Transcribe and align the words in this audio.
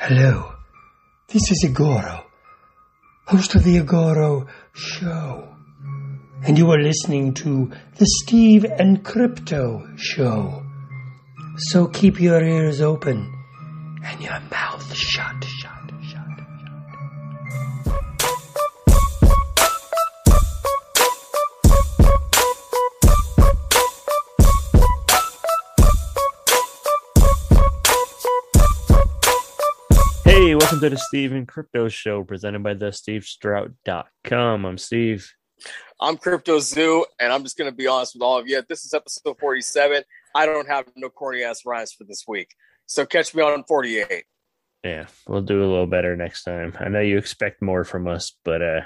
Hello, 0.00 0.52
this 1.26 1.50
is 1.50 1.66
Igoro, 1.68 2.22
host 3.26 3.56
of 3.56 3.64
the 3.64 3.78
Igoro 3.78 4.46
Show. 4.72 5.48
And 6.46 6.56
you 6.56 6.70
are 6.70 6.80
listening 6.80 7.34
to 7.34 7.72
the 7.96 8.06
Steve 8.22 8.64
and 8.64 9.04
Crypto 9.04 9.84
Show. 9.96 10.64
So 11.56 11.88
keep 11.88 12.20
your 12.20 12.40
ears 12.40 12.80
open 12.80 13.28
and 14.04 14.22
your 14.22 14.38
mouth 14.52 14.94
shut, 14.94 15.44
welcome 30.78 30.90
to 30.90 30.94
the 30.94 31.02
Steve 31.08 31.32
and 31.32 31.48
Crypto 31.48 31.88
Show 31.88 32.22
presented 32.22 32.62
by 32.62 32.74
the 32.74 32.90
stevestrout.com. 32.90 34.64
I'm 34.64 34.78
Steve. 34.78 35.28
I'm 36.00 36.16
Crypto 36.16 36.60
Zoo, 36.60 37.04
and 37.18 37.32
I'm 37.32 37.42
just 37.42 37.58
going 37.58 37.68
to 37.68 37.76
be 37.76 37.88
honest 37.88 38.14
with 38.14 38.22
all 38.22 38.38
of 38.38 38.46
you. 38.46 38.62
This 38.68 38.84
is 38.84 38.94
episode 38.94 39.40
47. 39.40 40.04
I 40.36 40.46
don't 40.46 40.68
have 40.68 40.84
no 40.94 41.08
corny 41.08 41.42
ass 41.42 41.66
rhymes 41.66 41.92
for 41.92 42.04
this 42.04 42.26
week. 42.28 42.54
So 42.86 43.04
catch 43.04 43.34
me 43.34 43.42
on 43.42 43.64
48. 43.64 44.24
Yeah, 44.84 45.06
we'll 45.26 45.42
do 45.42 45.58
a 45.58 45.66
little 45.66 45.88
better 45.88 46.14
next 46.14 46.44
time. 46.44 46.72
I 46.78 46.88
know 46.88 47.00
you 47.00 47.18
expect 47.18 47.60
more 47.60 47.82
from 47.82 48.06
us, 48.06 48.36
but 48.44 48.62
uh 48.62 48.80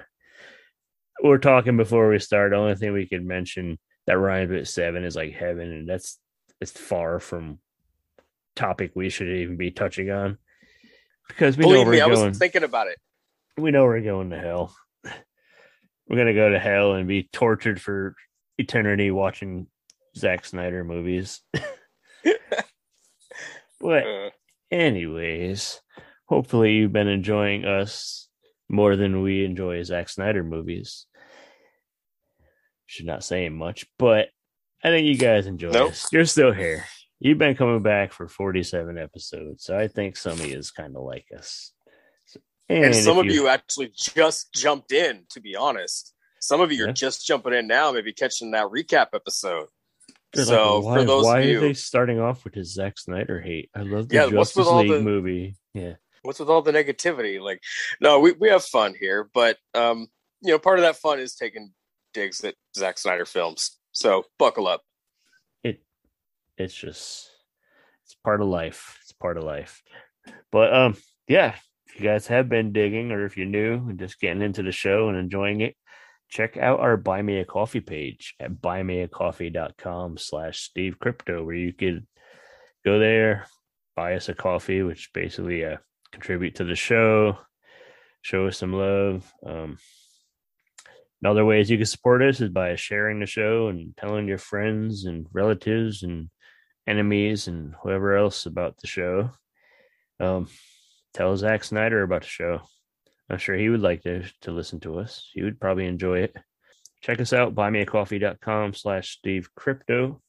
we're 1.23 1.37
talking 1.37 1.77
before 1.77 2.09
we 2.09 2.19
start. 2.21 2.53
The 2.53 2.57
only 2.57 2.75
thing 2.75 2.95
we 2.95 3.07
could 3.07 3.27
mention 3.27 3.79
that 4.07 4.19
rhymes 4.19 4.51
with 4.51 4.67
seven 4.67 5.05
is 5.05 5.15
like 5.15 5.35
heaven, 5.35 5.71
and 5.71 5.87
that's 5.87 6.19
it's 6.59 6.73
far 6.73 7.21
from 7.21 7.59
topic 8.57 8.93
we 8.95 9.11
should 9.11 9.29
even 9.29 9.59
be 9.59 9.71
touching 9.71 10.11
on. 10.11 10.39
Because 11.29 11.57
we 11.57 11.65
know 11.65 11.85
we're 11.85 11.93
me, 11.93 12.01
I 12.01 12.09
going 12.09 12.29
was 12.29 12.39
thinking 12.39 12.63
about 12.65 12.89
it. 12.89 12.99
we 13.57 13.71
know 13.71 13.85
we're 13.85 14.01
going 14.01 14.31
to 14.31 14.39
hell. 14.39 14.75
We're 16.09 16.17
gonna 16.19 16.35
go 16.35 16.51
to 16.51 16.59
hell 16.59 16.93
and 16.93 17.09
be 17.09 17.29
tortured 17.33 17.81
for 17.81 18.15
eternity 18.59 19.11
watching 19.11 19.67
Zack 20.17 20.45
Snyder 20.45 20.85
movies. 20.85 21.41
but 23.81 24.07
Uh, 24.07 24.31
anyways, 24.71 25.81
hopefully 26.27 26.73
you've 26.75 26.93
been 26.93 27.09
enjoying 27.09 27.65
us 27.65 28.29
more 28.69 28.97
than 28.97 29.23
we 29.23 29.45
enjoy 29.45 29.83
Zack 29.85 30.09
Snyder 30.09 30.45
movies. 30.45 31.07
Should 32.87 33.07
not 33.07 33.25
say 33.25 33.49
much, 33.49 33.87
but 33.99 34.29
I 34.85 34.89
think 34.89 35.07
you 35.07 35.17
guys 35.17 35.47
enjoy 35.47 35.71
Nope. 35.71 35.93
us. 35.93 36.13
You're 36.13 36.27
still 36.27 36.53
here. 36.53 36.85
You've 37.25 37.39
been 37.39 37.55
coming 37.55 37.83
back 37.83 38.13
for 38.13 38.27
47 38.27 38.99
episodes, 38.99 39.65
so 39.65 39.79
I 39.79 39.87
think 39.89 40.17
some 40.17 40.33
of 40.33 40.45
you 40.47 40.57
is 40.59 40.71
kind 40.73 40.97
of 40.97 41.03
like 41.05 41.27
us. 41.37 41.73
and 42.69 42.87
if 42.87 42.97
some 42.97 43.19
of 43.19 43.27
you 43.27 43.49
actually 43.49 43.93
just 43.97 44.53
jumped 44.55 44.93
in, 44.93 45.25
to 45.31 45.41
be 45.41 45.55
honest. 45.57 46.15
Some 46.41 46.61
of 46.61 46.73
you 46.73 46.85
Yeah. 46.85 46.91
are 46.91 46.93
just 46.93 47.25
jumping 47.25 47.53
in 47.53 47.69
now, 47.69 47.93
maybe 47.93 48.13
catching 48.13 48.51
that 48.51 48.67
recap 48.67 49.09
episode. 49.15 49.69
They're 50.33 50.45
so 50.47 50.79
like, 50.79 50.85
why, 50.85 50.97
for 50.99 51.05
those 51.05 51.25
why 51.25 51.39
are 51.39 51.43
you, 51.43 51.61
they 51.61 51.75
starting 51.75 52.19
off 52.19 52.43
with 52.43 52.55
his 52.55 52.73
Zack 52.75 52.99
Snyder 52.99 53.41
hate? 53.41 53.71
I 53.77 53.83
love 53.83 54.09
the 54.09 54.15
Yeah, 54.17 54.29
Justice 54.31 54.67
League 54.67 54.91
the- 54.91 55.01
movie. 55.01 55.55
Yeah, 55.75 55.95
what's 56.23 56.41
with 56.41 56.49
all 56.49 56.63
the 56.63 56.73
negativity? 56.73 57.41
Like, 57.41 57.61
no, 58.01 58.19
we, 58.19 58.33
we 58.33 58.49
have 58.49 58.65
fun 58.65 58.95
here, 58.99 59.29
but 59.33 59.59
um, 59.75 60.09
you 60.41 60.51
know, 60.53 60.59
part 60.59 60.79
of 60.79 60.83
that 60.83 60.97
fun 60.97 61.21
is 61.21 61.35
taking 61.37 61.73
digs 62.15 62.43
at 62.43 62.55
Zack 62.77 62.99
Snyder 62.99 63.25
films. 63.27 63.79
So 63.93 64.25
buckle 64.39 64.67
up. 64.67 64.83
It 66.57 66.65
it's 66.65 66.75
just 66.75 67.31
it's 68.05 68.15
part 68.25 68.41
of 68.41 68.49
life. 68.49 68.99
It's 69.03 69.13
part 69.13 69.37
of 69.37 69.45
life. 69.45 69.83
But 70.51 70.75
um, 70.75 70.97
yeah, 71.29 71.55
if 71.87 72.01
you 72.01 72.07
guys 72.07 72.27
have 72.29 72.49
been 72.49 72.73
digging, 72.73 73.13
or 73.13 73.25
if 73.25 73.37
you're 73.37 73.47
new 73.47 73.89
and 73.89 73.99
just 73.99 74.21
getting 74.21 74.43
into 74.43 74.63
the 74.63 74.73
show 74.73 75.09
and 75.09 75.17
enjoying 75.17 75.61
it, 75.61 75.77
check 76.29 76.57
out 76.57 76.81
our 76.81 76.97
Buy 76.97 77.23
Me 77.23 77.39
a 77.39 77.45
Coffee 77.45 77.81
page 77.81 78.35
at 78.41 78.61
buymeacoffee.com 78.61 80.19
slash 80.19 80.61
Steve 80.61 80.99
Crypto, 80.99 81.45
where 81.45 81.55
you 81.55 81.73
could 81.73 82.07
go 82.85 82.99
there, 82.99 83.47
buy 83.97 84.15
us 84.15 84.29
a 84.29 84.35
coffee, 84.35 84.83
which 84.83 85.11
basically 85.13 85.65
uh 85.65 85.77
contribute 86.13 86.57
to 86.57 86.65
the 86.65 86.75
show, 86.75 87.39
show 88.23 88.47
us 88.47 88.59
some 88.59 88.73
love. 88.73 89.31
Um 89.47 89.79
and 91.23 91.31
other 91.31 91.45
ways 91.45 91.71
you 91.71 91.77
can 91.77 91.87
support 91.87 92.21
us 92.23 92.41
is 92.41 92.51
by 92.51 92.75
sharing 92.75 93.21
the 93.21 93.27
show 93.27 93.69
and 93.69 93.97
telling 93.97 94.27
your 94.27 94.39
friends 94.39 95.05
and 95.05 95.27
relatives 95.33 96.03
and 96.03 96.29
enemies 96.87 97.49
and 97.49 97.75
whoever 97.83 98.17
else 98.17 98.47
about 98.47 98.77
the 98.79 98.87
show. 98.87 99.31
Um, 100.21 100.49
tell 101.15 101.37
Zack 101.37 101.65
Snyder 101.65 102.03
about 102.03 102.23
the 102.23 102.29
show. 102.29 102.63
I'm 103.31 103.39
sure 103.39 103.57
he 103.57 103.69
would 103.69 103.81
like 103.81 104.03
to 104.03 104.25
to 104.43 104.51
listen 104.51 104.81
to 104.81 104.99
us. 104.99 105.29
He 105.33 105.43
would 105.43 105.61
probably 105.61 105.87
enjoy 105.87 106.21
it. 106.21 106.37
Check 107.01 107.21
us 107.21 107.33
out, 107.33 107.55
buymeacoffee.com 107.55 108.75
slash 108.75 109.17
Steve 109.19 109.49
Crypto. 109.57 110.21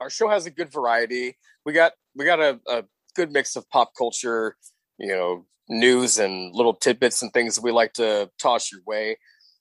our 0.00 0.08
show 0.08 0.28
has 0.28 0.46
a 0.46 0.50
good 0.50 0.72
variety. 0.72 1.36
We 1.64 1.72
got 1.72 1.92
we 2.14 2.24
got 2.24 2.40
a, 2.40 2.60
a 2.68 2.84
good 3.14 3.32
mix 3.32 3.56
of 3.56 3.68
pop 3.68 3.92
culture, 3.96 4.56
you 4.98 5.08
know, 5.08 5.46
news 5.68 6.18
and 6.18 6.54
little 6.54 6.74
tidbits 6.74 7.22
and 7.22 7.32
things 7.32 7.56
that 7.56 7.64
we 7.64 7.72
like 7.72 7.92
to 7.94 8.30
toss 8.40 8.70
your 8.70 8.82
way. 8.86 9.18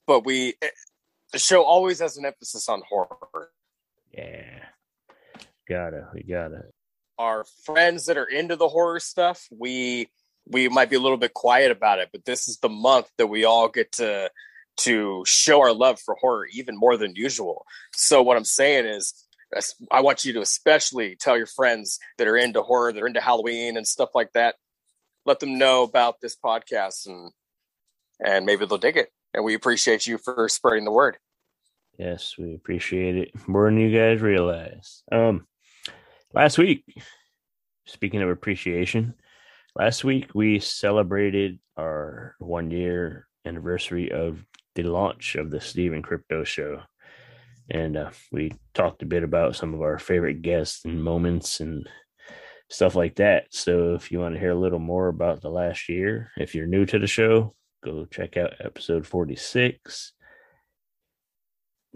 But 0.08 0.26
we 0.26 0.54
eh, 0.62 0.70
the 1.34 1.40
show 1.40 1.64
always 1.64 2.00
has 2.00 2.18
an 2.18 2.26
emphasis 2.26 2.70
on 2.70 2.82
horror. 2.88 3.50
Yeah. 4.14 4.55
Gotta, 5.68 6.10
we 6.14 6.24
gotta. 6.24 6.64
Our 7.18 7.46
friends 7.64 8.08
that 8.08 8.18
are 8.18 8.26
into 8.26 8.56
the 8.56 8.68
horror 8.68 9.00
stuff, 9.00 9.48
we 9.52 10.10
we 10.48 10.70
might 10.70 10.90
be 10.90 10.96
a 10.96 11.00
little 11.00 11.18
bit 11.18 11.34
quiet 11.34 11.72
about 11.72 12.00
it, 12.00 12.10
but 12.12 12.26
this 12.26 12.48
is 12.48 12.58
the 12.58 12.70
month 12.70 13.10
that 13.18 13.28
we 13.28 13.46
all 13.46 13.68
get 13.68 13.92
to 13.94 14.30
to 14.78 15.24
show 15.26 15.62
our 15.62 15.74
love 15.74 16.00
for 16.00 16.16
horror 16.16 16.48
even 16.52 16.78
more 16.78 16.98
than 16.98 17.16
usual. 17.16 17.66
So 17.94 18.22
what 18.22 18.38
I'm 18.38 18.46
saying 18.46 18.86
is 18.86 19.26
I 19.92 20.02
want 20.02 20.26
you 20.26 20.34
to 20.34 20.42
especially 20.42 21.16
tell 21.16 21.38
your 21.38 21.46
friends 21.46 22.00
that 22.18 22.28
are 22.28 22.36
into 22.36 22.62
horror, 22.62 22.92
that 22.92 23.02
are 23.02 23.08
into 23.08 23.22
Halloween 23.22 23.78
and 23.78 23.88
stuff 23.88 24.10
like 24.14 24.34
that. 24.34 24.56
Let 25.26 25.40
them 25.40 25.58
know 25.58 25.84
about 25.84 26.20
this 26.22 26.36
podcast 26.36 27.08
and 27.08 27.32
and 28.24 28.46
maybe 28.46 28.66
they'll 28.66 28.78
dig 28.78 28.98
it. 28.98 29.10
And 29.34 29.44
we 29.44 29.54
appreciate 29.54 30.08
you 30.08 30.18
for 30.18 30.48
spreading 30.48 30.86
the 30.86 30.92
word. 30.92 31.18
Yes, 31.98 32.36
we 32.38 32.54
appreciate 32.54 33.16
it 33.16 33.48
more 33.48 33.66
than 33.66 33.78
you 33.78 33.98
guys 33.98 34.22
realize. 34.22 35.04
Um, 35.12 35.48
last 36.36 36.58
week, 36.58 36.84
speaking 37.86 38.22
of 38.22 38.30
appreciation, 38.30 39.16
last 39.76 40.04
week 40.04 40.30
we 40.36 40.60
celebrated 40.60 41.60
our 41.78 42.36
one 42.40 42.70
year 42.72 43.28
anniversary 43.46 44.12
of 44.12 44.46
the 44.76 44.84
launch 44.84 45.36
of 45.36 45.50
the 45.50 45.62
Steven 45.62 46.02
Crypto 46.02 46.44
Show, 46.44 46.82
and 47.72 47.96
uh, 47.96 48.10
we 48.34 48.52
talked 48.74 49.02
a 49.02 49.06
bit 49.06 49.24
about 49.24 49.56
some 49.56 49.74
of 49.74 49.82
our 49.82 49.98
favorite 49.98 50.42
guests 50.42 50.84
and 50.84 51.02
moments 51.02 51.62
and 51.62 51.88
stuff 52.70 52.96
like 52.96 53.16
that. 53.16 53.46
So, 53.52 53.96
if 53.96 54.12
you 54.12 54.20
want 54.20 54.36
to 54.36 54.40
hear 54.40 54.52
a 54.52 54.60
little 54.60 54.80
more 54.80 55.08
about 55.08 55.42
the 55.42 55.50
last 55.50 55.88
year, 55.88 56.32
if 56.38 56.54
you're 56.54 56.68
new 56.68 56.86
to 56.88 57.00
the 57.00 57.08
show, 57.08 57.56
go 57.82 58.06
check 58.06 58.36
out 58.36 58.54
episode 58.60 59.08
46 59.08 60.12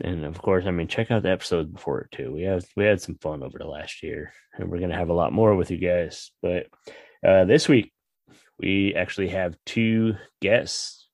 and 0.01 0.25
of 0.25 0.41
course, 0.41 0.65
I 0.65 0.71
mean, 0.71 0.87
check 0.87 1.11
out 1.11 1.23
the 1.23 1.31
episodes 1.31 1.71
before 1.71 2.01
it 2.01 2.11
too. 2.11 2.31
We 2.31 2.43
have 2.43 2.65
we 2.75 2.85
had 2.85 3.01
some 3.01 3.15
fun 3.15 3.43
over 3.43 3.57
the 3.57 3.67
last 3.67 4.03
year, 4.03 4.31
and 4.53 4.69
we're 4.69 4.79
gonna 4.79 4.97
have 4.97 5.09
a 5.09 5.13
lot 5.13 5.33
more 5.33 5.55
with 5.55 5.71
you 5.71 5.77
guys. 5.77 6.31
But 6.41 6.67
uh, 7.25 7.45
this 7.45 7.67
week, 7.67 7.91
we 8.57 8.93
actually 8.95 9.29
have 9.29 9.57
two 9.65 10.15
guests. 10.41 11.07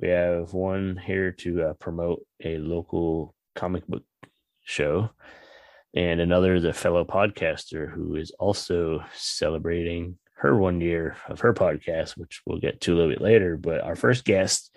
We 0.00 0.08
have 0.08 0.52
one 0.52 0.96
here 0.96 1.32
to 1.32 1.62
uh, 1.62 1.72
promote 1.74 2.24
a 2.44 2.58
local 2.58 3.34
comic 3.54 3.86
book 3.86 4.04
show, 4.64 5.10
and 5.94 6.20
another 6.20 6.54
is 6.54 6.64
a 6.64 6.72
fellow 6.72 7.04
podcaster 7.04 7.90
who 7.90 8.16
is 8.16 8.30
also 8.38 9.04
celebrating 9.14 10.18
her 10.36 10.56
one 10.56 10.80
year 10.80 11.16
of 11.28 11.40
her 11.40 11.52
podcast, 11.52 12.16
which 12.16 12.42
we'll 12.46 12.60
get 12.60 12.80
to 12.82 12.94
a 12.94 12.96
little 12.96 13.10
bit 13.10 13.20
later. 13.20 13.56
But 13.56 13.80
our 13.80 13.96
first 13.96 14.24
guest, 14.24 14.76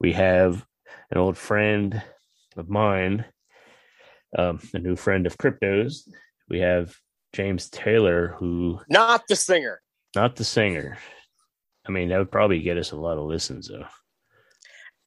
we 0.00 0.12
have 0.12 0.64
an 1.10 1.18
old 1.18 1.36
friend 1.36 2.02
of 2.56 2.68
mine, 2.68 3.24
um, 4.38 4.60
a 4.72 4.78
new 4.78 4.96
friend 4.96 5.26
of 5.26 5.36
cryptos. 5.38 6.08
We 6.48 6.60
have 6.60 6.94
James 7.32 7.68
Taylor, 7.70 8.34
who 8.38 8.80
Not 8.88 9.26
the 9.28 9.36
singer. 9.36 9.80
not 10.14 10.36
the 10.36 10.44
singer. 10.44 10.98
I 11.86 11.90
mean, 11.90 12.08
that 12.08 12.18
would 12.18 12.30
probably 12.32 12.60
get 12.60 12.78
us 12.78 12.92
a 12.92 12.96
lot 12.96 13.18
of 13.18 13.24
listens, 13.26 13.68
though. 13.68 13.86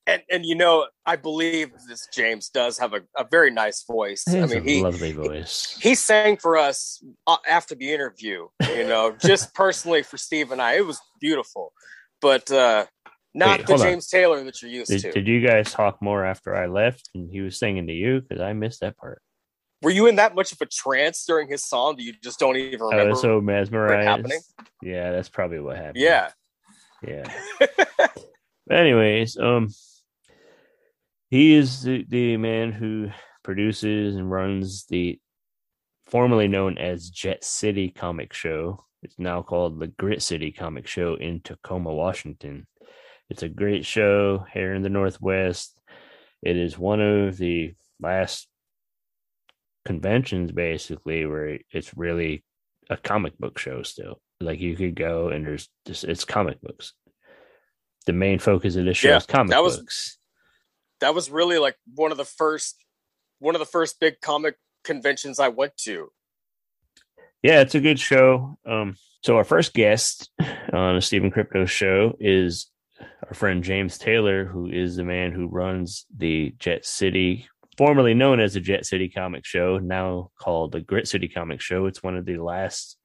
And 0.06 0.22
and 0.30 0.46
you 0.46 0.56
know, 0.56 0.88
I 1.06 1.18
believe 1.18 1.72
this 1.90 2.08
James 2.14 2.50
does 2.50 2.78
have 2.80 2.94
a, 2.94 3.02
a 3.18 3.26
very 3.30 3.52
nice 3.52 3.84
voice. 3.84 4.24
He 4.30 4.40
I 4.40 4.46
mean, 4.46 4.58
a 4.60 4.62
he 4.62 4.82
lovely 4.84 5.12
voice. 5.12 5.78
he 5.82 5.96
sang 5.96 6.38
for 6.38 6.56
us 6.58 7.04
uh, 7.28 7.38
after 7.50 7.76
the 7.76 7.94
interview 7.94 8.48
you 8.76 8.86
know 8.88 9.16
just 9.20 9.54
personally 9.64 10.04
for 10.04 10.18
steve 10.18 10.52
and 10.52 10.62
i 10.62 10.76
it 10.76 10.86
was 10.86 11.00
beautiful 11.22 11.74
but 12.22 12.50
uh 12.52 12.86
not 13.38 13.60
Wait, 13.60 13.68
the 13.68 13.74
on. 13.74 13.80
james 13.80 14.07
taylor 14.07 14.44
that 14.44 14.62
you're 14.62 14.72
used 14.72 14.89
Did, 14.89 15.01
to 15.01 15.12
did 15.12 15.28
you 15.28 15.45
guys 15.45 15.72
talk 15.72 16.01
more 16.01 16.25
after 16.25 16.56
I 16.56 16.66
left 16.66 17.10
and 17.13 17.30
he 17.31 17.42
was 17.42 17.57
singing 17.60 17.88
to 17.88 17.94
you? 17.94 18.22
Because 18.22 18.42
I 18.42 18.54
missed 18.54 18.81
that 18.81 18.98
part. 18.98 19.22
were 19.81 19.92
you 19.92 20.07
in 20.07 20.16
that 20.16 20.36
much 20.36 20.51
of 20.51 20.62
a 20.62 20.66
trance 20.66 21.24
during 21.25 21.48
his 21.48 21.63
song 21.63 21.95
that 21.98 22.04
you 22.04 22.13
just 22.24 22.39
don't 22.39 22.56
even 22.57 22.81
remember? 22.81 23.06
I 23.06 23.10
was 23.10 23.22
so 23.22 23.39
mesmerized. 23.39 24.07
happening? 24.07 24.39
Yeah, 24.81 25.12
that's 25.12 25.30
probably 25.30 25.60
what 25.60 25.78
happened. 25.78 25.98
yeah. 25.98 26.30
Yeah. 27.06 27.31
Anyways, 28.72 29.38
um, 29.38 29.69
he 31.30 31.54
is 31.54 31.83
the, 31.83 32.06
the 32.07 32.38
man 32.38 32.72
who 32.72 33.10
produces 33.44 34.16
and 34.16 34.31
runs 34.31 34.86
the 34.86 35.19
formerly 36.07 36.48
known 36.48 36.78
as 36.78 37.10
Jet 37.10 37.44
City 37.44 37.90
Comic 37.90 38.33
Show. 38.33 38.83
It's 39.04 39.19
now 39.19 39.42
called 39.42 39.80
the 39.80 39.88
Grit 39.88 40.22
City 40.22 40.51
Comic 40.51 40.88
Show 40.88 41.16
in 41.16 41.42
Tacoma, 41.42 41.94
Washington. 41.94 42.66
It's 43.30 43.44
a 43.44 43.50
great 43.50 43.86
show 43.86 44.46
here 44.54 44.74
in 44.74 44.82
the 44.84 44.90
Northwest. 44.90 45.80
It 46.42 46.56
is 46.56 46.78
one 46.78 47.02
of 47.02 47.38
the 47.38 47.74
last 48.00 48.48
conventions, 49.86 50.52
basically, 50.52 51.26
where 51.26 51.60
it's 51.72 51.96
really 51.98 52.44
a 52.90 52.98
comic 52.98 53.38
book 53.38 53.58
show 53.58 53.84
still. 53.84 54.22
Like 54.40 54.60
you 54.60 54.76
could 54.76 54.96
go 54.96 55.30
and 55.30 55.46
there's 55.46 55.68
just 55.86 56.04
it's 56.04 56.24
comic 56.26 56.62
books. 56.62 56.94
The 58.06 58.14
main 58.14 58.40
focus 58.40 58.76
of 58.76 58.86
this 58.86 58.98
show 58.98 59.10
Yeah, 59.10 59.18
is 59.18 59.26
comic 59.26 59.52
that 59.52 59.64
was- 59.64 59.78
books. 59.78 60.18
That 61.00 61.14
was 61.14 61.30
really 61.30 61.60
like 61.60 61.76
one 61.94 62.12
of 62.12 62.18
the 62.18 62.26
first 62.26 62.76
one 63.40 63.54
of 63.54 63.60
the 63.60 63.66
first 63.66 64.00
big 64.00 64.20
comic 64.20 64.56
conventions 64.84 65.38
I 65.40 65.50
went 65.50 65.78
to. 65.84 66.10
yeah, 67.44 67.62
it's 67.62 67.76
a 67.76 67.80
good 67.80 68.00
show. 68.00 68.58
Um, 68.66 68.96
so 69.24 69.38
our 69.38 69.44
first 69.44 69.74
guest 69.76 70.32
on 70.74 70.96
the 70.96 71.02
Stephen 71.02 71.30
Crypto 71.30 71.66
show 71.66 72.16
is 72.20 72.72
our 73.00 73.34
friend 73.34 73.64
James 73.64 73.98
Taylor, 73.98 74.46
who 74.46 74.68
is 74.68 74.96
the 74.96 75.04
man 75.04 75.32
who 75.32 75.48
runs 75.48 76.06
the 76.16 76.56
Jet 76.60 76.86
City, 76.86 77.48
formerly 77.78 78.14
known 78.14 78.40
as 78.40 78.54
the 78.54 78.60
Jet 78.60 78.86
City 78.86 79.10
Comic 79.10 79.46
Show, 79.46 79.78
now 79.78 80.32
called 80.40 80.72
the 80.72 80.82
Grit 80.82 81.08
City 81.08 81.28
Comic 81.28 81.62
Show. 81.62 81.86
It's 81.86 82.04
one 82.04 82.18
of 82.18 82.26
the 82.26 82.38
last, 82.38 82.98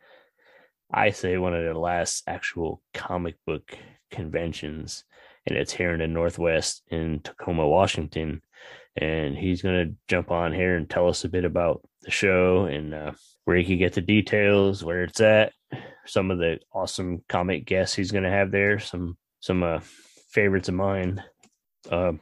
I 0.92 1.10
say, 1.10 1.36
one 1.36 1.54
of 1.54 1.64
the 1.64 1.78
last 1.78 2.22
actual 2.26 2.82
comic 2.94 3.36
book 3.46 3.76
conventions, 4.10 5.04
and 5.46 5.56
it's 5.56 5.72
here 5.72 5.92
in 5.92 6.00
the 6.00 6.06
Northwest 6.06 6.82
in 6.90 7.20
Tacoma, 7.20 7.66
Washington. 7.66 8.42
And 8.94 9.34
he's 9.36 9.62
going 9.62 9.88
to 9.88 9.94
jump 10.06 10.30
on 10.30 10.52
here 10.52 10.76
and 10.76 10.88
tell 10.88 11.08
us 11.08 11.24
a 11.24 11.28
bit 11.28 11.46
about 11.46 11.82
the 12.02 12.10
show 12.10 12.66
and 12.66 12.92
uh, 12.92 13.12
where 13.44 13.56
you 13.56 13.64
can 13.64 13.78
get 13.78 13.94
the 13.94 14.02
details, 14.02 14.84
where 14.84 15.04
it's 15.04 15.20
at, 15.20 15.52
some 16.06 16.30
of 16.30 16.38
the 16.38 16.58
awesome 16.74 17.24
comic 17.28 17.64
guests 17.64 17.96
he's 17.96 18.10
going 18.10 18.24
to 18.24 18.30
have 18.30 18.50
there, 18.50 18.78
some 18.78 19.16
some 19.42 19.62
uh, 19.62 19.80
favorites 20.30 20.68
of 20.68 20.74
mine. 20.74 21.22
Uh, 21.90 22.12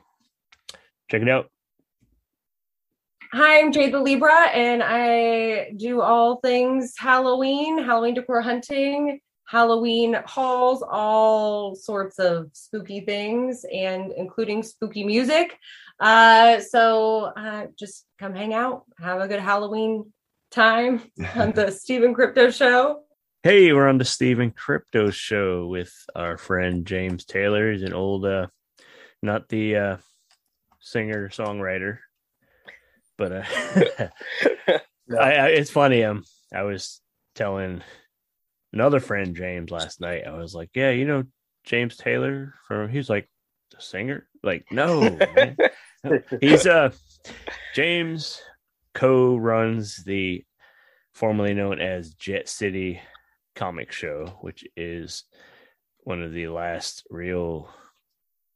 check 1.10 1.22
it 1.22 1.28
out. 1.28 1.48
Hi, 3.32 3.60
I'm 3.60 3.70
Jade 3.70 3.92
the 3.92 4.00
Libra, 4.00 4.48
and 4.48 4.82
I 4.82 5.70
do 5.76 6.00
all 6.00 6.40
things 6.40 6.94
Halloween, 6.98 7.78
Halloween 7.78 8.14
decor 8.14 8.40
hunting, 8.40 9.20
Halloween 9.46 10.16
hauls, 10.24 10.82
all 10.82 11.76
sorts 11.76 12.18
of 12.18 12.50
spooky 12.54 13.02
things, 13.02 13.64
and 13.72 14.12
including 14.16 14.62
spooky 14.62 15.04
music. 15.04 15.56
Uh, 16.00 16.58
so 16.58 17.26
uh, 17.36 17.66
just 17.78 18.06
come 18.18 18.34
hang 18.34 18.54
out, 18.54 18.84
have 18.98 19.20
a 19.20 19.28
good 19.28 19.40
Halloween 19.40 20.10
time 20.50 21.02
on 21.36 21.52
the 21.52 21.70
Stephen 21.70 22.14
Crypto 22.14 22.50
Show. 22.50 23.02
Hey, 23.42 23.72
we're 23.72 23.88
on 23.88 23.96
the 23.96 24.04
Stephen 24.04 24.50
Crypto 24.50 25.08
Show 25.08 25.66
with 25.66 25.90
our 26.14 26.36
friend 26.36 26.84
James 26.84 27.24
Taylor. 27.24 27.72
He's 27.72 27.82
an 27.82 27.94
old, 27.94 28.26
uh, 28.26 28.48
not 29.22 29.48
the 29.48 29.76
uh, 29.76 29.96
singer 30.78 31.30
songwriter, 31.30 32.00
but 33.16 33.32
uh, 33.32 33.44
I, 35.18 35.32
I, 35.32 35.46
it's 35.48 35.70
funny. 35.70 36.04
Um, 36.04 36.22
I 36.54 36.64
was 36.64 37.00
telling 37.34 37.82
another 38.74 39.00
friend 39.00 39.34
James 39.34 39.70
last 39.70 40.02
night. 40.02 40.26
I 40.26 40.36
was 40.36 40.54
like, 40.54 40.68
"Yeah, 40.74 40.90
you 40.90 41.06
know 41.06 41.24
James 41.64 41.96
Taylor 41.96 42.52
from." 42.68 42.90
He's 42.90 43.08
like, 43.08 43.26
"The 43.70 43.80
singer?" 43.80 44.28
Like, 44.42 44.66
no, 44.70 45.00
man. 45.34 45.56
he's 46.42 46.66
uh 46.66 46.90
James 47.74 48.42
co-runs 48.92 50.04
the 50.04 50.44
formerly 51.14 51.54
known 51.54 51.80
as 51.80 52.12
Jet 52.12 52.46
City 52.46 53.00
Comic 53.60 53.92
Show, 53.92 54.38
which 54.40 54.64
is 54.74 55.24
one 55.98 56.22
of 56.22 56.32
the 56.32 56.48
last 56.48 57.04
real 57.10 57.68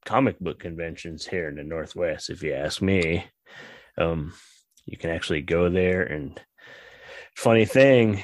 comic 0.06 0.40
book 0.40 0.60
conventions 0.60 1.26
here 1.26 1.46
in 1.46 1.56
the 1.56 1.62
Northwest, 1.62 2.30
if 2.30 2.42
you 2.42 2.54
ask 2.54 2.80
me. 2.80 3.26
Um, 3.98 4.32
you 4.86 4.96
can 4.96 5.10
actually 5.10 5.42
go 5.42 5.68
there 5.68 6.04
and 6.04 6.40
funny 7.36 7.66
thing, 7.66 8.22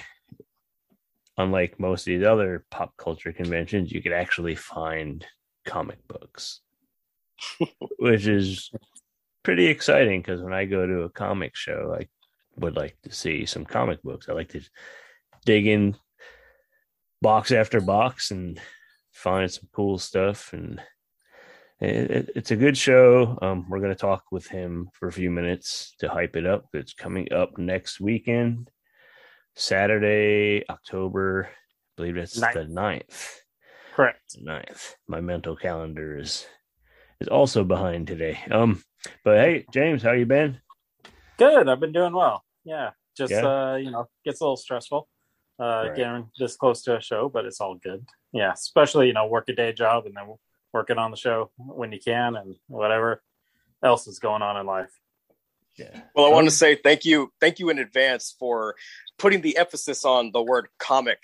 unlike 1.36 1.78
most 1.78 2.00
of 2.00 2.06
these 2.06 2.24
other 2.26 2.64
pop 2.70 2.96
culture 2.96 3.34
conventions, 3.34 3.92
you 3.92 4.00
could 4.00 4.14
actually 4.14 4.54
find 4.54 5.26
comic 5.66 5.98
books. 6.08 6.60
which 7.98 8.26
is 8.26 8.70
pretty 9.42 9.66
exciting 9.66 10.20
because 10.20 10.40
when 10.40 10.54
I 10.54 10.64
go 10.64 10.86
to 10.86 11.02
a 11.02 11.10
comic 11.10 11.54
show, 11.54 11.94
I 12.00 12.08
would 12.56 12.74
like 12.74 12.96
to 13.02 13.12
see 13.12 13.44
some 13.44 13.66
comic 13.66 14.02
books. 14.02 14.30
I 14.30 14.32
like 14.32 14.52
to 14.52 14.62
dig 15.44 15.66
in 15.66 15.94
box 17.22 17.52
after 17.52 17.80
box 17.80 18.30
and 18.30 18.60
find 19.12 19.50
some 19.50 19.68
cool 19.74 19.98
stuff. 19.98 20.52
And 20.52 20.80
it, 21.80 22.10
it- 22.10 22.30
it's 22.36 22.50
a 22.50 22.56
good 22.56 22.76
show. 22.76 23.38
Um, 23.42 23.66
we're 23.68 23.78
going 23.80 23.90
to 23.92 23.98
talk 23.98 24.24
with 24.30 24.46
him 24.48 24.88
for 24.92 25.08
a 25.08 25.12
few 25.12 25.30
minutes 25.30 25.94
to 26.00 26.08
hype 26.08 26.36
it 26.36 26.46
up. 26.46 26.66
It's 26.72 26.94
coming 26.94 27.32
up 27.32 27.58
next 27.58 28.00
weekend, 28.00 28.70
Saturday, 29.56 30.64
October, 30.68 31.48
I 31.50 31.52
believe 31.96 32.16
it's 32.16 32.38
Ninth. 32.38 32.54
the 32.54 32.60
9th. 32.64 33.28
Correct. 33.94 34.36
Ninth. 34.40 34.94
My 35.08 35.20
mental 35.20 35.56
calendar 35.56 36.18
is 36.18 36.46
is 37.20 37.28
also 37.28 37.64
behind 37.64 38.06
today. 38.06 38.38
Um, 38.50 38.82
but 39.24 39.36
hey, 39.36 39.66
James, 39.74 40.02
how 40.02 40.12
you 40.12 40.24
been? 40.24 40.58
Good. 41.36 41.68
I've 41.68 41.80
been 41.80 41.92
doing 41.92 42.14
well. 42.14 42.42
Yeah. 42.64 42.90
Just 43.14 43.32
Yeah. 43.32 43.72
uh, 43.72 43.76
you 43.76 43.90
know, 43.90 44.08
gets 44.24 44.40
a 44.40 44.44
little 44.44 44.56
stressful. 44.56 45.06
Uh 45.60 45.86
Right. 45.88 45.96
getting 45.96 46.30
this 46.38 46.56
close 46.56 46.82
to 46.82 46.96
a 46.96 47.00
show, 47.00 47.28
but 47.28 47.44
it's 47.44 47.60
all 47.60 47.74
good. 47.74 48.06
Yeah. 48.32 48.52
Especially, 48.52 49.08
you 49.08 49.12
know, 49.12 49.26
work 49.26 49.48
a 49.48 49.52
day 49.54 49.72
job 49.72 50.06
and 50.06 50.16
then 50.16 50.34
working 50.72 50.98
on 50.98 51.10
the 51.10 51.16
show 51.16 51.50
when 51.56 51.92
you 51.92 51.98
can 52.00 52.36
and 52.36 52.56
whatever 52.68 53.22
else 53.82 54.06
is 54.06 54.18
going 54.18 54.42
on 54.42 54.56
in 54.56 54.66
life. 54.66 54.90
Yeah. 55.76 56.00
Well, 56.14 56.26
I 56.26 56.30
want 56.30 56.46
to 56.46 56.54
say 56.54 56.74
thank 56.76 57.04
you, 57.04 57.32
thank 57.40 57.58
you 57.58 57.70
in 57.70 57.78
advance 57.78 58.34
for 58.38 58.74
putting 59.18 59.40
the 59.40 59.56
emphasis 59.56 60.04
on 60.04 60.30
the 60.32 60.42
word 60.42 60.68
comic 60.78 61.18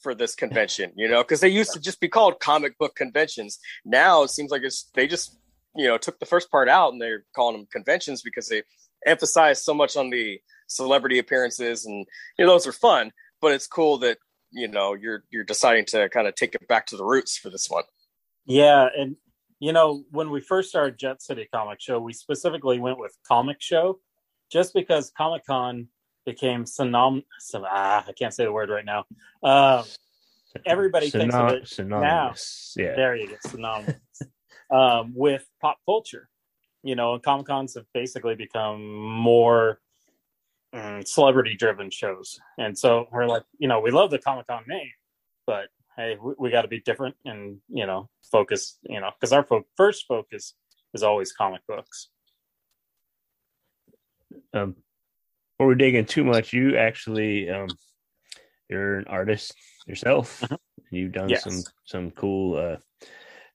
for 0.00 0.14
this 0.14 0.34
convention. 0.34 0.92
You 0.96 1.08
know, 1.08 1.22
because 1.22 1.40
they 1.40 1.48
used 1.48 1.72
to 1.72 1.80
just 1.80 2.00
be 2.00 2.08
called 2.08 2.40
comic 2.40 2.78
book 2.78 2.94
conventions. 2.94 3.58
Now 3.84 4.22
it 4.22 4.30
seems 4.30 4.50
like 4.50 4.62
it's 4.62 4.90
they 4.94 5.06
just 5.06 5.38
you 5.74 5.86
know 5.86 5.98
took 5.98 6.18
the 6.18 6.26
first 6.26 6.50
part 6.50 6.68
out 6.68 6.92
and 6.92 7.00
they're 7.00 7.24
calling 7.34 7.56
them 7.56 7.66
conventions 7.70 8.22
because 8.22 8.48
they 8.48 8.62
emphasize 9.04 9.62
so 9.64 9.74
much 9.74 9.96
on 9.96 10.10
the 10.10 10.40
celebrity 10.68 11.18
appearances 11.18 11.86
and 11.86 12.06
you 12.38 12.44
know 12.44 12.52
those 12.52 12.66
are 12.66 12.72
fun. 12.72 13.12
But 13.40 13.52
it's 13.52 13.66
cool 13.66 13.98
that 13.98 14.18
you 14.50 14.68
know 14.68 14.94
you're 14.94 15.24
you're 15.30 15.44
deciding 15.44 15.84
to 15.86 16.08
kind 16.08 16.26
of 16.26 16.34
take 16.34 16.54
it 16.54 16.66
back 16.68 16.86
to 16.86 16.96
the 16.96 17.04
roots 17.04 17.36
for 17.36 17.50
this 17.50 17.68
one. 17.68 17.84
Yeah, 18.46 18.88
and 18.96 19.16
you 19.58 19.72
know, 19.72 20.04
when 20.10 20.30
we 20.30 20.40
first 20.40 20.68
started 20.68 20.98
Jet 20.98 21.22
City 21.22 21.48
Comic 21.52 21.80
Show, 21.80 21.98
we 21.98 22.12
specifically 22.12 22.78
went 22.78 22.98
with 22.98 23.16
comic 23.26 23.56
show 23.60 24.00
just 24.50 24.74
because 24.74 25.10
Comic 25.16 25.44
Con 25.46 25.88
became 26.24 26.64
synom 26.64 27.22
syn- 27.38 27.64
ah, 27.64 28.04
I 28.06 28.12
can't 28.12 28.34
say 28.34 28.44
the 28.44 28.52
word 28.52 28.68
right 28.68 28.84
now. 28.84 29.04
Um, 29.42 29.84
everybody 30.66 31.10
thinks 31.10 31.34
of 31.34 31.50
it 31.52 31.68
synonymous. 31.68 32.74
Yeah. 32.76 32.96
there 32.96 33.16
you 33.16 33.28
go, 33.28 33.36
synonymous 33.46 33.96
um, 34.70 35.12
with 35.14 35.46
pop 35.60 35.78
culture. 35.86 36.28
You 36.82 36.94
know, 36.94 37.14
and 37.14 37.22
Comic 37.22 37.46
Cons 37.46 37.74
have 37.74 37.86
basically 37.94 38.34
become 38.36 38.94
more 38.94 39.80
celebrity 41.04 41.56
driven 41.56 41.90
shows. 41.90 42.38
And 42.58 42.76
so 42.78 43.06
we're 43.12 43.26
like, 43.26 43.44
you 43.58 43.68
know, 43.68 43.80
we 43.80 43.90
love 43.90 44.10
the 44.10 44.18
Comic 44.18 44.46
Con 44.46 44.64
name, 44.68 44.90
but 45.46 45.68
hey, 45.96 46.16
we, 46.22 46.34
we 46.38 46.50
got 46.50 46.62
to 46.62 46.68
be 46.68 46.80
different 46.80 47.16
and, 47.24 47.58
you 47.68 47.86
know, 47.86 48.08
focus, 48.30 48.78
you 48.82 49.00
know, 49.00 49.10
because 49.18 49.32
our 49.32 49.44
fo- 49.44 49.66
first 49.76 50.04
focus 50.06 50.54
is 50.94 51.02
always 51.02 51.32
comic 51.32 51.62
books. 51.66 52.08
Um, 54.52 54.76
before 55.58 55.68
we 55.68 55.74
dig 55.76 55.94
in 55.94 56.04
too 56.04 56.24
much, 56.24 56.52
you 56.52 56.76
actually 56.76 57.48
um, 57.50 57.68
you're 58.68 58.98
an 58.98 59.06
artist 59.06 59.54
yourself. 59.86 60.40
Mhm. 60.42 60.58
You've 60.90 61.12
done 61.12 61.28
Yes. 61.30 61.42
some 61.44 61.62
some 61.84 62.10
cool 62.10 62.56
uh, 62.56 62.76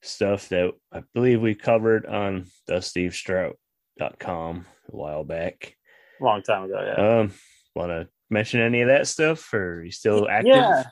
stuff 0.02 0.48
that 0.48 0.72
I 0.92 1.02
believe 1.14 1.40
we 1.40 1.54
covered 1.54 2.06
on 2.06 2.46
the 2.66 2.74
stevestrout.com 2.74 4.66
a 4.92 4.96
while 4.96 5.24
back. 5.24 5.76
Long 6.22 6.42
time 6.42 6.64
ago, 6.64 6.80
yeah. 6.86 7.20
Um, 7.20 7.32
want 7.74 7.90
to 7.90 8.08
mention 8.30 8.60
any 8.60 8.82
of 8.82 8.88
that 8.88 9.06
stuff, 9.08 9.52
or 9.52 9.80
are 9.80 9.84
you 9.84 9.90
still 9.90 10.28
active? 10.28 10.54
Yeah, 10.54 10.84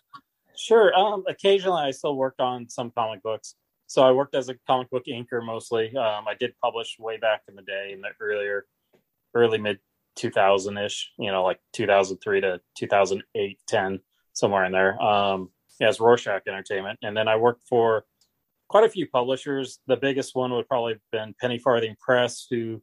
sure. 0.57 0.95
Um, 0.95 1.25
occasionally, 1.29 1.83
I 1.83 1.91
still 1.93 2.17
work 2.17 2.35
on 2.39 2.69
some 2.69 2.91
comic 2.91 3.23
books. 3.23 3.55
So 3.87 4.03
I 4.03 4.13
worked 4.13 4.35
as 4.35 4.49
a 4.49 4.55
comic 4.67 4.91
book 4.91 5.05
inker 5.09 5.45
mostly. 5.45 5.97
Um, 5.97 6.29
I 6.29 6.35
did 6.39 6.53
publish 6.63 6.97
way 6.99 7.17
back 7.17 7.43
in 7.49 7.55
the 7.55 7.63
day 7.63 7.91
in 7.93 8.01
the 8.01 8.09
earlier, 8.21 8.67
early 9.35 9.59
mid 9.59 9.79
2000 10.17 10.79
ish, 10.79 11.13
you 11.19 11.31
know, 11.31 11.43
like 11.43 11.61
2003 11.73 12.41
to 12.43 12.61
2008, 12.77 13.59
10, 13.67 14.01
somewhere 14.33 14.65
in 14.65 14.73
there. 14.73 15.01
Um, 15.01 15.51
as 15.81 16.01
Rorschach 16.01 16.43
Entertainment. 16.47 16.99
And 17.03 17.17
then 17.17 17.29
I 17.29 17.37
worked 17.37 17.63
for 17.69 18.05
quite 18.69 18.85
a 18.85 18.89
few 18.89 19.09
publishers. 19.09 19.81
The 19.87 19.97
biggest 19.97 20.35
one 20.35 20.53
would 20.53 20.69
probably 20.69 20.95
have 20.95 21.03
been 21.11 21.35
Penny 21.41 21.59
Farthing 21.59 21.97
Press, 22.01 22.47
who 22.51 22.83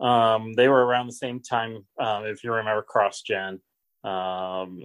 um, 0.00 0.54
they 0.54 0.68
were 0.68 0.84
around 0.84 1.06
the 1.06 1.12
same 1.12 1.40
time, 1.40 1.86
um, 1.98 2.26
if 2.26 2.44
you 2.44 2.52
remember 2.52 2.82
Cross 2.82 3.22
Gen. 3.22 3.60
Um, 4.04 4.82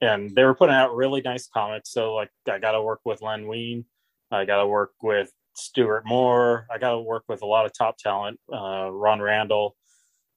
and 0.00 0.34
they 0.34 0.44
were 0.44 0.54
putting 0.54 0.74
out 0.74 0.94
really 0.94 1.20
nice 1.20 1.46
comics. 1.46 1.92
So, 1.92 2.14
like, 2.14 2.30
I 2.50 2.58
got 2.58 2.72
to 2.72 2.82
work 2.82 3.00
with 3.04 3.22
Len 3.22 3.46
Wein. 3.46 3.84
I 4.30 4.44
got 4.44 4.58
to 4.58 4.66
work 4.66 4.92
with 5.02 5.30
Stuart 5.54 6.04
Moore. 6.06 6.66
I 6.70 6.78
got 6.78 6.92
to 6.92 7.00
work 7.00 7.24
with 7.28 7.42
a 7.42 7.46
lot 7.46 7.66
of 7.66 7.72
top 7.72 7.98
talent, 7.98 8.38
uh, 8.52 8.90
Ron 8.90 9.20
Randall 9.20 9.76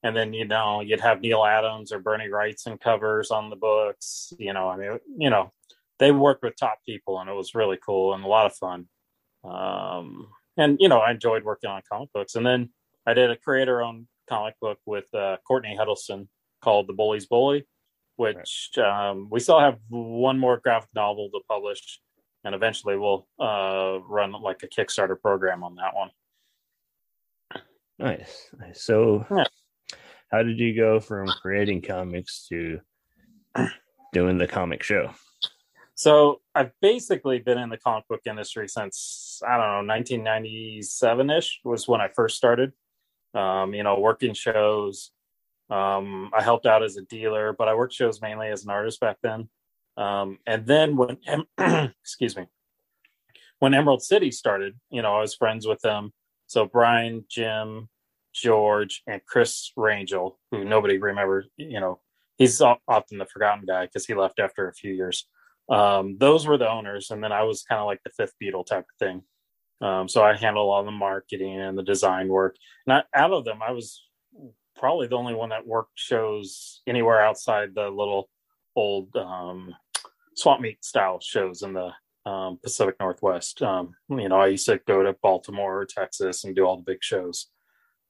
and 0.04 0.14
then 0.14 0.32
you 0.32 0.44
know 0.44 0.82
you'd 0.82 1.00
have 1.00 1.20
Neal 1.20 1.44
Adams 1.44 1.90
or 1.90 1.98
Bernie 1.98 2.28
Wrightson 2.28 2.78
covers 2.78 3.30
on 3.30 3.50
the 3.50 3.56
books. 3.56 4.32
You 4.38 4.52
know, 4.52 4.68
I 4.68 4.76
mean, 4.76 4.98
you 5.16 5.30
know, 5.30 5.50
they 5.98 6.12
worked 6.12 6.44
with 6.44 6.56
top 6.56 6.78
people, 6.86 7.18
and 7.18 7.28
it 7.28 7.32
was 7.32 7.54
really 7.54 7.78
cool 7.84 8.14
and 8.14 8.22
a 8.22 8.28
lot 8.28 8.46
of 8.46 8.54
fun. 8.54 8.86
Um, 9.42 10.28
and 10.56 10.76
you 10.78 10.88
know, 10.88 10.98
I 10.98 11.10
enjoyed 11.10 11.42
working 11.42 11.70
on 11.70 11.82
comic 11.90 12.12
books. 12.12 12.36
And 12.36 12.46
then 12.46 12.70
I 13.06 13.14
did 13.14 13.30
a 13.30 13.36
creator-owned 13.36 14.06
comic 14.28 14.54
book 14.60 14.78
with 14.86 15.12
uh, 15.14 15.36
Courtney 15.46 15.76
Huddleston 15.76 16.28
called 16.62 16.88
The 16.88 16.92
Bully's 16.92 17.26
Bully, 17.26 17.66
which 18.16 18.70
right. 18.76 19.10
um, 19.10 19.28
we 19.30 19.40
still 19.40 19.60
have 19.60 19.78
one 19.88 20.38
more 20.38 20.58
graphic 20.62 20.90
novel 20.94 21.30
to 21.32 21.40
publish, 21.48 22.00
and 22.44 22.54
eventually 22.54 22.96
we'll 22.96 23.26
uh, 23.38 23.98
run 24.08 24.32
like 24.32 24.62
a 24.62 24.68
Kickstarter 24.68 25.20
program 25.20 25.62
on 25.62 25.76
that 25.76 25.94
one. 25.94 26.10
Nice. 27.98 28.50
So. 28.74 29.26
Yeah 29.30 29.44
how 30.34 30.42
did 30.42 30.58
you 30.58 30.74
go 30.74 30.98
from 30.98 31.28
creating 31.40 31.80
comics 31.80 32.48
to 32.48 32.80
doing 34.12 34.36
the 34.36 34.48
comic 34.48 34.82
show? 34.82 35.14
So 35.94 36.40
I've 36.56 36.72
basically 36.82 37.38
been 37.38 37.56
in 37.56 37.68
the 37.68 37.76
comic 37.76 38.08
book 38.08 38.22
industry 38.26 38.68
since 38.68 39.40
I 39.46 39.56
don't 39.56 39.86
know 39.86 39.94
1997 39.94 41.30
ish 41.30 41.60
was 41.62 41.86
when 41.86 42.00
I 42.00 42.08
first 42.08 42.36
started. 42.36 42.72
Um, 43.34 43.74
you 43.74 43.82
know, 43.82 43.98
working 43.98 44.34
shows. 44.34 45.10
Um, 45.70 46.30
I 46.32 46.42
helped 46.42 46.66
out 46.66 46.82
as 46.82 46.96
a 46.96 47.02
dealer, 47.02 47.52
but 47.52 47.68
I 47.68 47.74
worked 47.74 47.94
shows 47.94 48.20
mainly 48.20 48.48
as 48.48 48.64
an 48.64 48.70
artist 48.70 49.00
back 49.00 49.16
then. 49.22 49.48
Um, 49.96 50.38
and 50.46 50.66
then 50.66 50.96
when 50.96 51.18
excuse 52.02 52.36
me, 52.36 52.46
when 53.58 53.74
Emerald 53.74 54.02
City 54.02 54.30
started, 54.30 54.78
you 54.90 55.02
know, 55.02 55.14
I 55.14 55.20
was 55.20 55.34
friends 55.34 55.66
with 55.66 55.80
them. 55.80 56.12
So 56.46 56.66
Brian, 56.66 57.24
Jim, 57.30 57.88
George, 58.34 59.02
and 59.06 59.24
Chris 59.24 59.72
Rangel, 59.78 60.36
who 60.50 60.64
nobody 60.64 60.98
remembers. 60.98 61.46
You 61.56 61.80
know, 61.80 62.00
he's 62.36 62.60
often 62.60 63.18
the 63.18 63.26
forgotten 63.26 63.64
guy 63.66 63.86
because 63.86 64.06
he 64.06 64.14
left 64.14 64.40
after 64.40 64.68
a 64.68 64.74
few 64.74 64.92
years. 64.92 65.26
Um, 65.70 66.18
those 66.18 66.46
were 66.46 66.58
the 66.58 66.70
owners, 66.70 67.10
and 67.10 67.24
then 67.24 67.32
I 67.32 67.44
was 67.44 67.62
kind 67.62 67.80
of 67.80 67.86
like 67.86 68.02
the 68.04 68.10
fifth 68.10 68.34
Beatle 68.42 68.66
type 68.66 68.84
of 68.84 68.98
thing. 68.98 69.22
Um, 69.84 70.08
so 70.08 70.24
I 70.24 70.34
handled 70.34 70.70
all 70.70 70.82
the 70.82 70.90
marketing 70.90 71.60
and 71.60 71.76
the 71.76 71.82
design 71.82 72.28
work. 72.28 72.56
And 72.86 72.94
I, 72.94 73.02
out 73.14 73.32
of 73.32 73.44
them, 73.44 73.60
I 73.62 73.72
was 73.72 74.02
probably 74.76 75.06
the 75.06 75.16
only 75.16 75.34
one 75.34 75.50
that 75.50 75.66
worked 75.66 75.98
shows 75.98 76.80
anywhere 76.86 77.20
outside 77.20 77.74
the 77.74 77.90
little 77.90 78.30
old 78.74 79.14
um, 79.14 79.74
swamp 80.36 80.62
meet 80.62 80.82
style 80.82 81.20
shows 81.20 81.62
in 81.62 81.74
the 81.74 81.90
um, 82.24 82.58
Pacific 82.62 82.96
Northwest. 82.98 83.60
Um, 83.60 83.94
you 84.08 84.30
know, 84.30 84.40
I 84.40 84.46
used 84.46 84.66
to 84.66 84.80
go 84.86 85.02
to 85.02 85.16
Baltimore 85.22 85.80
or 85.80 85.86
Texas 85.86 86.44
and 86.44 86.56
do 86.56 86.64
all 86.64 86.78
the 86.78 86.82
big 86.82 87.02
shows 87.02 87.48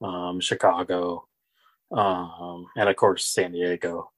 um, 0.01 0.39
Chicago, 0.39 1.27
um, 1.91 2.67
and 2.77 2.87
of 2.87 2.95
course 2.95 3.25
San 3.25 3.51
Diego. 3.51 4.11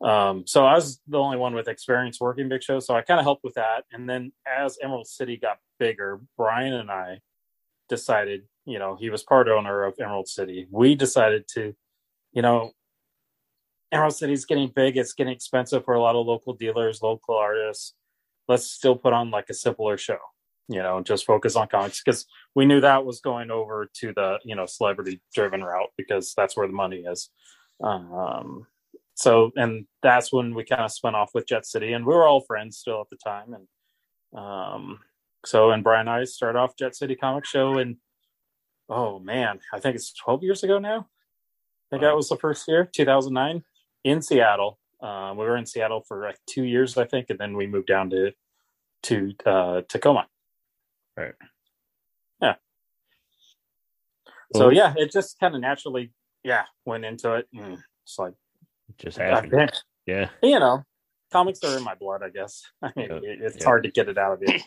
Um, 0.00 0.46
so 0.46 0.64
I 0.64 0.74
was 0.74 1.00
the 1.08 1.18
only 1.18 1.36
one 1.36 1.54
with 1.54 1.68
experience 1.68 2.20
working 2.20 2.48
big 2.48 2.62
shows, 2.62 2.86
so 2.86 2.94
I 2.94 3.02
kind 3.02 3.18
of 3.18 3.24
helped 3.24 3.44
with 3.44 3.54
that. 3.54 3.84
And 3.92 4.08
then 4.08 4.32
as 4.46 4.78
Emerald 4.80 5.08
City 5.08 5.36
got 5.36 5.58
bigger, 5.80 6.20
Brian 6.36 6.74
and 6.74 6.90
I 6.90 7.18
decided, 7.88 8.42
you 8.64 8.78
know, 8.78 8.96
he 9.00 9.10
was 9.10 9.24
part 9.24 9.48
owner 9.48 9.82
of 9.82 9.94
Emerald 10.00 10.28
City. 10.28 10.68
We 10.70 10.94
decided 10.94 11.48
to, 11.54 11.74
you 12.32 12.42
know, 12.42 12.70
Emerald 13.90 14.14
City's 14.14 14.44
getting 14.44 14.68
big. 14.68 14.96
It's 14.96 15.14
getting 15.14 15.32
expensive 15.32 15.84
for 15.84 15.94
a 15.94 16.00
lot 16.00 16.14
of 16.14 16.24
local 16.24 16.54
dealers, 16.54 17.02
local 17.02 17.34
artists. 17.34 17.94
Let's 18.46 18.70
still 18.70 18.94
put 18.94 19.12
on 19.12 19.32
like 19.32 19.50
a 19.50 19.54
simpler 19.54 19.96
show 19.96 20.18
you 20.70 20.80
know, 20.80 21.02
just 21.02 21.26
focus 21.26 21.56
on 21.56 21.66
comics 21.66 22.00
because 22.00 22.26
we 22.54 22.64
knew 22.64 22.80
that 22.80 23.04
was 23.04 23.20
going 23.20 23.50
over 23.50 23.90
to 23.92 24.12
the, 24.14 24.38
you 24.44 24.54
know, 24.54 24.66
celebrity 24.66 25.20
driven 25.34 25.64
route 25.64 25.90
because 25.96 26.32
that's 26.36 26.56
where 26.56 26.68
the 26.68 26.72
money 26.72 26.98
is. 26.98 27.28
Um, 27.82 28.68
so, 29.14 29.50
and 29.56 29.86
that's 30.00 30.32
when 30.32 30.54
we 30.54 30.64
kind 30.64 30.82
of 30.82 30.92
spun 30.92 31.16
off 31.16 31.32
with 31.34 31.48
Jet 31.48 31.66
City 31.66 31.92
and 31.92 32.06
we 32.06 32.14
were 32.14 32.24
all 32.24 32.42
friends 32.42 32.78
still 32.78 33.00
at 33.00 33.10
the 33.10 33.16
time. 33.16 33.52
And, 33.54 34.40
um, 34.40 35.00
so, 35.44 35.70
and 35.70 35.82
Brian 35.82 36.08
and 36.08 36.10
I 36.10 36.24
start 36.24 36.56
off 36.56 36.76
Jet 36.76 36.94
City 36.94 37.16
Comic 37.16 37.44
Show 37.44 37.78
and, 37.78 37.96
oh 38.88 39.18
man, 39.18 39.60
I 39.72 39.80
think 39.80 39.96
it's 39.96 40.12
12 40.12 40.42
years 40.42 40.62
ago 40.62 40.78
now. 40.78 40.98
I 40.98 41.86
think 41.90 42.02
wow. 42.02 42.10
that 42.10 42.16
was 42.16 42.28
the 42.28 42.36
first 42.36 42.68
year, 42.68 42.88
2009 42.92 43.62
in 44.04 44.22
Seattle. 44.22 44.78
Um, 45.00 45.36
we 45.36 45.44
were 45.44 45.56
in 45.56 45.66
Seattle 45.66 46.02
for 46.06 46.22
like 46.22 46.38
two 46.46 46.64
years, 46.64 46.96
I 46.96 47.04
think, 47.04 47.30
and 47.30 47.38
then 47.38 47.56
we 47.56 47.66
moved 47.66 47.86
down 47.86 48.10
to 48.10 48.32
to 49.04 49.32
uh, 49.46 49.80
Tacoma. 49.88 50.26
Right. 51.16 51.32
Yeah. 52.42 52.54
So 54.54 54.68
yeah, 54.68 54.92
it 54.96 55.10
just 55.10 55.40
kind 55.40 55.54
of 55.54 55.60
naturally, 55.62 56.12
yeah, 56.44 56.64
went 56.84 57.04
into 57.04 57.34
it. 57.34 57.48
It's 57.52 58.18
like 58.18 58.34
just 58.98 59.18
happened. 59.18 59.72
Yeah. 60.06 60.28
You 60.42 60.58
know, 60.58 60.84
comics 61.32 61.62
are 61.64 61.76
in 61.78 61.84
my 61.84 61.94
blood. 61.94 62.22
I 62.22 62.28
guess. 62.28 62.62
I 62.82 62.92
mean, 62.94 63.08
yeah. 63.08 63.46
it's 63.46 63.56
yeah. 63.58 63.64
hard 63.64 63.84
to 63.84 63.90
get 63.90 64.08
it 64.08 64.18
out 64.18 64.34
of 64.34 64.42
you. 64.42 64.60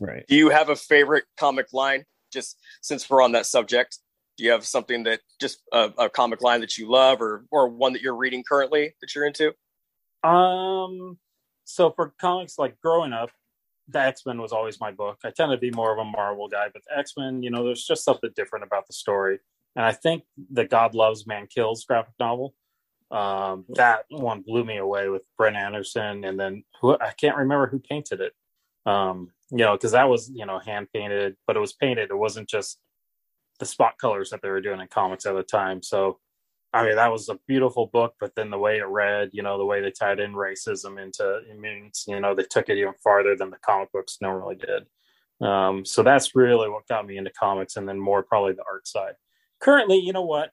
Right. 0.00 0.24
Do 0.28 0.36
you 0.36 0.50
have 0.50 0.68
a 0.68 0.76
favorite 0.76 1.24
comic 1.36 1.72
line? 1.72 2.04
Just 2.32 2.58
since 2.80 3.08
we're 3.08 3.22
on 3.22 3.32
that 3.32 3.46
subject, 3.46 3.98
do 4.36 4.44
you 4.44 4.50
have 4.52 4.64
something 4.64 5.02
that 5.04 5.20
just 5.40 5.60
a, 5.72 5.90
a 5.98 6.08
comic 6.08 6.40
line 6.42 6.60
that 6.60 6.78
you 6.78 6.90
love, 6.90 7.20
or 7.20 7.44
or 7.50 7.68
one 7.68 7.92
that 7.92 8.02
you're 8.02 8.16
reading 8.16 8.42
currently 8.48 8.94
that 9.00 9.14
you're 9.14 9.26
into? 9.26 9.52
Um. 10.24 11.18
So 11.64 11.90
for 11.90 12.14
comics, 12.18 12.58
like 12.58 12.80
growing 12.80 13.12
up, 13.12 13.30
the 13.88 14.00
X 14.00 14.24
Men 14.26 14.40
was 14.40 14.52
always 14.52 14.80
my 14.80 14.90
book. 14.90 15.18
I 15.24 15.30
tend 15.30 15.52
to 15.52 15.58
be 15.58 15.70
more 15.70 15.92
of 15.92 15.98
a 15.98 16.04
Marvel 16.04 16.48
guy, 16.48 16.68
but 16.72 16.82
X 16.94 17.12
Men, 17.16 17.42
you 17.42 17.50
know, 17.50 17.64
there's 17.64 17.84
just 17.84 18.04
something 18.04 18.30
different 18.34 18.64
about 18.64 18.86
the 18.86 18.92
story. 18.92 19.40
And 19.76 19.84
I 19.84 19.92
think 19.92 20.24
the 20.50 20.64
God 20.64 20.94
Loves 20.94 21.26
Man 21.26 21.46
Kills 21.46 21.84
graphic 21.84 22.14
novel, 22.18 22.54
um, 23.10 23.64
that 23.70 24.04
one 24.10 24.42
blew 24.42 24.64
me 24.64 24.78
away 24.78 25.08
with 25.08 25.22
Brent 25.36 25.56
Anderson, 25.56 26.24
and 26.24 26.38
then 26.38 26.64
who 26.80 26.94
I 26.94 27.12
can't 27.16 27.36
remember 27.36 27.66
who 27.66 27.78
painted 27.78 28.20
it. 28.20 28.32
Um, 28.84 29.30
you 29.52 29.58
know, 29.58 29.76
because 29.76 29.92
that 29.92 30.08
was 30.08 30.30
you 30.34 30.46
know 30.46 30.58
hand 30.58 30.88
painted, 30.92 31.36
but 31.46 31.56
it 31.56 31.60
was 31.60 31.74
painted. 31.74 32.10
It 32.10 32.16
wasn't 32.16 32.48
just 32.48 32.78
the 33.58 33.66
spot 33.66 33.98
colors 34.00 34.30
that 34.30 34.42
they 34.42 34.48
were 34.48 34.60
doing 34.60 34.80
in 34.80 34.88
comics 34.88 35.26
at 35.26 35.34
the 35.34 35.42
time. 35.42 35.82
So 35.82 36.18
I 36.74 36.84
mean, 36.84 36.96
that 36.96 37.12
was 37.12 37.28
a 37.28 37.38
beautiful 37.46 37.86
book, 37.86 38.14
but 38.18 38.34
then 38.34 38.50
the 38.50 38.58
way 38.58 38.78
it 38.78 38.86
read, 38.86 39.30
you 39.32 39.42
know, 39.42 39.58
the 39.58 39.64
way 39.64 39.82
they 39.82 39.90
tied 39.90 40.20
in 40.20 40.32
racism 40.32 41.00
into 41.00 41.40
immunes, 41.52 42.06
you 42.08 42.18
know, 42.18 42.34
they 42.34 42.44
took 42.44 42.70
it 42.70 42.78
even 42.78 42.94
farther 43.04 43.36
than 43.36 43.50
the 43.50 43.58
comic 43.58 43.92
books 43.92 44.18
normally 44.22 44.56
did. 44.56 44.86
Um, 45.46 45.84
so 45.84 46.02
that's 46.02 46.34
really 46.34 46.70
what 46.70 46.88
got 46.88 47.06
me 47.06 47.18
into 47.18 47.30
comics, 47.30 47.76
and 47.76 47.86
then 47.86 47.98
more 47.98 48.22
probably 48.22 48.54
the 48.54 48.64
art 48.70 48.86
side. 48.86 49.14
Currently, 49.60 49.98
you 49.98 50.12
know 50.12 50.24
what? 50.24 50.50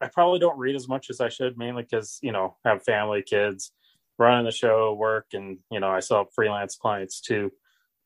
I 0.00 0.08
probably 0.08 0.38
don't 0.38 0.58
read 0.58 0.76
as 0.76 0.88
much 0.88 1.10
as 1.10 1.20
I 1.20 1.30
should, 1.30 1.56
mainly 1.58 1.82
because 1.82 2.18
you 2.22 2.32
know 2.32 2.56
I 2.64 2.70
have 2.70 2.84
family, 2.84 3.22
kids, 3.22 3.72
running 4.18 4.44
the 4.44 4.52
show, 4.52 4.94
work, 4.94 5.26
and 5.32 5.58
you 5.70 5.80
know 5.80 5.90
I 5.90 6.00
still 6.00 6.18
have 6.18 6.34
freelance 6.34 6.76
clients 6.76 7.20
too. 7.20 7.50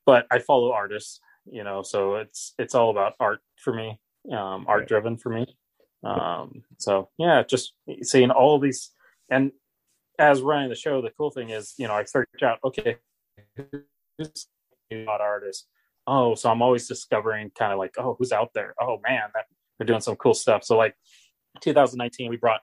But 0.06 0.26
I 0.30 0.38
follow 0.38 0.72
artists, 0.72 1.20
you 1.50 1.64
know, 1.64 1.82
so 1.82 2.16
it's 2.16 2.54
it's 2.58 2.74
all 2.74 2.90
about 2.90 3.14
art 3.20 3.40
for 3.56 3.74
me, 3.74 3.98
um, 4.32 4.64
art 4.68 4.88
driven 4.88 5.16
for 5.16 5.30
me. 5.30 5.46
Um, 6.02 6.62
so 6.78 7.10
yeah, 7.18 7.42
just 7.42 7.74
seeing 8.02 8.30
all 8.30 8.56
of 8.56 8.62
these, 8.62 8.90
and 9.30 9.52
as 10.18 10.42
running 10.42 10.68
the 10.68 10.74
show, 10.74 11.00
the 11.00 11.10
cool 11.16 11.30
thing 11.30 11.50
is, 11.50 11.74
you 11.78 11.88
know, 11.88 11.94
I 11.94 12.04
search 12.04 12.28
out, 12.42 12.58
okay, 12.64 12.96
who's 13.56 14.46
not 14.90 15.20
artist? 15.20 15.66
Oh, 16.06 16.34
so 16.34 16.50
I'm 16.50 16.62
always 16.62 16.88
discovering 16.88 17.50
kind 17.56 17.72
of 17.72 17.78
like, 17.78 17.94
oh, 17.98 18.16
who's 18.18 18.32
out 18.32 18.50
there? 18.54 18.74
Oh 18.80 18.98
man, 19.06 19.22
that, 19.34 19.44
they're 19.78 19.86
doing 19.86 20.00
some 20.00 20.16
cool 20.16 20.34
stuff. 20.34 20.64
So 20.64 20.76
like 20.76 20.94
2019, 21.60 22.30
we 22.30 22.36
brought 22.36 22.60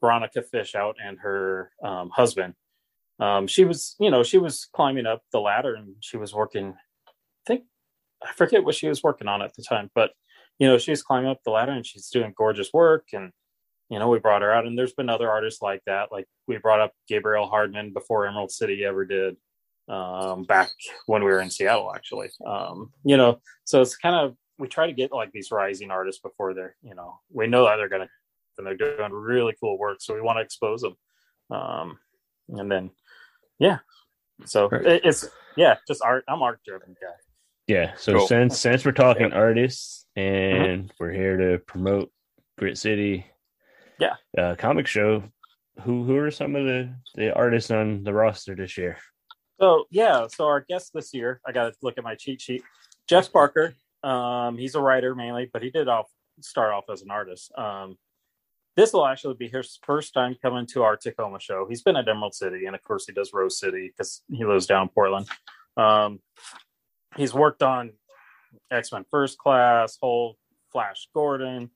Veronica 0.00 0.42
Fish 0.42 0.74
out 0.74 0.96
and 1.04 1.18
her 1.20 1.70
um, 1.84 2.10
husband. 2.10 2.54
Um, 3.20 3.46
she 3.46 3.64
was, 3.64 3.96
you 4.00 4.10
know, 4.10 4.22
she 4.22 4.38
was 4.38 4.66
climbing 4.74 5.06
up 5.06 5.22
the 5.30 5.40
ladder 5.40 5.74
and 5.74 5.94
she 6.00 6.16
was 6.16 6.34
working. 6.34 6.74
I 7.06 7.12
think 7.46 7.64
I 8.22 8.32
forget 8.32 8.64
what 8.64 8.74
she 8.74 8.88
was 8.88 9.02
working 9.02 9.28
on 9.28 9.42
at 9.42 9.54
the 9.54 9.62
time, 9.62 9.90
but 9.94 10.12
you 10.58 10.66
know, 10.66 10.78
she's 10.78 11.02
climbing 11.02 11.30
up 11.30 11.40
the 11.44 11.50
ladder 11.50 11.72
and 11.72 11.86
she's 11.86 12.08
doing 12.08 12.34
gorgeous 12.36 12.70
work. 12.72 13.08
And, 13.12 13.32
you 13.88 13.98
know, 13.98 14.08
we 14.08 14.18
brought 14.18 14.42
her 14.42 14.52
out 14.52 14.66
and 14.66 14.78
there's 14.78 14.92
been 14.92 15.08
other 15.08 15.30
artists 15.30 15.62
like 15.62 15.82
that. 15.86 16.12
Like 16.12 16.26
we 16.46 16.58
brought 16.58 16.80
up 16.80 16.92
Gabriel 17.08 17.48
Hardman 17.48 17.92
before 17.92 18.26
Emerald 18.26 18.50
City 18.50 18.84
ever 18.84 19.04
did 19.04 19.36
um, 19.88 20.44
back 20.44 20.70
when 21.06 21.24
we 21.24 21.30
were 21.30 21.40
in 21.40 21.50
Seattle, 21.50 21.92
actually. 21.94 22.28
Um, 22.46 22.92
you 23.04 23.16
know, 23.16 23.40
so 23.64 23.80
it's 23.80 23.96
kind 23.96 24.14
of, 24.14 24.36
we 24.58 24.68
try 24.68 24.86
to 24.86 24.92
get 24.92 25.12
like 25.12 25.32
these 25.32 25.50
rising 25.50 25.90
artists 25.90 26.20
before 26.20 26.52
they're, 26.52 26.76
you 26.82 26.94
know, 26.94 27.20
we 27.32 27.46
know 27.46 27.64
that 27.64 27.76
they're 27.76 27.88
to 27.88 28.08
and 28.58 28.66
they're 28.66 28.76
doing 28.76 29.12
really 29.12 29.54
cool 29.58 29.78
work. 29.78 29.98
So 30.00 30.14
we 30.14 30.20
want 30.20 30.36
to 30.36 30.42
expose 30.42 30.82
them. 30.82 30.96
Um, 31.50 31.98
and 32.50 32.70
then, 32.70 32.90
yeah. 33.60 33.78
So 34.46 34.68
Right. 34.68 35.00
it's 35.04 35.28
yeah, 35.56 35.76
just 35.86 36.02
art. 36.02 36.24
I'm 36.26 36.42
art 36.42 36.60
driven 36.66 36.96
guy. 37.00 37.14
Yeah. 37.68 37.94
So 37.96 38.18
Cool. 38.18 38.26
since 38.26 38.58
since 38.58 38.84
we're 38.84 38.92
talking 38.92 39.32
artists 39.32 40.06
and 40.16 40.92
we're 40.98 41.12
here 41.12 41.36
to 41.36 41.58
promote 41.58 42.10
Grit 42.58 42.76
City, 42.78 43.26
Yeah. 43.98 44.16
uh, 44.36 44.56
comic 44.56 44.86
show. 44.88 45.22
Who 45.82 46.04
who 46.04 46.16
are 46.16 46.30
some 46.30 46.56
of 46.56 46.64
the 46.64 46.92
the 47.14 47.32
artists 47.34 47.70
on 47.70 48.02
the 48.02 48.12
roster 48.12 48.54
this 48.56 48.76
year? 48.76 48.96
So 49.60 49.84
yeah, 49.90 50.26
so 50.28 50.46
our 50.46 50.60
guest 50.68 50.92
this 50.94 51.12
year, 51.14 51.40
I 51.46 51.52
got 51.52 51.64
to 51.70 51.74
look 51.82 51.96
at 51.98 52.04
my 52.04 52.14
cheat 52.16 52.40
sheet. 52.40 52.62
Jeff 53.06 53.30
Parker, 53.32 53.74
um, 54.02 54.56
he's 54.56 54.74
a 54.74 54.80
writer 54.80 55.14
mainly, 55.14 55.50
but 55.52 55.62
he 55.62 55.70
did 55.70 55.86
off 55.88 56.08
start 56.40 56.72
off 56.72 56.84
as 56.90 57.02
an 57.02 57.10
artist. 57.10 57.52
Um, 57.58 57.98
this 58.76 58.92
will 58.92 59.06
actually 59.06 59.34
be 59.34 59.48
his 59.48 59.78
first 59.82 60.14
time 60.14 60.36
coming 60.40 60.66
to 60.66 60.82
our 60.82 60.96
Tacoma 60.96 61.40
show. 61.40 61.66
He's 61.68 61.82
been 61.82 61.96
at 61.96 62.08
Emerald 62.08 62.34
City, 62.34 62.66
and 62.66 62.74
of 62.74 62.82
course, 62.82 63.06
he 63.06 63.12
does 63.12 63.32
Rose 63.32 63.58
City 63.58 63.88
because 63.88 64.22
he 64.30 64.44
lives 64.44 64.66
down 64.66 64.82
in 64.82 64.88
Portland. 64.88 65.28
Um, 65.76 66.20
he's 67.16 67.34
worked 67.34 67.62
on 67.62 67.92
X 68.70 68.92
Men 68.92 69.04
First 69.10 69.38
Class, 69.38 69.98
Whole 70.00 70.36
Flash 70.72 71.08
Gordon. 71.14 71.70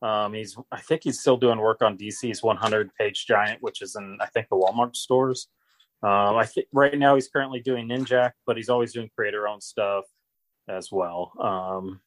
Um, 0.00 0.32
he's 0.32 0.56
I 0.70 0.80
think 0.80 1.02
he's 1.04 1.20
still 1.20 1.36
doing 1.36 1.58
work 1.58 1.82
on 1.82 1.98
DC's 1.98 2.42
100 2.42 2.90
page 2.94 3.26
giant, 3.26 3.62
which 3.62 3.82
is 3.82 3.96
in 3.96 4.18
I 4.20 4.26
think 4.26 4.48
the 4.48 4.56
Walmart 4.56 4.96
stores. 4.96 5.48
Um, 6.02 6.36
I 6.36 6.46
think 6.46 6.68
right 6.72 6.96
now 6.96 7.16
he's 7.16 7.28
currently 7.28 7.60
doing 7.60 7.88
Ninjak, 7.88 8.32
but 8.46 8.56
he's 8.56 8.68
always 8.68 8.92
doing 8.92 9.10
creator 9.14 9.48
owned 9.48 9.62
stuff 9.62 10.04
as 10.68 10.92
well. 10.92 11.32
Um, 11.40 12.00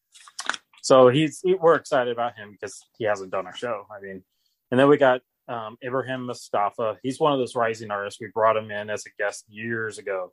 so 0.81 1.09
he's 1.09 1.41
he, 1.43 1.55
we're 1.55 1.75
excited 1.75 2.11
about 2.11 2.37
him 2.37 2.51
because 2.53 2.81
he 2.97 3.03
hasn't 3.03 3.31
done 3.31 3.45
our 3.45 3.55
show. 3.55 3.85
I 3.95 4.01
mean, 4.01 4.23
and 4.71 4.79
then 4.79 4.87
we 4.87 4.97
got 4.97 5.21
um, 5.47 5.77
Ibrahim 5.83 6.25
Moustafa. 6.25 6.97
He's 7.03 7.19
one 7.19 7.33
of 7.33 7.39
those 7.39 7.55
rising 7.55 7.91
artists. 7.91 8.19
We 8.21 8.27
brought 8.33 8.57
him 8.57 8.71
in 8.71 8.89
as 8.89 9.05
a 9.05 9.21
guest 9.21 9.45
years 9.49 9.97
ago, 9.97 10.31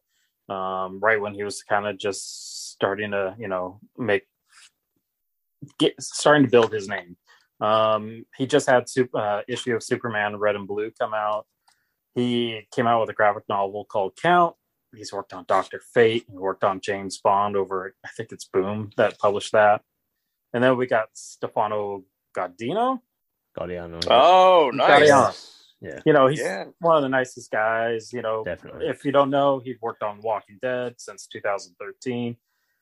um, 0.49 1.01
right 1.01 1.21
when 1.21 1.35
he 1.35 1.43
was 1.43 1.63
kind 1.63 1.87
of 1.87 1.99
just 1.99 2.73
starting 2.73 3.11
to 3.11 3.35
you 3.39 3.49
know 3.49 3.81
make 3.97 4.27
get 5.79 6.01
starting 6.01 6.45
to 6.45 6.51
build 6.51 6.73
his 6.73 6.89
name. 6.89 7.17
Um, 7.61 8.25
he 8.37 8.47
just 8.47 8.69
had 8.69 8.89
sup- 8.89 9.15
uh, 9.15 9.43
issue 9.49 9.75
of 9.75 9.83
Superman 9.83 10.37
Red 10.37 10.57
and 10.57 10.69
Blue 10.69 10.93
come 10.99 11.13
out. 11.13 11.47
He 12.15 12.67
came 12.75 12.87
out 12.87 13.01
with 13.01 13.11
a 13.11 13.15
graphic 13.15 13.45
novel 13.49 13.85
called 13.85 14.17
Count. 14.21 14.55
He's 14.97 15.13
worked 15.13 15.33
on 15.33 15.45
Doctor 15.47 15.81
Fate. 15.93 16.25
He 16.31 16.37
worked 16.37 16.65
on 16.65 16.81
James 16.81 17.19
Bond 17.19 17.57
over, 17.57 17.95
I 18.05 18.09
think 18.17 18.33
it's 18.33 18.47
Boom 18.47 18.91
that 18.97 19.19
published 19.19 19.53
that. 19.53 19.83
And 20.53 20.65
then 20.65 20.77
we 20.77 20.87
got 20.87 21.09
Stefano 21.13 22.05
Gaudino. 23.59 24.01
Gaudiano. 24.01 24.07
Oh, 24.11 24.71
nice. 24.75 25.09
Gaudiano. 25.11 25.45
Yeah, 25.81 26.01
You 26.05 26.13
know, 26.13 26.27
he's 26.27 26.41
Yeah. 26.41 26.65
one 26.81 26.97
of 26.97 27.03
the 27.03 27.09
nicest 27.09 27.51
guys. 27.53 28.13
You 28.13 28.21
know, 28.23 28.43
definitely. 28.45 28.87
if 28.89 29.05
you 29.05 29.13
don't 29.13 29.31
know, 29.31 29.61
he 29.61 29.77
worked 29.81 30.03
on 30.03 30.21
Walking 30.23 30.59
Dead 30.61 30.95
since 30.99 31.27
2013. 31.29 32.37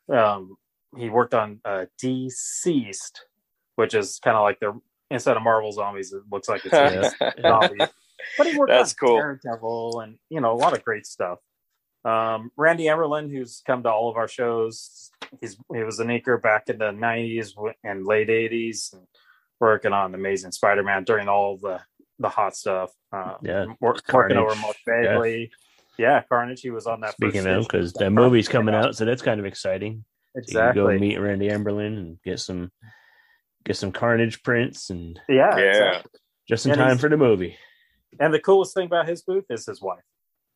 Um, 0.09 0.57
he 0.97 1.11
worked 1.11 1.35
on 1.35 1.61
uh, 1.65 1.87
Deceased, 2.01 3.27
which 3.75 3.93
is 3.95 4.19
kind 4.23 4.37
of 4.37 4.43
like 4.43 4.61
the 4.61 4.81
instead 5.11 5.37
of 5.37 5.43
Marvel 5.43 5.73
zombies, 5.73 6.13
it 6.13 6.23
looks 6.31 6.49
like 6.49 6.65
it's 6.65 6.73
Yeah. 7.27 7.33
zombies. 7.43 7.89
But 8.39 8.47
he 8.47 8.57
worked 8.57 8.71
That's 8.71 8.93
on 8.93 8.97
cool. 9.09 9.17
Daredevil 9.19 10.01
and 10.01 10.19
you 10.31 10.41
know 10.41 10.53
a 10.53 10.57
lot 10.57 10.73
of 10.73 10.83
great 10.83 11.07
stuff. 11.07 11.39
Um, 12.05 12.51
Randy 12.57 12.85
Emberlin, 12.85 13.31
who's 13.31 13.63
come 13.67 13.83
to 13.83 13.91
all 13.91 14.09
of 14.09 14.17
our 14.17 14.29
shows, 14.29 15.11
he's 15.41 15.57
he 15.75 15.83
was 15.83 15.99
an 16.01 16.09
inker 16.09 16.41
back 16.41 16.69
in 16.69 16.79
the 16.79 16.93
'90s 16.93 17.53
and 17.85 18.07
late 18.07 18.29
'80s, 18.29 18.93
and 18.95 19.07
working 19.61 19.93
on 19.93 20.15
Amazing 20.15 20.53
Spider-Man 20.53 21.05
during 21.05 21.29
all 21.29 21.57
the 21.59 21.81
the 22.19 22.29
hot 22.29 22.57
stuff. 22.57 22.91
Uh, 23.13 23.35
Yeah, 23.43 23.67
wor- 23.67 23.77
working 23.81 24.03
Carnage, 24.09 24.39
over 24.39 24.55
Mark 24.57 24.77
Bagley. 24.87 25.51
Yeah. 25.99 26.23
Carnage. 26.29 26.61
He 26.61 26.71
was 26.71 26.87
on 26.87 27.01
that. 27.01 27.13
Speaking 27.13 27.43
first 27.45 27.67
of, 27.67 27.69
because 27.69 27.93
that 27.95 28.11
movie's 28.11 28.49
coming 28.49 28.75
out, 28.75 28.97
so 28.97 29.05
that's 29.05 29.23
kind 29.23 29.41
of 29.41 29.47
exciting. 29.47 30.05
So 30.35 30.41
you 30.47 30.73
can 30.73 30.75
go 30.75 30.99
meet 30.99 31.17
Randy 31.19 31.49
Emberlin 31.49 31.97
and 31.99 32.23
get 32.23 32.41
some 32.41 32.71
get 33.65 33.77
some 33.77 33.93
Carnage 33.93 34.43
prints 34.43 34.91
and 34.91 35.19
yeah. 35.29 35.57
Yeah. 35.57 35.69
exactly. 35.69 36.21
just 36.49 36.67
in 36.67 36.73
And 36.73 36.81
time 36.81 36.99
for 36.99 37.09
the 37.09 37.17
movie. 37.17 37.57
And 38.21 38.33
the 38.33 38.39
coolest 38.41 38.75
thing 38.75 38.87
about 38.87 39.09
his 39.09 39.23
booth 39.23 39.45
is 39.51 39.67
his 39.67 39.81
wife. 39.83 40.05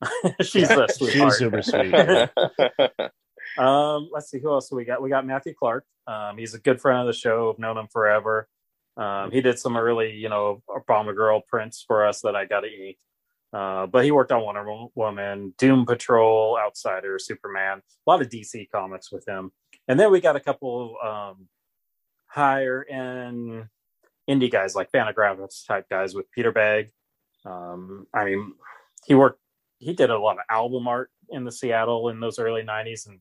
She's 0.42 0.70
a 0.70 0.86
sweetheart. 0.88 1.32
She's 1.32 1.36
super 1.36 1.62
sweet. 1.62 1.94
Um, 3.58 4.08
let's 4.12 4.30
see 4.30 4.38
who 4.38 4.50
else 4.52 4.68
do 4.68 4.76
we 4.76 4.84
got. 4.84 5.02
We 5.02 5.10
got 5.10 5.26
Matthew 5.26 5.54
Clark. 5.58 5.84
Um, 6.06 6.38
he's 6.38 6.54
a 6.54 6.60
good 6.60 6.80
friend 6.80 7.00
of 7.00 7.06
the 7.06 7.12
show. 7.12 7.50
I've 7.52 7.58
known 7.58 7.76
him 7.76 7.88
forever. 7.92 8.48
Um, 8.96 9.30
he 9.30 9.40
did 9.40 9.58
some 9.58 9.76
early, 9.76 10.12
you 10.12 10.28
know, 10.28 10.62
Obama 10.68 11.14
Girl 11.14 11.40
prints 11.40 11.84
for 11.86 12.06
us 12.06 12.20
that 12.22 12.36
I 12.36 12.44
got 12.44 12.60
to 12.60 12.68
eat. 12.68 12.98
Uh, 13.52 13.86
but 13.86 14.04
he 14.04 14.10
worked 14.10 14.30
on 14.30 14.44
Wonder 14.44 14.64
Woman, 14.94 15.54
Doom 15.58 15.84
Patrol, 15.84 16.56
Outsider, 16.58 17.18
Superman, 17.18 17.78
a 17.78 18.10
lot 18.10 18.22
of 18.22 18.28
DC 18.28 18.68
comics 18.70 19.10
with 19.10 19.26
him. 19.26 19.50
And 19.88 19.98
then 19.98 20.12
we 20.12 20.20
got 20.20 20.36
a 20.36 20.40
couple 20.40 20.96
um, 21.04 21.48
higher 22.26 22.84
end 22.88 23.66
indie 24.28 24.50
guys 24.50 24.76
like 24.76 24.92
Fantagraphics 24.92 25.66
type 25.66 25.86
guys 25.90 26.14
with 26.14 26.30
Peter 26.30 26.52
Bagge. 26.52 26.90
Um, 27.44 28.06
I 28.14 28.24
mean, 28.24 28.54
he 29.06 29.14
worked, 29.14 29.40
he 29.78 29.94
did 29.94 30.10
a 30.10 30.18
lot 30.18 30.36
of 30.36 30.44
album 30.48 30.86
art 30.86 31.10
in 31.30 31.44
the 31.44 31.50
Seattle 31.50 32.08
in 32.08 32.20
those 32.20 32.38
early 32.38 32.62
90s 32.62 33.08
and 33.08 33.20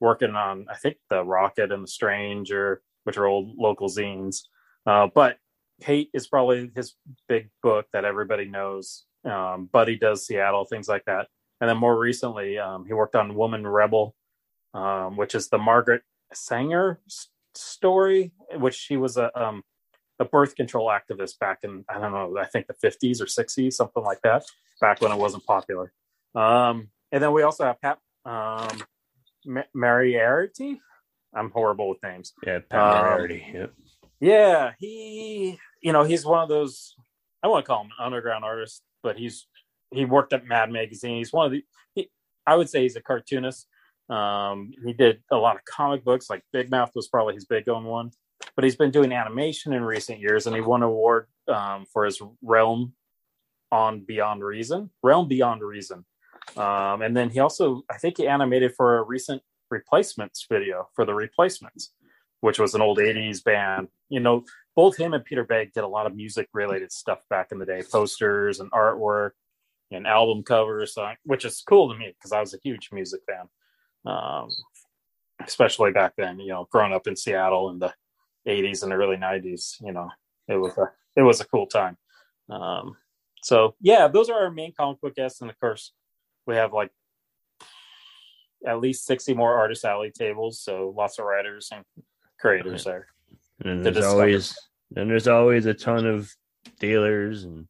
working 0.00 0.34
on, 0.34 0.66
I 0.70 0.76
think, 0.76 0.96
the 1.10 1.22
Rocket 1.22 1.72
and 1.72 1.84
the 1.84 1.88
Stranger, 1.88 2.82
which 3.04 3.18
are 3.18 3.26
old 3.26 3.56
local 3.58 3.88
zines. 3.88 4.42
Uh, 4.86 5.08
but 5.12 5.38
Hate 5.80 6.10
is 6.14 6.26
probably 6.26 6.70
his 6.74 6.94
big 7.28 7.50
book 7.62 7.86
that 7.92 8.04
everybody 8.04 8.46
knows. 8.46 9.04
Um, 9.24 9.68
Buddy 9.72 9.98
does 9.98 10.26
Seattle, 10.26 10.64
things 10.64 10.88
like 10.88 11.04
that. 11.06 11.26
And 11.60 11.68
then 11.68 11.76
more 11.76 11.98
recently, 11.98 12.58
um, 12.58 12.86
he 12.86 12.92
worked 12.94 13.16
on 13.16 13.34
Woman 13.34 13.66
Rebel, 13.66 14.14
um, 14.74 15.16
which 15.16 15.34
is 15.34 15.48
the 15.48 15.58
Margaret 15.58 16.02
Sanger 16.32 17.00
s- 17.06 17.28
story, 17.54 18.32
which 18.58 18.74
she 18.74 18.96
was 18.96 19.16
a 19.16 19.30
um, 19.40 19.62
a 20.18 20.24
birth 20.24 20.54
control 20.54 20.88
activist 20.88 21.38
back 21.38 21.58
in 21.62 21.84
I 21.88 21.98
don't 21.98 22.12
know, 22.12 22.38
I 22.38 22.46
think 22.46 22.66
the 22.68 22.74
50s 22.74 23.20
or 23.20 23.26
60s, 23.26 23.72
something 23.74 24.02
like 24.02 24.20
that, 24.22 24.44
back 24.80 25.00
when 25.02 25.12
it 25.12 25.18
wasn't 25.18 25.44
popular. 25.46 25.92
Um, 26.34 26.88
and 27.12 27.22
then 27.22 27.32
we 27.32 27.42
also 27.42 27.64
have 27.64 27.80
Pat 27.80 27.98
um, 28.24 28.82
Ma- 29.44 29.62
Moriarity. 29.74 30.80
I'm 31.34 31.50
horrible 31.50 31.88
with 31.90 32.02
names. 32.02 32.32
Yeah, 32.46 32.60
Pat 32.70 32.80
Um, 32.80 33.28
Yep. 33.54 33.72
Yeah, 34.20 34.72
he, 34.78 35.58
you 35.82 35.92
know, 35.92 36.04
he's 36.04 36.24
one 36.24 36.42
of 36.42 36.48
those. 36.48 36.94
I 37.42 37.48
want 37.48 37.64
to 37.64 37.68
call 37.68 37.82
him 37.82 37.90
an 37.98 38.06
underground 38.06 38.44
artist, 38.44 38.82
but 39.02 39.18
he's 39.18 39.46
he 39.92 40.04
worked 40.04 40.32
at 40.32 40.46
Mad 40.46 40.70
Magazine. 40.70 41.18
He's 41.18 41.32
one 41.32 41.46
of 41.46 41.52
the. 41.52 41.64
He, 41.94 42.10
I 42.46 42.56
would 42.56 42.68
say 42.68 42.82
he's 42.82 42.96
a 42.96 43.02
cartoonist. 43.02 43.66
Um, 44.08 44.72
he 44.84 44.92
did 44.92 45.22
a 45.30 45.36
lot 45.36 45.56
of 45.56 45.64
comic 45.64 46.04
books, 46.04 46.30
like 46.30 46.44
Big 46.52 46.70
Mouth 46.70 46.92
was 46.94 47.08
probably 47.08 47.34
his 47.34 47.44
big 47.44 47.68
own 47.68 47.84
one. 47.84 48.10
But 48.54 48.64
he's 48.64 48.76
been 48.76 48.90
doing 48.90 49.12
animation 49.12 49.72
in 49.72 49.82
recent 49.82 50.20
years, 50.20 50.46
and 50.46 50.54
he 50.54 50.62
won 50.62 50.82
an 50.82 50.88
award 50.88 51.26
um, 51.48 51.86
for 51.92 52.04
his 52.04 52.20
Realm 52.42 52.92
on 53.72 54.00
Beyond 54.00 54.44
Reason, 54.44 54.90
Realm 55.02 55.28
Beyond 55.28 55.62
Reason. 55.62 56.04
Um, 56.56 57.02
and 57.02 57.16
then 57.16 57.30
he 57.30 57.40
also, 57.40 57.82
I 57.90 57.98
think, 57.98 58.18
he 58.18 58.28
animated 58.28 58.74
for 58.76 58.98
a 58.98 59.02
recent 59.02 59.42
Replacements 59.70 60.46
video 60.48 60.88
for 60.94 61.04
the 61.04 61.14
Replacements 61.14 61.92
which 62.40 62.58
was 62.58 62.74
an 62.74 62.80
old 62.80 62.98
80s 62.98 63.42
band. 63.42 63.88
You 64.08 64.20
know, 64.20 64.44
both 64.74 64.96
him 64.96 65.14
and 65.14 65.24
Peter 65.24 65.44
Bagge 65.44 65.72
did 65.72 65.84
a 65.84 65.88
lot 65.88 66.06
of 66.06 66.14
music 66.14 66.48
related 66.52 66.92
stuff 66.92 67.20
back 67.28 67.50
in 67.50 67.58
the 67.58 67.66
day, 67.66 67.82
posters 67.90 68.60
and 68.60 68.70
artwork 68.70 69.30
and 69.90 70.06
album 70.06 70.42
covers, 70.42 70.94
so, 70.94 71.08
which 71.24 71.44
is 71.44 71.62
cool 71.66 71.92
to 71.92 71.98
me 71.98 72.14
because 72.16 72.32
I 72.32 72.40
was 72.40 72.54
a 72.54 72.58
huge 72.62 72.90
music 72.92 73.20
fan. 73.26 73.48
Um, 74.04 74.50
especially 75.44 75.92
back 75.92 76.14
then, 76.16 76.38
you 76.40 76.48
know, 76.48 76.68
growing 76.70 76.92
up 76.92 77.06
in 77.06 77.16
Seattle 77.16 77.70
in 77.70 77.78
the 77.78 77.92
80s 78.46 78.82
and 78.82 78.92
early 78.92 79.16
90s, 79.16 79.76
you 79.80 79.92
know, 79.92 80.08
it 80.48 80.56
was 80.56 80.76
a, 80.78 80.90
it 81.16 81.22
was 81.22 81.40
a 81.40 81.46
cool 81.46 81.66
time. 81.66 81.96
Um, 82.48 82.96
so 83.42 83.74
yeah, 83.80 84.08
those 84.08 84.28
are 84.28 84.44
our 84.44 84.50
main 84.50 84.72
comic 84.72 85.00
book 85.00 85.14
guests. 85.14 85.40
And 85.40 85.50
of 85.50 85.58
course, 85.60 85.92
we 86.46 86.54
have 86.56 86.72
like 86.72 86.90
at 88.66 88.80
least 88.80 89.06
60 89.06 89.34
more 89.34 89.56
artist 89.56 89.84
alley 89.84 90.10
tables. 90.10 90.60
So 90.60 90.92
lots 90.96 91.18
of 91.18 91.26
writers 91.26 91.70
and 91.72 91.84
creators 92.38 92.84
there. 92.84 93.08
And 93.64 93.84
there's 93.84 93.96
discover. 93.96 94.20
always 94.20 94.58
and 94.96 95.10
there's 95.10 95.28
always 95.28 95.66
a 95.66 95.74
ton 95.74 96.06
of 96.06 96.30
dealers 96.78 97.44
and 97.44 97.66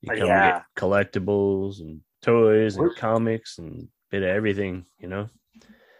you 0.00 0.16
come 0.16 0.28
Yeah. 0.28 0.52
get 0.52 0.62
collectibles 0.76 1.80
and 1.80 2.00
toys 2.22 2.76
and 2.76 2.94
comics 2.96 3.58
and 3.58 3.88
bit 4.10 4.22
of 4.22 4.28
everything, 4.28 4.86
you 4.98 5.08
know. 5.08 5.28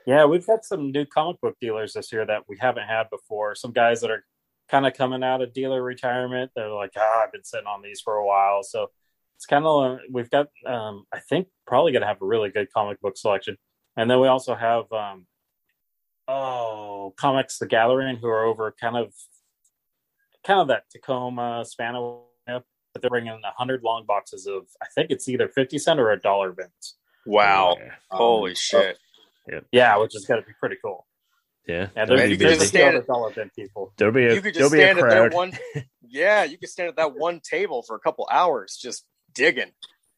Yeah, 0.06 0.24
we've 0.24 0.46
got 0.46 0.64
some 0.64 0.92
new 0.92 1.04
comic 1.04 1.40
book 1.40 1.56
dealers 1.60 1.92
this 1.94 2.12
year 2.12 2.24
that 2.24 2.44
we 2.48 2.56
haven't 2.60 2.86
had 2.86 3.10
before. 3.10 3.54
Some 3.56 3.72
guys 3.72 4.00
that 4.02 4.10
are 4.10 4.24
kind 4.68 4.86
of 4.86 4.94
coming 4.94 5.24
out 5.24 5.42
of 5.42 5.52
dealer 5.52 5.82
retirement. 5.82 6.52
They're 6.54 6.70
like, 6.70 6.92
ah, 6.96 7.24
I've 7.24 7.32
been 7.32 7.44
sitting 7.44 7.66
on 7.66 7.82
these 7.82 8.00
for 8.00 8.14
a 8.14 8.26
while. 8.26 8.62
So 8.62 8.90
it's 9.36 9.46
kind 9.46 9.66
of, 9.66 9.98
we've 10.10 10.30
got, 10.30 10.48
um, 10.64 11.04
I 11.12 11.18
think, 11.18 11.48
probably 11.66 11.92
going 11.92 12.02
to 12.02 12.08
have 12.08 12.22
a 12.22 12.26
really 12.26 12.50
good 12.50 12.72
comic 12.72 13.00
book 13.00 13.16
selection. 13.16 13.56
And 13.96 14.08
then 14.10 14.20
we 14.20 14.28
also 14.28 14.54
have, 14.54 14.90
um, 14.92 15.26
oh, 16.28 17.14
Comics 17.16 17.58
the 17.58 17.66
Gathering, 17.66 18.16
who 18.16 18.28
are 18.28 18.44
over 18.44 18.74
kind 18.80 18.96
of, 18.96 19.12
kind 20.44 20.60
of 20.60 20.68
that 20.68 20.84
Tacoma, 20.90 21.64
Spanaway 21.64 22.22
but 22.46 23.02
they're 23.02 23.10
bringing 23.10 23.28
a 23.44 23.50
hundred 23.58 23.82
long 23.82 24.06
boxes 24.06 24.46
of 24.46 24.62
I 24.82 24.86
think 24.94 25.10
it's 25.10 25.28
either 25.28 25.48
fifty 25.48 25.78
cent 25.78 26.00
or 26.00 26.12
a 26.12 26.18
dollar 26.18 26.52
bins. 26.52 26.94
Wow. 27.26 27.76
Yeah. 27.78 27.90
Holy 28.10 28.52
Um, 28.52 28.56
shit. 28.58 28.96
Yeah, 29.70 29.98
which 29.98 30.16
is 30.16 30.24
going 30.24 30.40
to 30.40 30.46
be 30.46 30.54
pretty 30.58 30.76
cool. 30.82 31.06
Yeah. 31.68 31.88
And 31.94 32.08
There'll 32.08 32.16
Man, 32.16 32.28
be 32.28 32.32
you 32.32 32.38
could 32.38 32.48
just 32.58 32.68
stand- 32.68 32.96
the 32.96 33.02
dollar 33.02 33.32
bin 33.32 33.50
people. 33.54 33.92
There'll 33.98 34.14
be 34.14 34.24
a, 34.24 34.34
You 34.34 34.40
could 34.40 34.54
there'll 34.54 34.70
just 34.70 34.72
be 34.72 34.80
a 34.82 34.86
stand 34.86 34.98
at 35.00 35.10
that 35.10 35.30
crowd. 35.30 35.34
one. 35.34 35.52
Yeah, 36.08 36.44
you 36.44 36.56
could 36.56 36.68
stand 36.70 36.88
at 36.88 36.96
that 36.96 37.14
one 37.16 37.40
table 37.40 37.82
for 37.82 37.96
a 37.96 37.98
couple 38.00 38.26
hours 38.30 38.78
just 38.80 39.04
digging. 39.34 39.72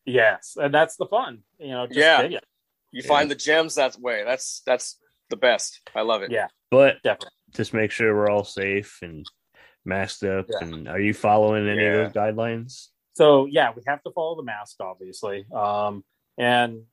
Yes, 0.04 0.56
and 0.60 0.72
that's 0.72 0.96
the 0.96 1.06
fun. 1.06 1.40
You 1.58 1.70
know, 1.70 1.86
just 1.86 1.98
Yeah. 1.98 2.22
dig 2.22 2.32
it. 2.34 2.44
You 2.92 3.02
Yeah. 3.02 3.08
find 3.08 3.28
the 3.30 3.34
gems 3.34 3.74
that 3.76 3.98
way. 3.98 4.22
That's 4.24 4.62
that's 4.66 4.98
the 5.30 5.36
best. 5.36 5.80
I 5.94 6.02
love 6.02 6.22
it. 6.22 6.30
Yeah, 6.30 6.48
But 6.70 7.02
definitely. 7.02 7.30
just 7.54 7.74
make 7.74 7.90
sure 7.90 8.14
we're 8.14 8.30
all 8.30 8.44
safe 8.44 8.98
and 9.02 9.26
masked 9.84 10.24
up. 10.24 10.46
Yeah. 10.48 10.66
And 10.68 10.88
are 10.88 11.00
you 11.00 11.14
following 11.14 11.68
any 11.68 11.82
Yeah. 11.82 11.88
of 12.06 12.12
those 12.12 12.22
guidelines? 12.22 12.88
So 13.14 13.46
yeah, 13.46 13.72
we 13.74 13.82
have 13.86 14.02
to 14.04 14.10
follow 14.12 14.36
the 14.36 14.42
mask, 14.42 14.76
obviously, 14.80 15.44
um, 15.52 16.04
and 16.36 16.84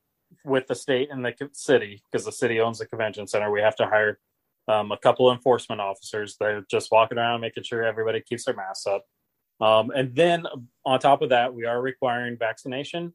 with 0.44 0.66
the 0.66 0.74
state 0.74 1.08
and 1.10 1.24
the 1.24 1.34
city, 1.52 2.02
because 2.10 2.24
the 2.24 2.32
city 2.32 2.60
owns 2.60 2.78
the 2.78 2.86
convention 2.86 3.26
center, 3.26 3.50
we 3.50 3.60
have 3.60 3.76
to 3.76 3.86
hire 3.86 4.18
um, 4.68 4.90
a 4.90 4.96
couple 4.98 5.30
enforcement 5.30 5.80
officers. 5.80 6.36
They're 6.40 6.62
just 6.68 6.90
walking 6.90 7.18
around 7.18 7.40
making 7.40 7.62
sure 7.62 7.84
everybody 7.84 8.20
keeps 8.20 8.44
their 8.46 8.54
masks 8.56 8.86
up. 8.86 9.04
Um, 9.60 9.90
and 9.94 10.14
then 10.16 10.44
on 10.84 10.98
top 10.98 11.22
of 11.22 11.28
that, 11.30 11.54
we 11.54 11.64
are 11.64 11.80
requiring 11.80 12.36
vaccination 12.36 13.14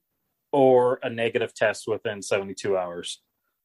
or 0.53 0.99
a 1.03 1.09
negative 1.09 1.53
test 1.53 1.87
within 1.87 2.21
72 2.21 2.77
hours. 2.77 3.21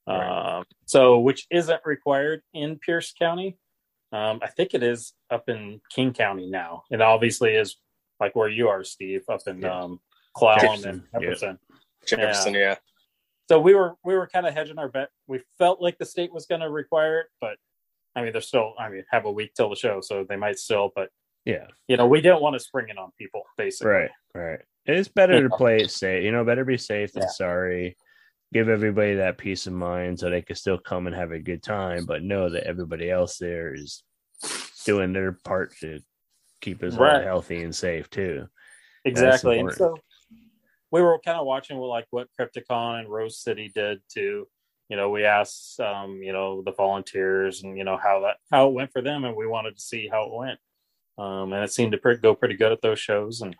Right. 0.06 0.58
Um, 0.58 0.64
so, 0.84 1.18
which 1.18 1.46
isn't 1.50 1.80
required 1.84 2.42
in 2.54 2.78
Pierce 2.78 3.12
County. 3.18 3.58
Um, 4.12 4.38
I 4.42 4.46
think 4.48 4.72
it 4.74 4.82
is 4.82 5.12
up 5.30 5.48
in 5.48 5.80
King 5.90 6.12
County 6.12 6.48
now. 6.48 6.84
It 6.90 7.00
obviously 7.00 7.54
is 7.56 7.76
like 8.20 8.36
where 8.36 8.48
you 8.48 8.68
are, 8.68 8.84
Steve, 8.84 9.22
up 9.28 9.40
in 9.46 9.60
Yeah. 9.60 9.80
um, 9.80 10.00
Clallam 10.36 10.60
Jefferson, 10.60 10.90
and 11.12 11.22
yeah. 11.22 11.28
Jefferson. 11.30 11.58
Jefferson, 12.06 12.54
yeah. 12.54 12.76
So 13.48 13.60
we 13.60 13.74
were 13.74 13.94
we 14.04 14.14
were 14.14 14.26
kind 14.26 14.46
of 14.46 14.54
hedging 14.54 14.78
our 14.78 14.88
bet. 14.88 15.08
We 15.26 15.40
felt 15.58 15.80
like 15.80 15.98
the 15.98 16.06
state 16.06 16.32
was 16.32 16.46
going 16.46 16.60
to 16.60 16.70
require 16.70 17.20
it, 17.20 17.26
but 17.40 17.56
I 18.14 18.22
mean, 18.22 18.32
they're 18.32 18.40
still. 18.42 18.74
I 18.78 18.88
mean, 18.88 19.04
have 19.10 19.24
a 19.24 19.30
week 19.30 19.54
till 19.54 19.68
the 19.70 19.76
show, 19.76 20.00
so 20.00 20.24
they 20.28 20.36
might 20.36 20.58
still. 20.58 20.90
But 20.94 21.10
Yeah. 21.44 21.66
you 21.88 21.96
know, 21.96 22.06
we 22.06 22.20
didn't 22.20 22.40
want 22.42 22.54
to 22.54 22.60
spring 22.60 22.88
it 22.88 22.98
on 22.98 23.10
people, 23.18 23.42
basically. 23.56 23.92
Right. 23.92 24.10
Right. 24.34 24.60
It's 24.86 25.08
better 25.08 25.42
to 25.48 25.54
play 25.56 25.78
it 25.78 25.90
safe. 25.90 26.22
You 26.24 26.30
know, 26.32 26.44
better 26.44 26.64
be 26.64 26.78
safe 26.78 27.12
than 27.12 27.24
Yeah. 27.24 27.28
sorry. 27.28 27.96
Give 28.56 28.70
everybody 28.70 29.16
that 29.16 29.36
peace 29.36 29.66
of 29.66 29.74
mind 29.74 30.18
so 30.18 30.30
they 30.30 30.40
can 30.40 30.56
still 30.56 30.78
come 30.78 31.06
and 31.06 31.14
have 31.14 31.30
a 31.30 31.38
good 31.38 31.62
time, 31.62 32.06
but 32.06 32.22
know 32.22 32.48
that 32.48 32.66
everybody 32.66 33.10
else 33.10 33.36
there 33.36 33.74
is 33.74 34.02
doing 34.86 35.12
their 35.12 35.32
part 35.32 35.76
to 35.80 36.00
keep 36.62 36.82
us 36.82 36.94
all 36.94 37.00
Right. 37.00 37.22
healthy 37.22 37.62
and 37.64 37.74
safe 37.74 38.08
too. 38.08 38.46
Exactly. 39.04 39.58
And 39.58 39.70
so 39.74 39.94
we 40.90 41.02
were 41.02 41.18
kind 41.22 41.36
of 41.38 41.44
watching 41.44 41.76
what 41.76 41.88
like 41.88 42.06
what 42.08 42.28
Crypticon 42.40 43.00
and 43.00 43.10
Rose 43.10 43.38
City 43.42 43.70
did 43.74 44.00
too. 44.08 44.48
you 44.88 44.96
know, 44.96 45.10
we 45.10 45.24
asked 45.24 45.78
um, 45.78 46.22
you 46.22 46.32
know, 46.32 46.62
the 46.62 46.72
volunteers 46.72 47.62
and 47.62 47.76
you 47.76 47.84
know 47.84 47.98
how 48.02 48.20
that 48.20 48.38
how 48.50 48.68
it 48.68 48.72
went 48.72 48.90
for 48.90 49.02
them 49.02 49.26
and 49.26 49.36
we 49.36 49.46
wanted 49.46 49.76
to 49.76 49.82
see 49.82 50.08
how 50.10 50.24
it 50.24 50.32
went. 50.32 50.58
Um 51.18 51.52
and 51.52 51.62
it 51.62 51.70
seemed 51.74 51.92
to 51.92 51.98
pre- 51.98 52.16
go 52.16 52.34
pretty 52.34 52.56
good 52.56 52.72
at 52.72 52.80
those 52.80 53.00
shows 53.00 53.42
and 53.42 53.54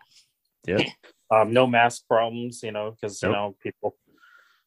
yeah, 0.65 0.89
um 1.31 1.53
no 1.53 1.67
mask 1.67 2.07
problems, 2.07 2.63
you 2.63 2.71
know, 2.71 2.95
cuz 2.99 3.21
you 3.21 3.29
know, 3.29 3.55
people 3.61 3.95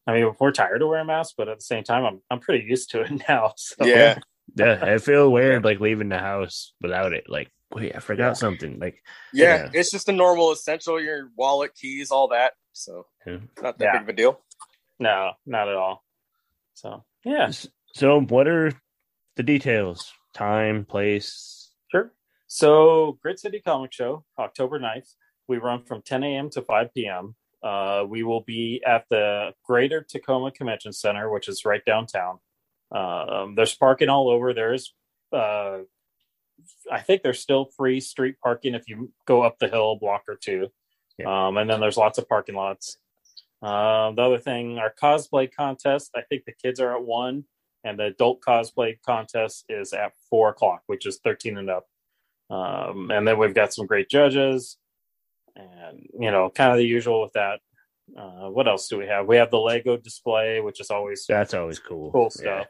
I 0.06 0.12
mean, 0.14 0.32
we're 0.40 0.50
tired 0.52 0.82
of 0.82 0.88
wearing 0.88 1.06
masks, 1.06 1.34
but 1.36 1.48
at 1.48 1.58
the 1.58 1.64
same 1.64 1.84
time 1.84 2.04
I'm 2.04 2.20
I'm 2.30 2.40
pretty 2.40 2.64
used 2.66 2.90
to 2.90 3.02
it 3.02 3.22
now. 3.28 3.52
So 3.56 3.84
Yeah. 3.84 4.18
Yeah, 4.56 4.78
I 4.82 4.98
feel 4.98 5.30
weird 5.30 5.64
like 5.64 5.78
leaving 5.78 6.08
the 6.08 6.18
house 6.18 6.72
without 6.80 7.12
it. 7.12 7.26
Like, 7.28 7.52
wait, 7.72 7.94
I 7.94 8.00
forgot 8.00 8.28
Yeah. 8.30 8.32
something. 8.32 8.80
Like, 8.80 9.00
yeah. 9.32 9.56
Yeah. 9.56 9.70
It's 9.74 9.92
just 9.92 10.08
a 10.08 10.12
normal 10.12 10.50
essential, 10.50 11.00
your 11.00 11.30
wallet, 11.36 11.72
keys, 11.76 12.10
all 12.10 12.26
that. 12.28 12.54
So 12.72 13.06
Yeah. 13.24 13.38
not 13.62 13.78
that 13.78 13.84
Yeah. 13.84 13.92
big 13.92 14.02
of 14.02 14.08
a 14.08 14.12
deal. 14.12 14.40
No, 14.98 15.32
not 15.46 15.68
at 15.68 15.76
all. 15.76 16.04
So 16.74 17.04
yeah, 17.24 17.50
so 17.94 18.20
what 18.22 18.48
are 18.48 18.72
the 19.36 19.42
details? 19.42 20.12
Time, 20.32 20.84
place. 20.84 21.72
sure. 21.90 22.12
So 22.46 23.18
Grit 23.22 23.38
City 23.38 23.60
Comic 23.60 23.92
Show, 23.92 24.24
October 24.38 24.78
9th. 24.80 25.14
We 25.46 25.58
run 25.58 25.84
from 25.84 26.02
10 26.02 26.22
a.m. 26.24 26.50
to 26.50 26.62
5 26.62 26.92
p.m. 26.94 27.34
Uh, 27.62 28.04
we 28.08 28.22
will 28.22 28.40
be 28.40 28.82
at 28.86 29.04
the 29.10 29.52
Greater 29.64 30.04
Tacoma 30.08 30.50
Convention 30.50 30.92
Center, 30.92 31.30
which 31.30 31.48
is 31.48 31.64
right 31.64 31.84
downtown. 31.84 32.38
Um, 32.92 33.54
there's 33.54 33.74
parking 33.74 34.08
all 34.08 34.30
over. 34.30 34.54
There's, 34.54 34.94
uh, 35.32 35.78
I 36.90 37.00
think 37.00 37.22
there's 37.22 37.40
still 37.40 37.70
free 37.76 38.00
street 38.00 38.36
parking 38.42 38.74
if 38.74 38.88
you 38.88 39.12
go 39.26 39.42
up 39.42 39.58
the 39.58 39.68
hill 39.68 39.92
a 39.92 39.98
block 39.98 40.24
or 40.28 40.36
two. 40.36 40.68
Um, 41.26 41.58
and 41.58 41.68
then 41.68 41.80
there's 41.80 41.98
lots 41.98 42.18
of 42.18 42.28
parking 42.28 42.54
lots. 42.54 42.96
Um, 43.62 44.14
the 44.16 44.22
other 44.22 44.38
thing, 44.38 44.78
our 44.78 44.92
cosplay 44.92 45.52
contest, 45.52 46.10
I 46.16 46.22
think 46.22 46.44
the 46.44 46.52
kids 46.52 46.80
are 46.80 46.96
at 46.96 47.02
one, 47.04 47.44
and 47.84 47.98
the 47.98 48.04
adult 48.04 48.40
cosplay 48.40 48.96
contest 49.04 49.66
is 49.68 49.92
at 49.92 50.12
four 50.30 50.48
o'clock, 50.48 50.82
which 50.86 51.06
is 51.06 51.20
13 51.22 51.58
and 51.58 51.70
up. 51.70 51.86
Um, 52.48 53.10
and 53.10 53.28
then 53.28 53.38
we've 53.38 53.54
got 53.54 53.74
some 53.74 53.86
great 53.86 54.08
judges, 54.08 54.78
and 55.56 56.06
you 56.18 56.30
know, 56.30 56.50
kind 56.50 56.72
of 56.72 56.78
the 56.78 56.86
usual 56.86 57.22
with 57.22 57.32
that. 57.32 57.60
Uh, 58.16 58.50
what 58.50 58.66
else 58.66 58.88
do 58.88 58.98
we 58.98 59.06
have? 59.06 59.26
We 59.26 59.36
have 59.36 59.50
the 59.50 59.58
Lego 59.58 59.96
display, 59.96 60.60
which 60.60 60.80
is 60.80 60.90
always 60.90 61.24
That's 61.28 61.54
always 61.54 61.78
cool. 61.78 62.10
cool 62.10 62.30
stuff. 62.30 62.66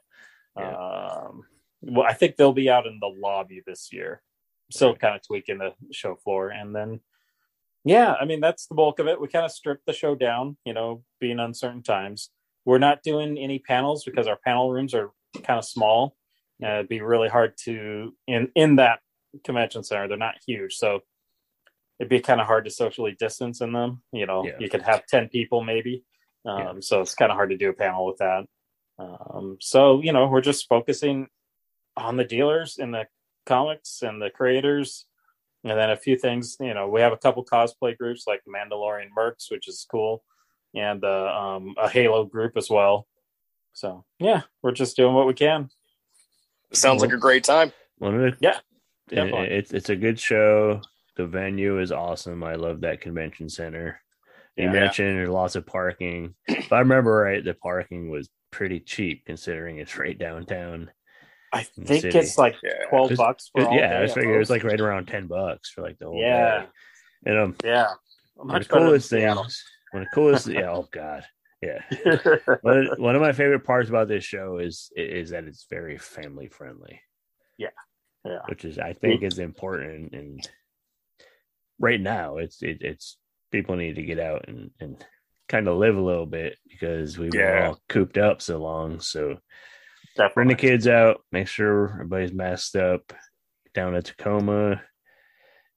Yeah. 0.57 0.77
Um, 0.77 1.45
well, 1.83 2.07
I 2.07 2.12
think 2.12 2.37
they'll 2.37 2.53
be 2.53 2.69
out 2.69 2.87
in 2.87 2.99
the 3.01 3.09
lobby 3.09 3.62
this 3.66 3.90
year, 3.93 4.23
still 4.71 4.95
kind 4.95 5.16
of 5.16 5.27
tweaking 5.27 5.59
the 5.59 5.73
show 5.93 6.16
floor, 6.16 6.51
and 6.51 6.75
then 6.75 7.01
yeah, 7.85 8.14
I 8.21 8.25
mean 8.27 8.40
that's 8.40 8.66
the 8.66 8.75
bulk 8.75 8.99
of 8.99 9.07
it. 9.07 9.21
We 9.21 9.29
kind 9.29 9.45
of 9.45 9.53
stripped 9.53 9.87
the 9.87 9.93
show 9.93 10.14
down, 10.14 10.57
you 10.64 10.75
know, 10.75 11.03
being 11.21 11.40
uncertain 11.40 11.83
times. 11.83 12.31
We're 12.66 12.79
not 12.79 13.03
doing 13.03 13.38
any 13.38 13.59
panels 13.59 14.05
because 14.05 14.27
our 14.27 14.38
panel 14.45 14.71
rooms 14.71 14.95
are 14.95 15.11
kind 15.43 15.59
of 15.59 15.64
small. 15.64 16.16
Uh, 16.62 16.75
it'd 16.75 16.88
be 16.88 17.01
really 17.01 17.29
hard 17.29 17.55
to 17.64 18.14
in 18.27 18.51
in 18.55 18.77
that 18.77 19.01
convention 19.45 19.83
center. 19.83 20.09
They're 20.09 20.19
not 20.19 20.35
huge, 20.47 20.75
so 20.75 21.01
it'd 22.01 22.09
be 22.11 22.19
kind 22.21 22.41
of 22.41 22.47
hard 22.49 22.65
to 22.65 22.71
socially 22.71 23.15
distance 23.19 23.61
in 23.61 23.73
them. 23.73 24.03
You 24.13 24.27
know, 24.27 24.45
Yeah. 24.45 24.57
you 24.59 24.69
could 24.69 24.83
have 24.83 25.07
ten 25.07 25.29
people 25.29 25.63
maybe, 25.63 26.03
um, 26.47 26.59
Yeah. 26.59 26.73
so 26.81 27.01
it's 27.03 27.15
kind 27.15 27.31
of 27.31 27.37
hard 27.37 27.51
to 27.51 27.57
do 27.57 27.69
a 27.69 27.73
panel 27.75 28.05
with 28.07 28.17
that. 28.19 28.47
Um, 28.99 29.59
so 29.61 30.01
you 30.03 30.13
know, 30.13 30.27
we're 30.27 30.41
just 30.41 30.67
focusing 30.69 31.29
on 31.97 32.17
the 32.17 32.25
dealers 32.25 32.79
and 32.79 32.93
the 32.95 33.07
comics 33.47 34.03
and 34.03 34.21
the 34.21 34.31
creators, 34.31 35.07
and 35.63 35.79
then 35.79 35.91
a 35.91 35.97
few 35.97 36.17
things. 36.17 36.57
You 36.59 36.75
know, 36.75 36.89
we 36.89 37.01
have 37.03 37.13
a 37.13 37.17
couple 37.19 37.45
cosplay 37.45 37.97
groups 37.97 38.25
like 38.27 38.43
the 38.45 38.51
Mandalorian 38.53 39.11
Mercs, 39.17 39.51
which 39.51 39.69
is 39.69 39.87
cool, 39.91 40.25
and 40.75 41.05
uh, 41.05 41.27
um, 41.57 41.75
a 41.79 41.89
Halo 41.89 42.25
group 42.25 42.57
as 42.57 42.69
well. 42.71 43.07
So 43.75 44.05
yeah, 44.19 44.43
we're 44.63 44.73
just 44.73 44.97
doing 44.97 45.15
what 45.15 45.27
we 45.27 45.35
can. 45.35 45.71
Sounds 46.73 47.03
like 47.03 47.13
a 47.13 47.17
great 47.19 47.45
time. 47.45 47.73
One 47.99 48.15
of 48.15 48.21
the 48.21 48.37
Yeah, 48.41 48.59
it- 49.11 49.15
definitely. 49.15 49.49
it's 49.57 49.73
it's 49.73 49.89
a 49.91 49.97
good 49.97 50.19
show. 50.19 50.81
The 51.16 51.27
venue 51.27 51.81
is 51.81 51.92
awesome. 51.92 52.42
I 52.44 52.55
love 52.55 52.81
that 52.83 53.01
convention 53.01 53.49
center. 53.49 54.01
You 54.57 54.64
Yeah. 54.64 54.73
mentioned 54.73 55.16
there's 55.18 55.29
lots 55.29 55.57
of 55.57 55.66
parking. 55.66 56.35
If 56.49 56.73
I 56.73 56.81
remember 56.81 57.12
right, 57.16 57.44
the 57.44 57.55
parking 57.55 58.11
was 58.11 58.29
pretty 58.51 58.81
cheap 58.81 59.25
considering 59.27 59.79
it's 59.79 59.96
right 59.96 60.18
downtown. 60.18 60.90
I 61.53 61.64
think 61.64 62.03
city. 62.03 62.18
it's 62.18 62.38
like 62.38 62.57
twelve 62.88 63.07
It 63.07 63.12
was- 63.12 63.18
bucks 63.18 63.51
for 63.53 63.64
all 63.64 63.75
yeah, 63.77 63.88
day 63.90 63.96
I 63.96 64.03
was 64.03 64.16
at 64.16 64.25
it 64.25 64.38
was 64.38 64.51
like 64.51 64.64
right 64.64 64.81
around 64.81 65.07
ten 65.07 65.27
bucks 65.27 65.70
for 65.70 65.83
like 65.83 65.99
the 65.99 66.07
whole 66.07 66.20
yeah, 66.20 66.61
day. 66.62 66.66
And 67.27 67.38
um, 67.38 67.57
yeah. 67.64 67.88
one 68.37 68.57
of 68.57 68.62
the 68.62 68.68
coolest 68.68 69.09
Seattle. 69.11 69.42
things, 69.42 69.64
one 69.90 70.03
of 70.03 70.09
the 70.11 70.14
coolest, 70.14 70.46
yeah. 70.46 70.70
Oh 70.70 70.88
god, 70.92 71.25
yeah. 71.61 71.83
one, 72.62 72.87
of, 72.87 72.99
one 72.99 73.16
of 73.16 73.20
my 73.20 73.33
favorite 73.33 73.64
parts 73.64 73.88
about 73.88 74.07
this 74.09 74.25
show 74.25 74.59
is 74.59 74.90
is 74.96 75.31
that 75.31 75.44
it's 75.44 75.66
very 75.68 75.99
family 75.99 76.46
friendly. 76.49 77.01
Yeah. 77.59 77.68
Yeah. 78.25 78.40
Which 78.49 78.64
is 78.64 78.79
I 78.79 78.92
think 78.92 79.23
is 79.23 79.38
important 79.38 80.12
and 80.12 80.49
right 81.81 82.01
now 82.01 82.37
it's 82.37 82.62
it, 82.62 82.79
it's 82.83 83.16
people 83.51 83.75
need 83.75 83.97
to 83.97 84.03
get 84.03 84.21
out 84.21 84.45
and 84.49 84.71
and 84.79 85.05
kind 85.49 85.66
of 85.66 85.77
live 85.79 85.97
a 85.97 86.01
little 86.01 86.27
bit 86.27 86.57
because 86.69 87.19
we 87.19 87.29
were 87.31 87.40
Yeah. 87.40 87.69
all 87.71 87.81
cooped 87.88 88.16
up 88.19 88.40
so 88.40 88.59
long. 88.59 89.01
So 89.01 89.38
bring 90.35 90.47
the 90.49 90.55
kids 90.55 90.87
out, 90.87 91.23
make 91.33 91.49
sure 91.49 91.90
everybody's 91.95 92.33
masked 92.33 92.77
up 92.77 93.12
down 93.75 93.97
at 93.97 94.05
Tacoma 94.05 94.81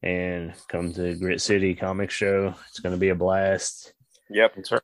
and 0.03 0.53
come 0.67 0.93
to 0.93 1.15
Grit 1.15 1.41
City 1.41 1.73
Comic 1.73 2.11
Show. 2.11 2.53
It's 2.69 2.81
going 2.81 2.93
to 2.93 2.99
be 2.99 3.09
a 3.09 3.15
blast. 3.15 3.93
Yep. 4.29 4.53
That's 4.57 4.71
right. 4.71 4.81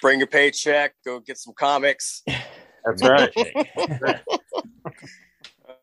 Bring 0.00 0.22
a 0.22 0.26
paycheck. 0.26 0.94
Go 1.04 1.18
get 1.20 1.38
some 1.38 1.54
comics. 1.58 2.22
That's 2.84 3.02
right. 3.02 3.32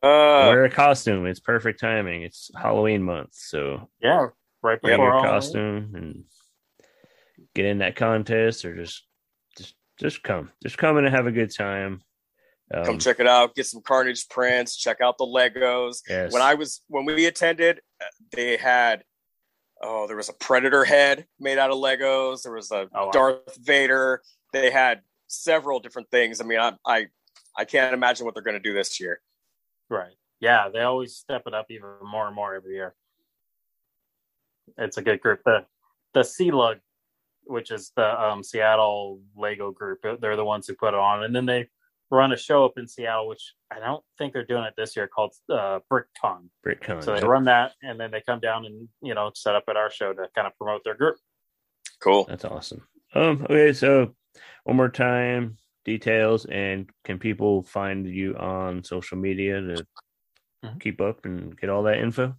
Uh, 0.04 0.50
Wear 0.50 0.66
a 0.66 0.70
costume. 0.70 1.26
It's 1.28 1.40
perfect 1.40 1.80
timing. 1.80 2.24
It's 2.24 2.50
Halloween 2.56 3.04
month, 3.04 3.30
so 3.34 3.90
Yeah, 4.02 4.28
right 4.64 4.82
bring 4.82 4.94
before 4.98 5.14
your 5.14 5.24
costume 5.24 5.94
and 5.96 6.24
get 7.54 7.66
in 7.66 7.80
that 7.80 7.96
contest, 7.96 8.66
or 8.66 8.76
just 8.76 9.06
just 9.58 9.76
just 10.00 10.24
come, 10.24 10.52
just 10.64 10.78
come 10.78 10.98
in 10.98 11.06
and 11.06 11.14
have 11.16 11.28
a 11.28 11.32
good 11.32 11.54
time. 11.54 12.02
Um, 12.74 12.86
come 12.86 12.98
check 13.00 13.20
it 13.20 13.28
out. 13.28 13.54
Get 13.54 13.66
some 13.68 13.82
Carnage 13.82 14.28
prints. 14.30 14.78
Check 14.78 15.02
out 15.02 15.18
the 15.18 15.26
Legos. 15.26 16.00
Yes. 16.10 16.32
When 16.34 16.42
I 16.42 16.56
was 16.56 16.82
when 16.88 17.06
we 17.06 17.26
attended, 17.26 17.82
uh, 18.02 18.06
they 18.32 18.58
had 18.58 19.04
oh, 19.84 20.08
there 20.08 20.16
was 20.18 20.30
a 20.30 20.34
Predator 20.34 20.84
head 20.86 21.26
made 21.40 21.58
out 21.58 21.70
of 21.70 21.78
Legos. 21.78 22.44
There 22.44 22.54
was 22.54 22.72
a 22.72 22.88
Oh, 22.96 23.06
wow. 23.06 23.12
Darth 23.12 23.58
Vader. 23.62 24.22
They 24.54 24.72
had 24.72 25.02
several 25.28 25.80
different 25.80 26.10
things. 26.12 26.42
I 26.42 26.46
mean, 26.46 26.60
I 26.60 26.74
I, 26.86 27.06
I 27.58 27.66
can't 27.66 27.94
imagine 27.94 28.26
what 28.26 28.34
they're 28.34 28.44
going 28.44 28.58
to 28.58 28.60
do 28.60 28.74
this 28.74 29.00
year. 29.00 29.20
Right. 29.92 30.14
Yeah, 30.40 30.70
they 30.74 30.80
always 30.80 31.16
step 31.16 31.44
it 31.46 31.54
up 31.54 31.68
even 31.70 31.90
more 32.02 32.26
and 32.26 32.36
more 32.36 32.56
every 32.56 32.74
year. 32.74 32.96
It's 34.78 34.98
a 34.98 35.02
good 35.02 35.20
group. 35.20 35.42
The 35.44 35.66
the 36.14 36.24
Sea 36.24 36.52
Lug, 36.52 36.78
which 37.44 37.72
is 37.72 37.92
the 37.96 38.24
um, 38.24 38.42
Seattle 38.42 39.20
Lego 39.36 39.72
group, 39.72 40.00
they're 40.20 40.38
the 40.38 40.46
ones 40.46 40.66
who 40.68 40.76
put 40.76 40.94
it 40.94 41.00
on, 41.00 41.24
and 41.24 41.36
then 41.36 41.46
they 41.46 41.68
run 42.10 42.32
a 42.32 42.38
show 42.38 42.64
up 42.64 42.74
in 42.78 42.88
Seattle, 42.88 43.28
which 43.28 43.54
I 43.70 43.80
don't 43.80 44.04
think 44.18 44.34
they're 44.34 44.46
doing 44.46 44.64
it 44.64 44.74
this 44.78 44.96
year, 44.96 45.08
called 45.08 45.34
uh, 45.50 45.80
BrickCon. 45.92 46.50
BritCon. 46.66 47.04
So 47.04 47.12
they 47.12 47.20
yep. 47.20 47.28
run 47.28 47.44
that, 47.46 47.74
and 47.84 48.00
then 48.00 48.12
they 48.12 48.22
come 48.22 48.40
down 48.40 48.66
and 48.66 48.88
you 49.02 49.14
know 49.14 49.30
set 49.36 49.56
up 49.56 49.66
at 49.68 49.76
our 49.76 49.92
show 49.92 50.14
to 50.14 50.28
kind 50.34 50.48
of 50.48 50.56
promote 50.58 50.84
their 50.86 50.96
group. 50.96 51.18
Cool. 52.00 52.26
That's 52.30 52.46
awesome. 52.46 52.88
Um. 53.14 53.46
Okay. 53.50 53.74
So 53.74 54.16
one 54.64 54.78
more 54.78 54.90
time, 54.90 55.58
details, 55.84 56.46
and 56.46 56.90
can 57.04 57.20
people 57.20 57.64
find 57.64 58.08
you 58.08 58.36
on 58.38 58.84
social 58.84 59.18
media 59.18 59.62
to 59.62 59.86
Mhm. 60.64 60.80
keep 60.80 61.02
up 61.02 61.26
and 61.26 61.58
get 61.60 61.70
all 61.70 61.84
that 61.84 61.98
info? 61.98 62.36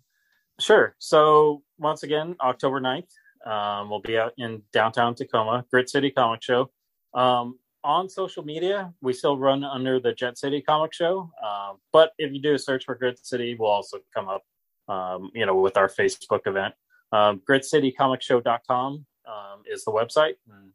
Sure. 0.61 0.95
So 0.99 1.63
once 1.79 2.03
again, 2.03 2.37
October 2.41 2.81
9th, 2.81 3.13
um, 3.45 3.91
we'll 3.91 4.01
be 4.01 4.19
out 4.19 4.33
in 4.39 4.63
downtown 4.73 5.15
Tacoma, 5.15 5.65
Grit 5.71 5.91
City 5.91 6.11
Comic 6.11 6.43
Show. 6.43 6.71
Um, 7.15 7.59
on 7.85 8.09
social 8.09 8.45
media, 8.45 8.95
we 9.01 9.13
still 9.13 9.37
run 9.37 9.65
under 9.65 9.99
the 9.99 10.13
Jet 10.13 10.39
City 10.39 10.63
Comic 10.63 10.93
Show. 10.93 11.33
Um, 11.43 11.79
but 11.93 12.13
if 12.19 12.33
you 12.33 12.41
do 12.41 12.55
a 12.55 12.59
search 12.59 12.85
for 12.85 12.95
Grit 12.95 13.25
City, 13.25 13.57
we'll 13.59 13.71
also 13.71 13.99
come 14.15 14.29
up, 14.29 14.45
um, 14.89 15.31
you 15.35 15.45
know, 15.45 15.57
with 15.57 15.77
our 15.77 15.89
Facebook 15.89 16.47
event. 16.47 16.75
Um, 17.11 17.43
GritCityComicShow.com 17.49 19.07
um, 19.27 19.63
is 19.67 19.85
the 19.85 19.91
website. 19.91 20.35
And 20.49 20.73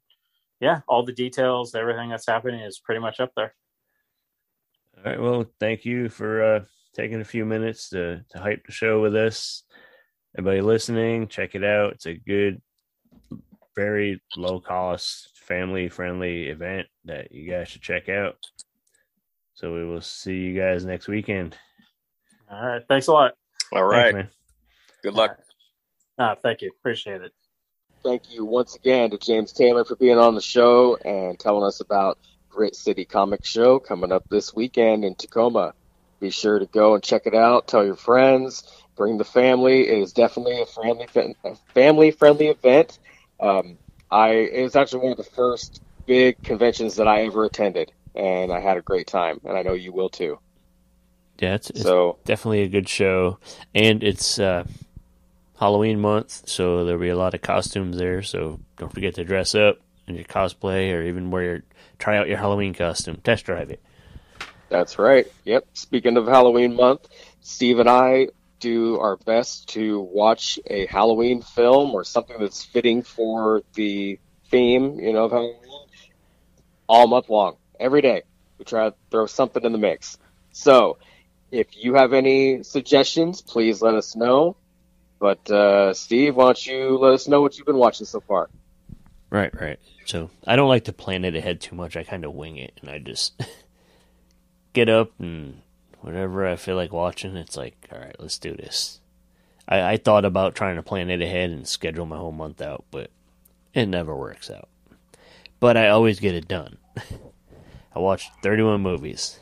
yeah, 0.59 0.81
all 0.87 1.03
the 1.03 1.13
details, 1.13 1.75
everything 1.75 2.09
that's 2.09 2.27
happening 2.27 2.61
is 2.61 2.79
pretty 2.79 3.01
much 3.01 3.19
up 3.19 3.31
there. 3.35 3.53
All 4.97 5.03
right. 5.03 5.21
Well, 5.21 5.45
thank 5.59 5.85
you 5.85 6.09
for 6.09 6.43
uh, 6.43 6.59
taking 6.93 7.21
a 7.21 7.25
few 7.25 7.45
minutes 7.45 7.89
to 7.89 8.23
to 8.29 8.39
hype 8.39 8.65
the 8.65 8.71
show 8.71 9.01
with 9.01 9.15
us. 9.15 9.63
Everybody 10.37 10.61
listening, 10.61 11.27
check 11.27 11.55
it 11.55 11.63
out. 11.63 11.93
It's 11.93 12.05
a 12.05 12.13
good, 12.13 12.61
very 13.75 14.21
low 14.35 14.59
cost, 14.59 15.31
family 15.35 15.89
friendly 15.89 16.47
event 16.47 16.87
that 17.05 17.31
you 17.31 17.49
guys 17.49 17.69
should 17.69 17.81
check 17.81 18.09
out. 18.09 18.35
So 19.53 19.73
we 19.73 19.85
will 19.85 20.01
see 20.01 20.35
you 20.35 20.59
guys 20.59 20.85
next 20.85 21.07
weekend. 21.07 21.57
All 22.51 22.65
right. 22.65 22.83
Thanks 22.87 23.07
a 23.07 23.13
lot. 23.13 23.33
All 23.71 23.83
right. 23.83 24.13
Thanks, 24.13 24.15
man. 24.15 24.29
Good 25.03 25.13
luck. 25.13 25.39
Uh, 26.17 26.35
thank 26.41 26.61
you. 26.61 26.71
Appreciate 26.79 27.21
it. 27.21 27.31
Thank 28.07 28.33
you 28.33 28.45
once 28.45 28.73
again 28.73 29.09
to 29.09 29.17
James 29.17 29.51
Taylor 29.51 29.83
for 29.83 29.97
being 29.97 30.17
on 30.17 30.33
the 30.33 30.39
show 30.39 30.95
and 30.95 31.37
telling 31.37 31.65
us 31.65 31.81
about 31.81 32.17
Grit 32.47 32.73
City 32.73 33.03
Comic 33.03 33.43
Show 33.43 33.79
coming 33.79 34.13
up 34.13 34.23
this 34.29 34.55
weekend 34.55 35.03
in 35.03 35.13
Tacoma. 35.13 35.73
Be 36.21 36.29
sure 36.29 36.57
to 36.57 36.67
go 36.67 36.93
and 36.93 37.03
check 37.03 37.23
it 37.25 37.35
out. 37.35 37.67
Tell 37.67 37.85
your 37.85 37.97
friends. 37.97 38.63
Bring 38.95 39.17
the 39.17 39.25
family. 39.25 39.89
It 39.89 39.97
is 39.97 40.13
definitely 40.13 40.61
a 40.61 40.65
family 40.65 41.05
a 41.43 41.55
family 41.73 42.11
friendly 42.11 42.47
event. 42.47 42.97
Um, 43.41 43.77
I 44.09 44.29
it 44.29 44.63
was 44.63 44.77
actually 44.77 45.01
one 45.01 45.11
of 45.11 45.17
the 45.17 45.25
first 45.25 45.81
big 46.05 46.41
conventions 46.43 46.95
that 46.95 47.09
I 47.09 47.23
ever 47.23 47.43
attended, 47.43 47.91
and 48.15 48.53
I 48.53 48.61
had 48.61 48.77
a 48.77 48.81
great 48.81 49.07
time, 49.07 49.41
and 49.43 49.57
I 49.57 49.63
know 49.63 49.73
you 49.73 49.91
will 49.91 50.07
too. 50.07 50.39
Yeah, 51.39 51.55
it's, 51.55 51.71
it's 51.71 51.81
So 51.81 52.19
definitely 52.23 52.61
a 52.61 52.69
good 52.69 52.87
show, 52.87 53.39
and 53.75 54.01
it's 54.01 54.39
uh, 54.39 54.63
Halloween 55.59 55.99
month, 55.99 56.47
so 56.47 56.85
there'll 56.85 57.01
be 57.01 57.09
a 57.09 57.17
lot 57.17 57.33
of 57.33 57.41
costumes 57.41 57.97
there. 57.97 58.21
So 58.21 58.59
don't 58.77 58.93
forget 58.93 59.15
to 59.15 59.23
dress 59.23 59.55
up 59.55 59.79
in 60.07 60.15
your 60.15 60.25
cosplay, 60.25 60.93
or 60.93 61.03
even 61.03 61.31
wear 61.31 61.43
your 61.43 61.63
try 61.99 62.17
out 62.17 62.27
your 62.27 62.37
Halloween 62.37 62.73
costume, 62.73 63.19
test 63.23 63.45
drive 63.45 63.69
it. 63.69 63.81
That's 64.69 64.99
right. 64.99 65.25
Yep. 65.45 65.67
Speaking 65.73 66.17
of 66.17 66.27
Halloween 66.27 66.75
month, 66.75 67.07
Steve 67.41 67.79
and 67.79 67.89
I 67.89 68.27
do 68.59 68.99
our 68.99 69.17
best 69.17 69.69
to 69.69 69.99
watch 69.99 70.59
a 70.65 70.85
Halloween 70.87 71.41
film 71.41 71.93
or 71.93 72.03
something 72.03 72.37
that's 72.39 72.63
fitting 72.63 73.01
for 73.01 73.63
the 73.73 74.19
theme, 74.49 74.99
you 74.99 75.13
know, 75.13 75.25
of 75.25 75.31
Halloween 75.31 75.87
all 76.87 77.07
month 77.07 77.29
long. 77.29 77.57
Every 77.79 78.01
day. 78.01 78.23
We 78.57 78.65
try 78.65 78.89
to 78.89 78.95
throw 79.11 79.27
something 79.27 79.63
in 79.63 79.71
the 79.71 79.77
mix. 79.77 80.17
So, 80.51 80.97
if 81.51 81.67
you 81.77 81.93
have 81.93 82.13
any 82.13 82.63
suggestions, 82.63 83.41
please 83.41 83.81
let 83.81 83.93
us 83.93 84.15
know. 84.15 84.55
But 85.19 85.49
uh, 85.49 85.93
Steve, 85.93 86.35
why 86.35 86.45
don't 86.45 86.65
you 86.65 86.97
let 86.97 87.13
us 87.13 87.27
know 87.27 87.41
what 87.41 87.57
you've 87.57 87.65
been 87.65 87.77
watching 87.77 88.05
so 88.05 88.19
far? 88.19 88.49
Right, 89.29 89.53
right. 89.59 89.79
So 90.05 90.29
I 90.45 90.55
don't 90.55 90.69
like 90.69 90.85
to 90.85 90.93
plan 90.93 91.25
it 91.25 91.35
ahead 91.35 91.59
too 91.59 91.75
much. 91.75 91.97
I 91.97 92.03
kind 92.03 92.23
of 92.23 92.33
wing 92.33 92.57
it, 92.57 92.79
and 92.81 92.89
I 92.89 92.99
just 92.99 93.41
get 94.73 94.89
up 94.89 95.11
and 95.19 95.61
whatever 96.01 96.47
I 96.47 96.55
feel 96.55 96.75
like 96.75 96.93
watching. 96.93 97.35
It's 97.35 97.57
like, 97.57 97.89
all 97.91 97.99
right, 97.99 98.15
let's 98.19 98.37
do 98.37 98.55
this. 98.55 99.01
I, 99.67 99.93
I 99.93 99.97
thought 99.97 100.23
about 100.23 100.55
trying 100.55 100.77
to 100.77 100.83
plan 100.83 101.09
it 101.09 101.21
ahead 101.21 101.49
and 101.49 101.67
schedule 101.67 102.05
my 102.05 102.17
whole 102.17 102.31
month 102.31 102.61
out, 102.61 102.85
but 102.91 103.09
it 103.73 103.87
never 103.87 104.15
works 104.15 104.49
out. 104.49 104.69
But 105.59 105.75
I 105.75 105.89
always 105.89 106.19
get 106.19 106.35
it 106.35 106.47
done. 106.47 106.77
I 107.95 107.99
watched 107.99 108.31
31 108.43 108.81
movies. 108.81 109.39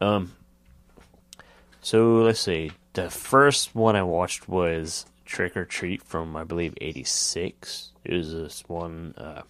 Um. 0.00 0.34
So 1.80 2.16
let's 2.18 2.40
see. 2.40 2.70
The 2.94 3.10
first 3.10 3.74
one 3.74 3.96
I 3.96 4.02
watched 4.02 4.48
was 4.48 5.06
Trick 5.24 5.56
or 5.56 5.64
Treat 5.64 6.02
from 6.02 6.36
I 6.36 6.44
believe 6.44 6.74
'86. 6.80 7.92
It 8.04 8.14
was 8.14 8.32
this 8.32 8.64
one. 8.66 9.14
Uh, 9.16 9.42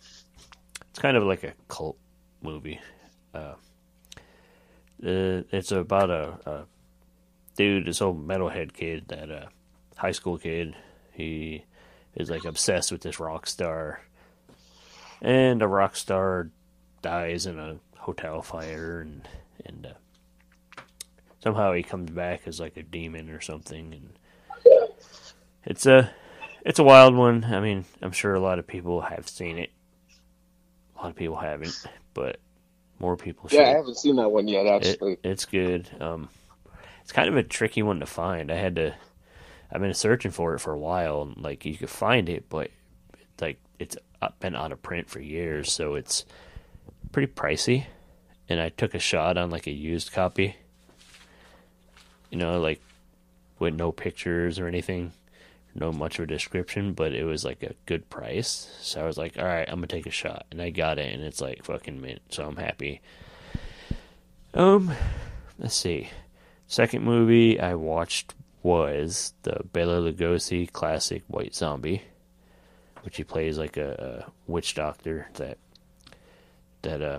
it's 0.91 0.99
kind 0.99 1.17
of 1.17 1.23
like 1.25 1.45
a 1.45 1.55
cult 1.69 1.97
movie. 2.43 2.81
Uh, 3.35 3.55
uh, 5.05 5.43
it's 5.53 5.71
about 5.71 6.11
a, 6.11 6.39
a 6.45 6.65
dude, 7.57 7.87
this 7.87 8.03
old 8.03 8.27
metalhead 8.27 8.73
kid, 8.73 9.05
that 9.09 9.31
uh, 9.31 9.47
high 9.97 10.13
school 10.13 10.39
kid. 10.39 10.75
He 11.13 11.65
is 12.17 12.31
like 12.31 12.45
obsessed 12.45 12.91
with 12.91 13.03
this 13.03 13.21
rock 13.21 13.47
star, 13.47 14.01
and 15.23 15.63
a 15.63 15.69
rock 15.69 15.95
star 15.95 16.51
dies 17.03 17.47
in 17.47 17.59
a 17.59 17.77
hotel 17.97 18.43
fire, 18.43 19.01
and 19.01 19.29
and 19.65 19.87
uh, 19.87 19.95
somehow 21.43 21.73
he 21.73 21.83
comes 21.83 22.11
back 22.11 22.43
as 22.47 22.61
like 22.61 22.77
a 22.77 22.83
demon 22.83 23.31
or 23.31 23.41
something, 23.41 23.93
and 23.95 24.19
it's 25.65 25.87
a 25.87 26.11
it's 26.65 26.79
a 26.79 26.85
wild 26.85 27.15
one. 27.15 27.45
I 27.45 27.61
mean, 27.61 27.85
I'm 28.03 28.13
sure 28.13 28.35
a 28.35 28.41
lot 28.41 28.59
of 28.59 28.67
people 28.67 29.01
have 29.01 29.29
seen 29.29 29.59
it. 29.59 29.71
A 30.97 31.03
lot 31.03 31.11
of 31.11 31.17
people 31.17 31.37
haven't, 31.37 31.77
but 32.15 32.39
more 32.99 33.17
people 33.17 33.49
should. 33.49 33.61
Yeah, 33.61 33.69
I 33.69 33.77
haven't 33.77 33.99
seen 33.99 34.17
that 34.17 34.29
one 34.31 34.49
yet, 34.49 34.67
It, 34.67 34.87
actually. 34.87 35.17
it's 35.23 35.45
good. 35.45 35.89
Um, 36.01 36.29
it's 37.03 37.13
kind 37.13 37.29
of 37.29 37.37
a 37.37 37.43
tricky 37.43 37.83
one 37.83 38.01
to 38.01 38.07
find. 38.07 38.51
I 38.51 38.57
had 38.57 38.77
to. 38.77 38.95
I've 39.71 39.81
been 39.81 39.95
searching 39.95 40.31
for 40.31 40.55
it 40.55 40.61
for 40.61 40.73
a 40.73 40.79
while, 40.79 41.23
and 41.23 41.37
like 41.43 41.65
you 41.65 41.77
could 41.77 41.91
find 41.91 42.29
it, 42.29 42.49
but 42.49 42.71
like 43.41 43.61
it's 43.79 43.97
been 44.41 44.57
out 44.57 44.73
of 44.73 44.83
print 44.83 45.09
for 45.09 45.21
years, 45.21 45.71
so 45.73 45.95
it's 45.95 46.25
pretty 47.13 47.33
pricey. 47.33 47.85
And 48.49 48.61
I 48.61 48.71
took 48.71 48.95
a 48.95 48.99
shot 48.99 49.37
on 49.37 49.51
like 49.51 49.67
a 49.67 49.71
used 49.73 50.11
copy. 50.11 50.57
You 52.31 52.39
know, 52.39 52.61
like 52.61 52.81
with 53.59 53.75
no 53.75 53.93
pictures 53.93 54.59
or 54.59 54.67
anything, 54.67 55.13
no 55.75 55.93
much 55.93 56.19
of 56.19 56.25
a 56.25 56.27
description, 56.27 56.93
but 56.93 57.13
it 57.13 57.25
was 57.25 57.45
like 57.45 57.63
a 57.63 57.75
good 57.87 58.09
price. 58.11 58.77
So 58.81 59.01
I 59.01 59.07
was 59.07 59.19
like, 59.19 59.39
all 59.39 59.45
right, 59.45 59.69
I'm 59.69 59.77
gonna 59.77 59.87
take 59.87 60.07
a 60.07 60.11
shot, 60.11 60.47
and 60.51 60.61
I 60.61 60.71
got 60.71 60.99
it, 60.99 61.13
and 61.13 61.23
it's 61.23 61.41
like 61.41 61.65
fucking 61.65 62.01
mint. 62.01 62.21
So 62.31 62.47
I'm 62.47 62.57
happy. 62.57 63.01
Um, 64.55 64.93
let's 65.59 65.75
see. 65.75 66.09
Second 66.67 67.03
movie 67.05 67.59
I 67.59 67.75
watched 67.75 68.35
was 68.63 69.33
the 69.43 69.61
Bela 69.73 70.01
Lugosi 70.13 70.71
classic 70.71 71.23
White 71.29 71.55
Zombie, 71.55 72.03
which 73.03 73.17
he 73.17 73.25
plays 73.25 73.59
like 73.59 73.77
a, 73.77 74.27
a 74.27 74.51
witch 74.51 74.75
doctor 74.75 75.29
that 75.35 75.59
that 76.83 77.03
uh 77.03 77.19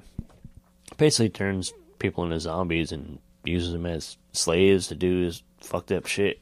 basically 0.97 1.29
turns 1.29 1.73
people 1.97 2.23
into 2.23 2.39
zombies 2.39 2.91
and 2.91 3.19
uses 3.43 3.73
them 3.73 3.85
as 3.85 4.17
slaves 4.31 4.87
to 4.87 4.95
do 4.95 5.21
his 5.21 5.43
fucked 5.59 5.91
up 5.91 6.05
shit. 6.05 6.39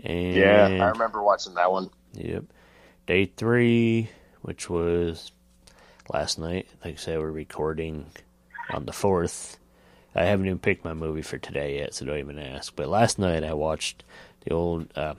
And 0.00 0.34
Yeah, 0.36 0.66
I 0.84 0.90
remember 0.90 1.22
watching 1.22 1.54
that 1.54 1.70
one. 1.70 1.90
Yep. 2.14 2.44
Day 3.06 3.26
three, 3.26 4.10
which 4.42 4.68
was 4.70 5.32
last 6.12 6.38
night. 6.38 6.68
Like 6.84 6.94
I 6.94 6.96
said, 6.96 7.18
we're 7.18 7.30
recording 7.30 8.06
on 8.70 8.86
the 8.86 8.92
fourth. 8.92 9.58
I 10.14 10.24
haven't 10.24 10.46
even 10.46 10.58
picked 10.58 10.84
my 10.84 10.94
movie 10.94 11.22
for 11.22 11.38
today 11.38 11.78
yet, 11.78 11.94
so 11.94 12.04
don't 12.06 12.18
even 12.18 12.38
ask. 12.38 12.74
But 12.76 12.88
last 12.88 13.18
night 13.18 13.42
I 13.42 13.54
watched 13.54 14.04
the 14.44 14.54
old 14.54 14.86
uh, 14.96 15.14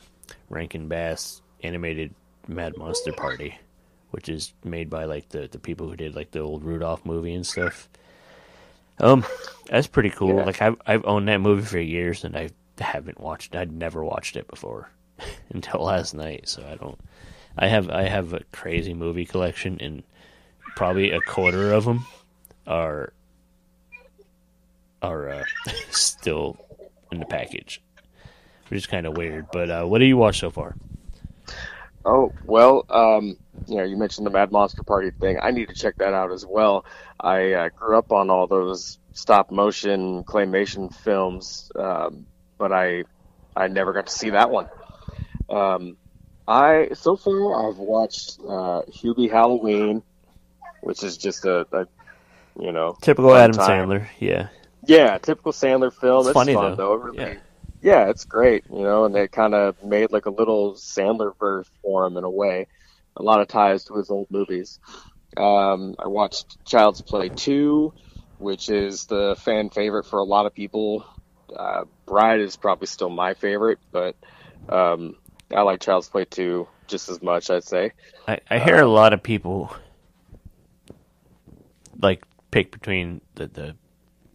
Rankin 0.50 0.88
Bass 0.88 1.42
animated 1.64 2.14
Mad 2.48 2.78
Monster 2.78 3.12
Party, 3.12 3.58
which 4.12 4.30
is 4.30 4.54
made 4.64 4.90
by 4.90 5.06
like 5.06 5.30
the 5.30 5.48
the 5.52 5.60
people 5.60 5.90
who 5.90 5.96
did 5.96 6.16
like 6.16 6.32
the 6.32 6.40
old 6.40 6.64
Rudolph 6.64 7.06
movie 7.06 7.34
and 7.34 7.46
stuff. 7.46 7.90
Um, 9.00 9.26
that's 9.68 9.88
pretty 9.88 10.10
cool. 10.10 10.38
Yeah. 10.38 10.46
Like 10.46 10.62
I've 10.62 10.82
I've 10.86 11.06
owned 11.06 11.28
that 11.28 11.42
movie 11.42 11.66
for 11.66 11.80
years, 11.80 12.24
and 12.24 12.36
I 12.36 12.50
haven't 12.80 13.20
watched. 13.20 13.56
I'd 13.56 13.72
never 13.72 14.04
watched 14.04 14.36
it 14.36 14.48
before. 14.48 14.90
until 15.50 15.84
last 15.84 16.14
night. 16.14 16.48
So 16.48 16.66
I 16.70 16.76
don't. 16.76 17.00
I 17.58 17.68
have 17.68 17.90
I 17.90 18.04
have 18.04 18.34
a 18.34 18.44
crazy 18.52 18.94
movie 18.94 19.26
collection, 19.26 19.78
and 19.80 20.04
probably 20.76 21.12
a 21.12 21.22
quarter 21.22 21.72
of 21.72 21.86
them 21.86 22.06
are 22.68 23.14
are 25.02 25.30
uh, 25.30 25.44
still 25.90 26.58
in 27.12 27.20
the 27.20 27.26
package, 27.26 27.82
which 28.70 28.80
is 28.80 28.88
kind 28.88 29.06
of 29.06 29.16
weird. 29.16 29.48
But 29.52 29.70
uh, 29.70 29.86
what 29.86 30.00
do 30.00 30.06
you 30.06 30.18
watch 30.18 30.40
so 30.40 30.50
far? 30.50 30.76
Oh 32.06 32.32
well, 32.46 32.86
um, 32.90 33.36
you 33.68 33.78
know, 33.78 33.84
you 33.84 33.98
mentioned 33.98 34.28
the 34.28 34.32
Mad 34.32 34.52
Monster 34.52 34.84
Party 34.84 35.12
thing. 35.12 35.40
I 35.42 35.52
need 35.52 35.70
to 35.70 35.74
check 35.74 35.96
that 35.98 36.14
out 36.14 36.32
as 36.32 36.46
well. 36.46 36.86
I 37.20 37.54
uh, 37.54 37.70
grew 37.70 37.98
up 37.98 38.12
on 38.12 38.30
all 38.30 38.46
those 38.48 39.00
stop 39.14 39.50
motion 39.52 40.24
claymation 40.24 40.94
films, 40.94 41.72
um, 41.76 42.28
but 42.60 42.72
I 42.72 43.06
I 43.56 43.68
never 43.68 43.92
got 43.94 44.06
to 44.08 44.12
see 44.14 44.30
that 44.32 44.52
one. 44.52 44.68
Um, 45.50 45.98
I 46.48 46.90
so 46.94 47.16
far 47.16 47.70
I've 47.70 47.78
watched 47.80 48.40
uh, 48.42 48.84
Hubie 48.92 49.32
Halloween, 49.32 50.04
which 50.82 51.04
is 51.04 51.18
just 51.18 51.44
a, 51.46 51.66
a 51.72 51.88
you 52.60 52.72
know 52.72 52.96
Typical 53.02 53.34
Adam 53.36 53.56
time. 53.58 53.90
Sandler. 53.90 54.08
Yeah, 54.20 54.50
Yeah, 54.86 55.18
typical 55.18 55.54
Sandler 55.54 55.92
film. 55.92 56.20
It's 56.20 56.28
It's, 56.30 56.34
funny, 56.34 56.54
fun, 56.54 56.72
though. 56.72 56.76
though. 56.76 56.94
It 56.94 57.02
really, 57.04 57.18
Yeah. 57.18 57.40
Yeah. 57.86 58.10
it's 58.10 58.26
great. 58.26 58.66
You 58.70 58.84
know, 58.84 59.06
and 59.06 59.16
they 59.16 59.28
kind 59.28 59.54
of 59.54 59.82
made 59.84 60.12
like 60.12 60.26
a 60.26 60.32
little 60.32 60.74
Sandler 60.74 61.38
verse 61.38 61.70
for 61.82 62.06
him 62.06 62.18
in 62.18 62.24
a 62.24 62.30
way. 62.30 62.68
A 63.18 63.24
lot 63.24 63.42
of 63.42 63.48
ties 63.48 63.86
to 63.86 63.96
his 63.96 64.10
old 64.10 64.30
movies. 64.30 64.80
Um, 65.38 65.96
I 66.00 66.08
watched 66.08 66.64
Child's 66.66 67.02
Play 67.02 67.30
2, 67.30 67.94
which 68.40 68.70
is 68.70 69.06
the 69.06 69.36
fan 69.40 69.70
favorite 69.70 70.06
for 70.06 70.20
a 70.20 70.24
lot 70.24 70.46
of 70.46 70.54
people. 70.54 71.06
Uh, 71.56 71.86
Bride 72.06 72.42
is 72.42 72.56
probably 72.56 72.88
still 72.88 73.10
my 73.10 73.34
favorite, 73.34 73.80
but 73.92 74.16
um, 74.68 75.16
I 75.54 75.62
like 75.62 75.80
Child's 75.80 76.10
Play 76.10 76.26
2 76.26 76.68
just 76.88 77.10
as 77.10 77.22
much, 77.22 77.50
I'd 77.50 77.64
say. 77.64 77.92
I, 78.28 78.40
I 78.50 78.60
hear 78.60 78.78
a 78.78 78.88
lot 78.88 79.14
of 79.14 79.24
people 79.24 79.76
like 82.02 82.24
pick 82.52 82.72
between 82.72 83.22
the, 83.36 83.48
the 83.48 83.76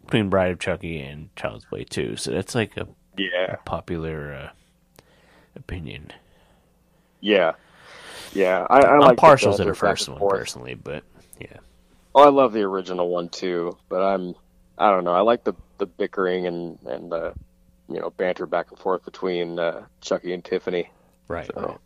between 0.04 0.28
Bride 0.28 0.50
of 0.50 0.58
Chucky 0.58 1.00
and 1.00 1.34
Child's 1.36 1.64
Play 1.64 1.84
two. 1.84 2.16
So 2.16 2.32
that's 2.32 2.54
like 2.54 2.76
a 2.76 2.88
Yeah. 3.16 3.56
popular 3.64 4.32
uh, 4.34 5.02
opinion. 5.56 6.12
Yeah. 7.20 7.52
Yeah. 8.32 8.66
I, 8.70 8.80
I 8.82 8.98
I'm 9.00 9.00
like 9.00 9.16
the 9.16 9.20
partial 9.20 9.54
to 9.54 9.64
the 9.64 9.74
first 9.74 10.08
one 10.08 10.18
forth. 10.18 10.38
personally, 10.38 10.74
but 10.74 11.04
yeah, 11.40 11.58
Oh, 12.14 12.22
I 12.24 12.28
love 12.30 12.52
the 12.52 12.62
original 12.62 13.08
one 13.08 13.28
too, 13.28 13.76
but 13.88 14.02
I'm 14.02 14.34
I 14.78 14.90
don't 14.90 15.04
know. 15.04 15.12
I 15.14 15.20
like 15.20 15.44
the 15.44 15.54
the 15.78 15.86
bickering 15.86 16.46
and 16.46 16.78
and 16.86 17.10
the 17.12 17.34
you 17.88 18.00
know 18.00 18.10
banter 18.10 18.46
back 18.46 18.70
and 18.70 18.78
forth 18.78 19.04
between 19.04 19.58
uh, 19.58 19.84
Chucky 20.00 20.32
and 20.32 20.44
Tiffany. 20.44 20.90
right. 21.28 21.50
So, 21.54 21.78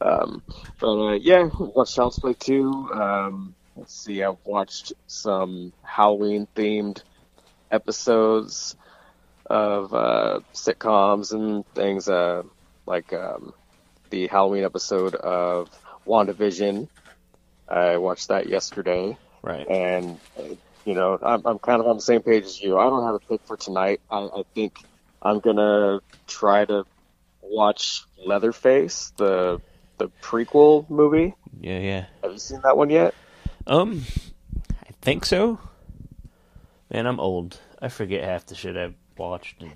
right. 0.00 0.12
um, 0.12 0.42
but 0.80 0.96
uh, 1.06 1.12
yeah, 1.14 1.48
watched 1.58 1.94
Child's 1.94 2.18
Play 2.18 2.34
two. 2.34 2.90
Um, 2.92 3.54
let's 3.76 3.94
see, 3.94 4.22
I've 4.22 4.38
watched 4.44 4.92
some 5.06 5.72
Halloween 5.82 6.48
themed 6.56 7.02
episodes 7.70 8.76
of 9.46 9.94
uh, 9.94 10.40
sitcoms 10.52 11.32
and 11.32 11.66
things 11.74 12.08
uh, 12.08 12.42
like 12.86 13.12
um, 13.12 13.52
the 14.10 14.26
Halloween 14.28 14.64
episode 14.64 15.14
of 15.14 15.68
WandaVision. 16.06 16.88
I 17.68 17.96
watched 17.96 18.28
that 18.28 18.48
yesterday 18.48 19.16
Right. 19.42 19.66
and 19.68 20.18
you 20.84 20.94
know 20.94 21.18
I'm, 21.22 21.42
I'm 21.46 21.58
kind 21.58 21.80
of 21.80 21.86
on 21.88 21.96
the 21.96 22.02
same 22.02 22.22
page 22.22 22.44
as 22.44 22.60
you. 22.60 22.78
I 22.78 22.84
don't 22.84 23.04
have 23.04 23.14
a 23.14 23.18
pick 23.20 23.40
for 23.46 23.56
tonight. 23.56 24.00
I, 24.10 24.18
I 24.18 24.42
think 24.54 24.78
I'm 25.22 25.40
gonna 25.40 26.00
try 26.26 26.64
to 26.64 26.84
watch 27.42 28.02
Leatherface, 28.24 29.12
the 29.16 29.60
the 29.98 30.08
prequel 30.22 30.88
movie. 30.90 31.34
Yeah, 31.60 31.78
yeah. 31.78 32.04
Have 32.22 32.32
you 32.32 32.38
seen 32.38 32.60
that 32.62 32.76
one 32.76 32.90
yet? 32.90 33.14
Um, 33.66 34.02
I 34.84 34.90
think 35.00 35.24
so. 35.24 35.58
Man, 36.92 37.06
I'm 37.06 37.18
old. 37.18 37.58
I 37.82 37.88
forget 37.88 38.22
half 38.24 38.46
the 38.46 38.54
shit 38.54 38.76
I've 38.76 38.94
watched. 39.18 39.60
And 39.62 39.72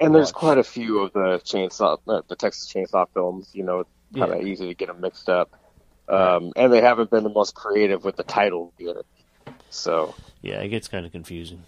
And 0.00 0.14
there's 0.14 0.28
Watch. 0.32 0.34
quite 0.40 0.58
a 0.58 0.64
few 0.64 1.00
of 1.00 1.12
the 1.12 1.40
chainsaw, 1.44 1.98
uh, 2.08 2.22
the 2.28 2.36
Texas 2.36 2.72
Chainsaw 2.72 3.06
films. 3.14 3.50
You 3.52 3.64
know, 3.64 3.84
kind 4.16 4.32
of 4.32 4.42
easy 4.46 4.66
to 4.68 4.74
get 4.74 4.88
them 4.88 5.00
mixed 5.00 5.28
up. 5.28 5.50
Um, 6.08 6.52
and 6.56 6.72
they 6.72 6.80
haven't 6.82 7.10
been 7.10 7.24
the 7.24 7.30
most 7.30 7.54
creative 7.54 8.04
with 8.04 8.16
the 8.16 8.22
title 8.24 8.72
either. 8.78 9.02
So 9.70 10.14
yeah, 10.42 10.60
it 10.60 10.68
gets 10.68 10.88
kind 10.88 11.06
of 11.06 11.12
confusing. 11.12 11.64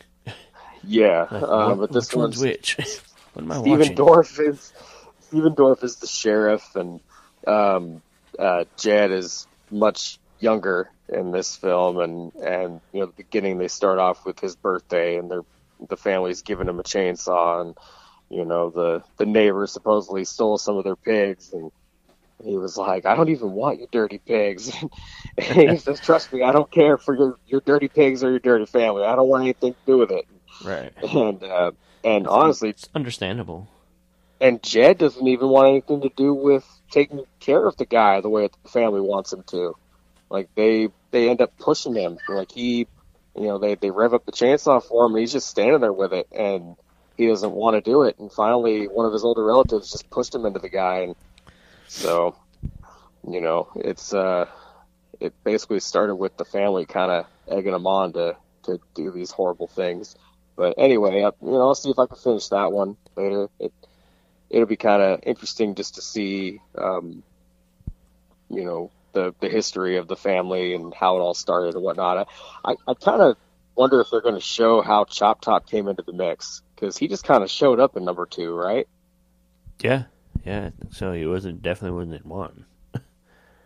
yeah, 0.85 1.27
Like, 1.31 1.43
uh, 1.43 1.47
what- 1.75 1.79
but 1.79 1.93
this 1.93 2.09
which 2.11 2.17
one's 2.17 2.39
one's 2.39 2.43
which? 2.43 2.77
what 3.33 3.43
am 3.45 3.53
I 3.53 3.61
Stephen 3.61 3.79
watching? 3.79 3.97
Dorff 3.97 4.41
is 4.41 4.73
Stephen 5.21 5.55
Dorff 5.55 5.83
is 5.83 5.97
the 5.97 6.07
sheriff, 6.07 6.77
and 6.77 7.01
um, 7.47 8.03
uh, 8.39 8.65
Jed 8.77 9.11
is 9.11 9.47
much 9.71 10.19
younger 10.39 10.91
in 11.09 11.33
this 11.33 11.57
film. 11.57 11.99
And 11.99 12.35
and 12.37 12.81
you 12.93 13.01
know, 13.01 13.07
the 13.07 13.13
beginning 13.17 13.59
they 13.59 13.69
start 13.69 13.99
off 13.99 14.25
with 14.27 14.39
his 14.39 14.55
birthday, 14.55 15.17
and 15.17 15.31
they're 15.31 15.45
the 15.89 15.97
family's 15.97 16.43
giving 16.43 16.69
him 16.69 16.81
a 16.81 16.83
chainsaw, 16.83 17.61
and 17.63 17.77
you 18.31 18.45
know 18.45 18.71
the 18.71 19.03
the 19.19 19.27
neighbor 19.27 19.67
supposedly 19.67 20.25
stole 20.25 20.59
some 20.59 20.77
of 20.77 20.85
their 20.85 20.97
pigs, 20.97 21.53
and 21.53 21.71
he 22.45 22.57
was 22.57 22.77
like, 22.77 23.07
"I 23.07 23.17
don't 23.17 23.29
even 23.31 23.53
want 23.53 23.79
your 23.79 23.89
dirty 23.91 24.19
pigs." 24.19 24.73
and 25.39 25.71
he 25.71 25.77
says, 25.79 26.01
"Trust 26.01 26.33
me, 26.33 26.43
I 26.43 26.53
don't 26.53 26.71
care 26.71 26.99
for 26.99 27.17
your 27.17 27.39
your 27.47 27.61
dirty 27.65 27.89
pigs 27.89 28.23
or 28.25 28.31
your 28.31 28.39
dirty 28.41 28.67
family. 28.67 29.05
I 29.05 29.17
don't 29.17 29.29
want 29.29 29.45
anything 29.45 29.75
to 29.75 29.81
do 29.87 29.99
with 29.99 30.11
it." 30.11 30.27
Right. 30.65 30.93
And 31.03 31.43
uh, 31.43 31.73
and 32.05 32.27
honestly, 32.27 32.71
it's 32.71 32.89
understandable. 32.95 33.69
and 34.41 34.63
Jed 34.63 34.99
doesn't 34.99 35.27
even 35.27 35.49
want 35.49 35.69
anything 35.69 36.03
to 36.03 36.11
do 36.17 36.35
with 36.35 36.65
taking 36.91 37.25
care 37.41 37.67
of 37.67 37.77
the 37.77 37.87
guy 37.87 38.21
the 38.21 38.29
way 38.29 38.49
the 38.49 38.69
family 38.71 39.01
wants 39.01 39.33
him 39.33 39.43
to. 39.49 39.75
Like 40.31 40.49
they 40.55 40.89
they 41.11 41.29
end 41.31 41.41
up 41.41 41.57
pushing 41.59 41.95
him. 41.95 42.19
Like 42.29 42.51
he, 42.53 42.89
you 43.37 43.47
know, 43.47 43.59
they 43.59 43.75
they 43.75 43.91
rev 43.91 44.15
up 44.15 44.25
the 44.25 44.33
chainsaw 44.33 44.83
for 44.83 45.07
him, 45.07 45.13
and 45.13 45.21
he's 45.21 45.33
just 45.33 45.49
standing 45.49 45.81
there 45.81 45.93
with 45.93 46.13
it, 46.13 46.29
and 46.33 46.77
he 47.17 47.27
doesn't 47.27 47.53
want 47.53 47.75
to 47.75 47.81
do 47.81 48.03
it. 48.03 48.19
And 48.19 48.33
finally, 48.33 48.87
one 48.87 49.07
of 49.07 49.13
his 49.13 49.25
older 49.25 49.45
relatives 49.45 49.93
just 49.93 50.11
pushed 50.11 50.35
him 50.35 50.47
into 50.47 50.59
the 50.59 50.69
guy, 50.69 51.01
and 51.01 51.17
so, 51.89 52.35
you 53.29 53.41
know, 53.41 53.69
it's 53.77 54.15
uh, 54.15 54.47
it 55.21 55.33
basically 55.45 55.81
started 55.81 56.17
with 56.17 56.37
the 56.37 56.45
family 56.45 56.87
kind 56.87 57.11
of 57.11 57.27
egging 57.49 57.75
him 57.75 57.87
on 57.87 58.13
to 58.15 58.37
to 58.65 58.81
do 58.95 59.11
these 59.11 59.31
horrible 59.31 59.67
things. 59.67 60.17
But 60.57 60.75
anyway, 60.79 61.23
I, 61.23 61.31
you 61.45 61.53
know, 61.53 61.61
I'll 61.61 61.75
see 61.75 61.91
if 61.91 61.99
I 61.99 62.07
can 62.07 62.17
finish 62.17 62.49
that 62.49 62.73
one 62.73 62.97
later. 63.17 63.49
It 63.61 63.73
it'll 64.49 64.67
be 64.67 64.77
kind 64.77 65.03
of 65.03 65.21
interesting 65.25 65.75
just 65.75 65.97
to 65.97 66.03
see, 66.03 66.61
um, 66.77 67.23
you 68.49 68.65
know, 68.65 68.91
the 69.17 69.35
the 69.41 69.49
history 69.49 69.97
of 69.97 70.07
the 70.07 70.17
family 70.17 70.75
and 70.75 70.93
how 70.93 71.17
it 71.17 71.21
all 71.21 71.35
started 71.35 71.75
and 71.75 71.83
whatnot. 71.83 72.29
I 72.65 72.73
I, 72.73 72.77
I 72.87 72.95
kind 72.95 73.23
of 73.23 73.37
wonder 73.75 74.01
if 74.01 74.11
they're 74.11 74.21
going 74.21 74.35
to 74.35 74.41
show 74.41 74.83
how 74.83 75.05
Chop 75.05 75.41
Top 75.41 75.69
came 75.69 75.89
into 75.89 76.03
the 76.03 76.13
mix 76.13 76.63
because 76.75 76.97
he 76.97 77.09
just 77.09 77.25
kind 77.25 77.43
of 77.43 77.51
showed 77.51 77.81
up 77.81 77.97
in 77.97 78.05
number 78.05 78.27
two, 78.27 78.55
right? 78.55 78.87
Yeah, 79.81 80.05
yeah. 80.45 80.71
So 80.91 81.13
he 81.13 81.27
wasn't 81.27 81.63
definitely 81.63 81.97
wasn't 81.97 82.23
in 82.23 82.29
one. 82.29 82.67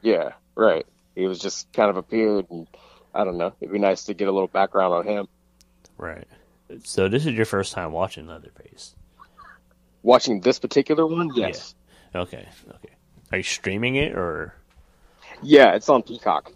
Yeah, 0.03 0.33
right. 0.55 0.87
He 1.15 1.27
was 1.27 1.39
just 1.39 1.71
kind 1.73 1.91
of 1.91 1.99
appeared, 1.99 2.47
and 2.51 2.67
I 3.15 3.25
don't 3.25 3.37
know. 3.37 3.53
It'd 3.61 3.73
be 3.73 3.79
nice 3.79 4.05
to 4.05 4.15
get 4.15 4.29
a 4.29 4.33
little 4.33 4.49
background 4.49 4.95
on 4.95 5.07
him. 5.07 5.29
Right. 5.99 6.27
So 6.85 7.09
this 7.09 7.27
is 7.27 7.35
your 7.35 7.45
first 7.45 7.75
time 7.75 7.93
watching 7.93 8.27
Leatherface. 8.27 8.95
Watching 10.03 10.41
this 10.41 10.59
particular 10.59 11.07
one, 11.07 11.31
yes. 11.35 11.75
Okay. 12.15 12.49
Okay. 12.69 12.95
Are 13.31 13.39
you 13.39 13.43
streaming 13.43 13.97
it 13.97 14.13
or? 14.13 14.55
Yeah, 15.42 15.74
it's 15.74 15.88
on 15.88 16.03
Peacock. 16.03 16.53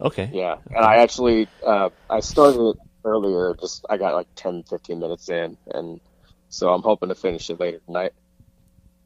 Okay. 0.00 0.30
Yeah, 0.32 0.56
and 0.74 0.84
I 0.84 0.96
actually 0.96 1.48
uh, 1.64 1.90
I 2.10 2.20
started 2.20 2.60
it 2.70 2.76
earlier. 3.04 3.56
Just 3.60 3.84
I 3.88 3.96
got 3.96 4.14
like 4.14 4.28
10, 4.36 4.64
15 4.64 4.98
minutes 5.00 5.28
in, 5.28 5.56
and 5.72 6.00
so 6.48 6.72
I'm 6.72 6.82
hoping 6.82 7.08
to 7.10 7.14
finish 7.14 7.48
it 7.50 7.60
later 7.60 7.80
tonight. 7.86 8.12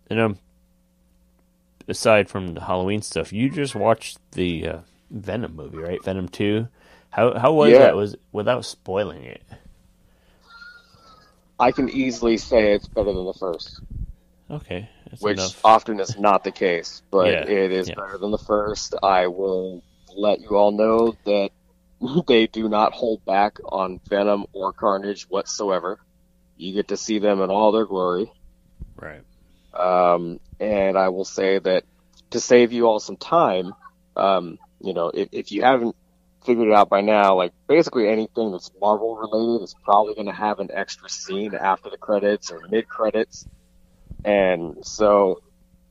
And 0.09 0.21
um, 0.21 0.39
aside 1.89 2.29
from 2.29 2.55
the 2.55 2.63
Halloween 2.63 3.03
stuff, 3.03 3.33
you 3.33 3.51
just 3.51 3.75
watched 3.75 4.19
the 4.33 4.67
uh, 4.69 4.79
Venom 5.11 5.57
movie, 5.57 5.79
right? 5.79 6.03
Venom 6.03 6.29
Two. 6.29 6.69
How 7.11 7.39
how 7.39 7.53
was 7.53 7.71
Yeah. 7.73 7.79
that? 7.79 7.97
Was 7.97 8.17
without 8.33 8.65
spoiling 8.65 9.25
it? 9.25 9.43
I 11.59 11.73
can 11.73 11.89
easily 11.91 12.39
say 12.39 12.73
it's 12.73 12.89
better 12.89 13.13
than 13.13 13.27
the 13.27 13.35
first, 13.35 13.81
Okay, 14.51 14.89
that's 15.11 15.23
which 15.23 15.39
enough. 15.39 15.65
often 15.65 16.01
is 16.01 16.19
not 16.19 16.45
the 16.45 16.53
case, 16.53 17.03
but 17.11 17.31
Yeah, 17.33 17.43
it 17.45 17.73
is 17.73 17.89
yeah. 17.89 17.95
better 17.97 18.19
than 18.19 18.31
the 18.31 18.39
first. 18.39 18.95
I 19.03 19.27
will 19.27 19.83
let 20.17 20.41
you 20.41 20.57
all 20.57 20.71
know 20.73 21.15
that 21.25 21.51
they 22.29 22.47
do 22.47 22.69
not 22.69 22.93
hold 22.93 23.25
back 23.25 23.59
on 23.65 24.01
Venom 24.09 24.47
or 24.53 24.73
Carnage 24.73 25.25
whatsoever. 25.25 25.99
You 26.57 26.75
get 26.75 26.89
to 26.89 26.97
see 26.97 27.19
them 27.19 27.41
in 27.41 27.51
all 27.51 27.73
their 27.73 27.87
glory. 27.87 28.31
Right. 28.97 29.23
Um, 29.73 30.41
and 30.59 30.99
I 30.99 31.09
will 31.09 31.25
say 31.25 31.59
that 31.59 31.85
to 32.31 32.41
save 32.41 32.73
you 32.73 32.87
all 32.87 33.01
some 33.01 33.17
time, 33.17 33.73
um, 34.17 34.59
you 34.81 34.93
know, 34.95 35.09
if, 35.13 35.29
if 35.33 35.53
you 35.53 35.63
haven't 35.63 35.97
figured 36.45 36.69
it 36.69 36.75
out 36.75 36.89
by 36.89 37.01
now, 37.01 37.35
like 37.37 37.53
basically 37.67 38.09
anything 38.09 38.51
that's 38.53 38.71
Marvel 38.81 39.17
related 39.17 39.63
is 39.65 39.75
probably 39.85 40.15
going 40.15 40.27
to 40.27 40.33
have 40.33 40.59
an 40.59 40.71
extra 40.73 41.09
scene 41.09 41.55
after 41.55 41.91
the 41.91 41.99
credits 41.99 42.51
or 42.51 42.61
mid 42.71 42.89
credits. 42.89 43.47
And 44.25 44.85
so, 44.85 45.43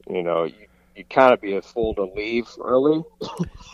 you 0.10 0.24
know, 0.24 0.44
you, 0.46 0.54
you 0.96 1.04
kind 1.06 1.34
of 1.34 1.42
be 1.42 1.56
a 1.56 1.62
fool 1.62 1.94
to 1.96 2.04
leave 2.04 2.48
early. 2.62 3.04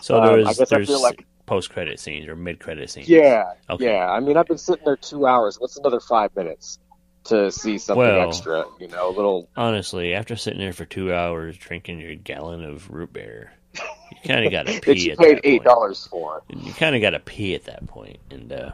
So 0.02 0.18
Um, 0.18 0.24
I 0.24 0.28
there's 0.30 0.48
guess 0.58 0.62
I 0.72 0.76
there's 0.78 0.88
feel 0.88 1.02
like- 1.02 1.26
post 1.46 1.70
credit 1.70 2.00
scenes 2.00 2.28
or 2.28 2.36
mid 2.36 2.60
credit 2.60 2.90
scenes. 2.90 3.08
Yeah, 3.08 3.44
Okay. 3.70 3.86
yeah. 3.86 4.10
I 4.10 4.20
mean, 4.20 4.36
I've 4.36 4.48
been 4.48 4.58
sitting 4.58 4.84
there 4.84 4.98
two 4.98 5.28
hours. 5.28 5.60
What's 5.60 5.78
another 5.78 6.00
five 6.00 6.36
minutes 6.36 6.80
to 7.26 7.52
see 7.52 7.78
something 7.78 8.00
Well- 8.04 8.28
extra? 8.30 8.66
You 8.80 8.88
know, 8.88 9.10
a 9.10 9.14
little. 9.14 9.48
Honestly, 9.56 10.14
after 10.16 10.36
sitting 10.36 10.60
there 10.60 10.74
for 10.74 10.86
two 10.86 11.14
hours 11.14 11.56
drinking 11.58 12.00
your 12.00 12.16
gallon 12.16 12.64
of 12.66 12.90
root 12.90 13.14
beer, 13.14 13.52
you 13.76 14.18
kind 14.26 14.44
of 14.46 14.52
got 14.52 14.66
to 14.66 14.74
that 14.74 14.82
pee 14.84 15.06
you 15.06 15.12
at 15.12 15.18
paid 15.20 15.38
that 15.38 15.42
eight 15.48 15.64
dollars 15.64 16.08
for. 16.08 16.42
You 16.50 16.74
kind 16.74 16.96
of 16.96 17.02
got 17.02 17.12
to 17.12 17.20
pee 17.20 17.54
at 17.54 17.66
that 17.66 17.86
point, 17.88 18.18
and 18.32 18.52
uh, 18.52 18.72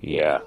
Yeah. 0.00 0.40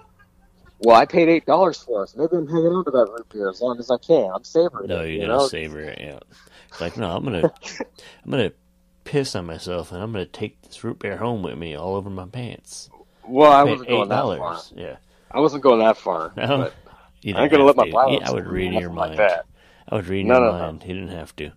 Well, 0.80 0.96
I 0.96 1.06
paid 1.06 1.28
eight 1.30 1.46
dollars 1.46 1.78
for 1.78 2.04
it. 2.04 2.10
So 2.10 2.20
maybe 2.20 2.36
I'm 2.38 2.48
hanging 2.48 2.68
on 2.68 2.86
to 2.86 2.92
that 2.92 3.08
root 3.12 3.28
beer 3.30 3.50
as 3.50 3.62
long 3.62 3.80
as 3.80 3.90
I 3.90 3.98
can. 3.98 4.30
I'm 4.34 4.44
savoring 4.44 4.88
No, 4.88 5.02
it. 5.02 5.06
you're 5.06 5.08
you 5.08 5.20
gonna 5.22 5.38
know? 5.40 5.48
savor 5.48 5.80
it. 5.80 6.00
Yeah, 6.00 6.20
it's 6.70 6.82
like 6.82 6.98
no, 6.98 7.10
I'm 7.10 7.24
gonna, 7.24 7.52
I'm 8.26 8.32
gonna 8.32 8.52
piss 9.04 9.36
on 9.36 9.46
myself, 9.46 9.92
and 9.92 10.02
I'm 10.02 10.12
gonna 10.12 10.26
take 10.26 10.62
this 10.62 10.84
root 10.84 11.00
beer 11.00 11.18
home 11.18 11.42
with 11.42 11.58
me 11.58 11.76
all 11.76 11.96
over 11.96 12.10
my 12.10 12.26
pants. 12.28 12.90
Well, 13.28 13.52
I 13.52 13.64
Paid 13.64 13.70
wasn't 13.72 13.90
going 13.90 14.10
that 14.10 14.24
far. 14.24 14.62
Yeah, 14.76 14.96
I 15.32 15.40
wasn't 15.40 15.64
going 15.64 15.80
that 15.80 15.98
far. 15.98 16.34
No. 16.38 16.58
But 16.58 16.74
I 17.36 17.44
ain't 17.44 17.52
gonna 17.52 17.64
let 17.64 17.76
my 17.76 17.84
to. 17.86 17.90
Yeah, 17.90 18.30
I 18.30 18.32
would 18.32 18.46
read 18.48 18.74
your 18.74 18.90
like 18.92 19.18
mind. 19.18 19.32
I 19.90 19.96
would 19.96 20.08
read 20.08 20.26
No, 20.26 20.36
your 20.36 20.44
no, 20.44 20.52
no. 20.52 20.60
mind. 20.66 20.84
He 20.84 20.94
didn't 20.94 21.10
have 21.10 21.36
to, 21.38 21.52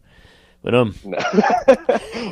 but 0.62 0.74
um, 0.74 0.94
No. 1.04 1.16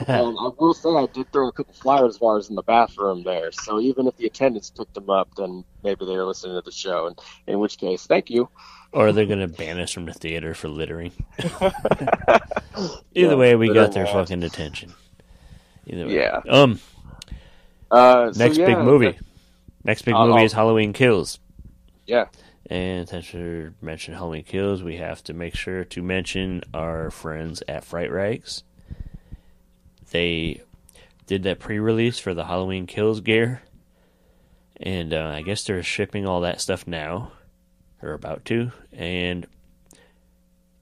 I 0.09 0.51
will 0.59 0.75
say 0.75 0.89
I 0.91 1.07
did 1.13 1.31
throw 1.33 1.49
a 1.49 1.53
couple 1.53 1.75
Flyers 1.75 2.19
bars 2.19 2.49
in 2.51 2.57
the 2.57 2.63
bathroom 2.63 3.23
there. 3.23 3.51
So 3.53 3.81
even 3.81 4.07
if 4.07 4.17
the 4.17 4.27
attendants 4.27 4.71
picked 4.71 4.95
them 4.95 5.09
up, 5.11 5.29
then 5.37 5.65
maybe 5.83 6.05
they 6.07 6.17
were 6.17 6.25
listening 6.25 6.57
to 6.57 6.63
the 6.65 6.71
show. 6.73 7.07
And 7.07 7.19
in 7.47 7.59
which 7.59 7.79
case, 7.79 8.07
thank 8.07 8.31
you. 8.31 8.49
or 8.93 9.13
they're 9.13 9.27
gonna 9.27 9.49
ban 9.49 9.79
us 9.81 9.93
from 9.93 10.07
the 10.07 10.13
theater 10.15 10.55
for 10.55 10.69
littering. 10.69 11.13
Yeah, 11.39 12.39
Either 13.15 13.37
way, 13.37 13.55
we 13.57 13.73
got 13.73 13.93
their 13.93 14.07
fucking 14.07 14.43
attention. 14.43 14.93
Either 15.87 16.07
way. 16.07 16.15
Yeah. 16.17 16.41
Um, 16.49 16.81
Uh, 17.91 18.33
so 18.33 18.39
next 18.45 18.59
big 18.59 18.79
movie. 18.79 19.13
that- 19.13 19.25
Next 19.85 20.03
big 20.03 20.15
Uh, 20.15 20.27
movie 20.27 20.41
oh. 20.43 20.45
is 20.45 20.53
Halloween 20.53 20.93
Kills. 20.93 21.39
Yeah. 22.07 22.27
And 22.71 23.09
since 23.09 23.33
we 23.33 23.71
mentioned 23.81 24.17
Halloween 24.17 24.45
Kills, 24.45 24.83
we 24.83 24.97
have 24.97 25.25
to 25.25 25.33
make 25.33 25.55
sure 25.55 25.85
to 25.85 26.03
mention 26.03 26.63
our 26.75 27.11
friends 27.11 27.63
at 27.67 27.85
Fright 27.85 28.11
Rags. 28.11 28.63
They 30.11 30.63
did 31.27 31.45
that 31.45 31.59
pre-release 31.59 32.19
for 32.19 32.35
the 32.35 32.45
Halloween 32.45 32.87
Kills 32.87 33.21
gear, 33.21 33.63
and 34.77 35.13
uh, 35.15 35.33
I 35.35 35.43
guess 35.43 35.65
they're 35.65 35.83
shipping 35.83 36.27
all 36.27 36.43
that 36.43 36.61
stuff 36.61 36.87
now, 36.87 37.33
or 38.03 38.13
about 38.13 38.45
to. 38.47 38.73
And 38.93 39.47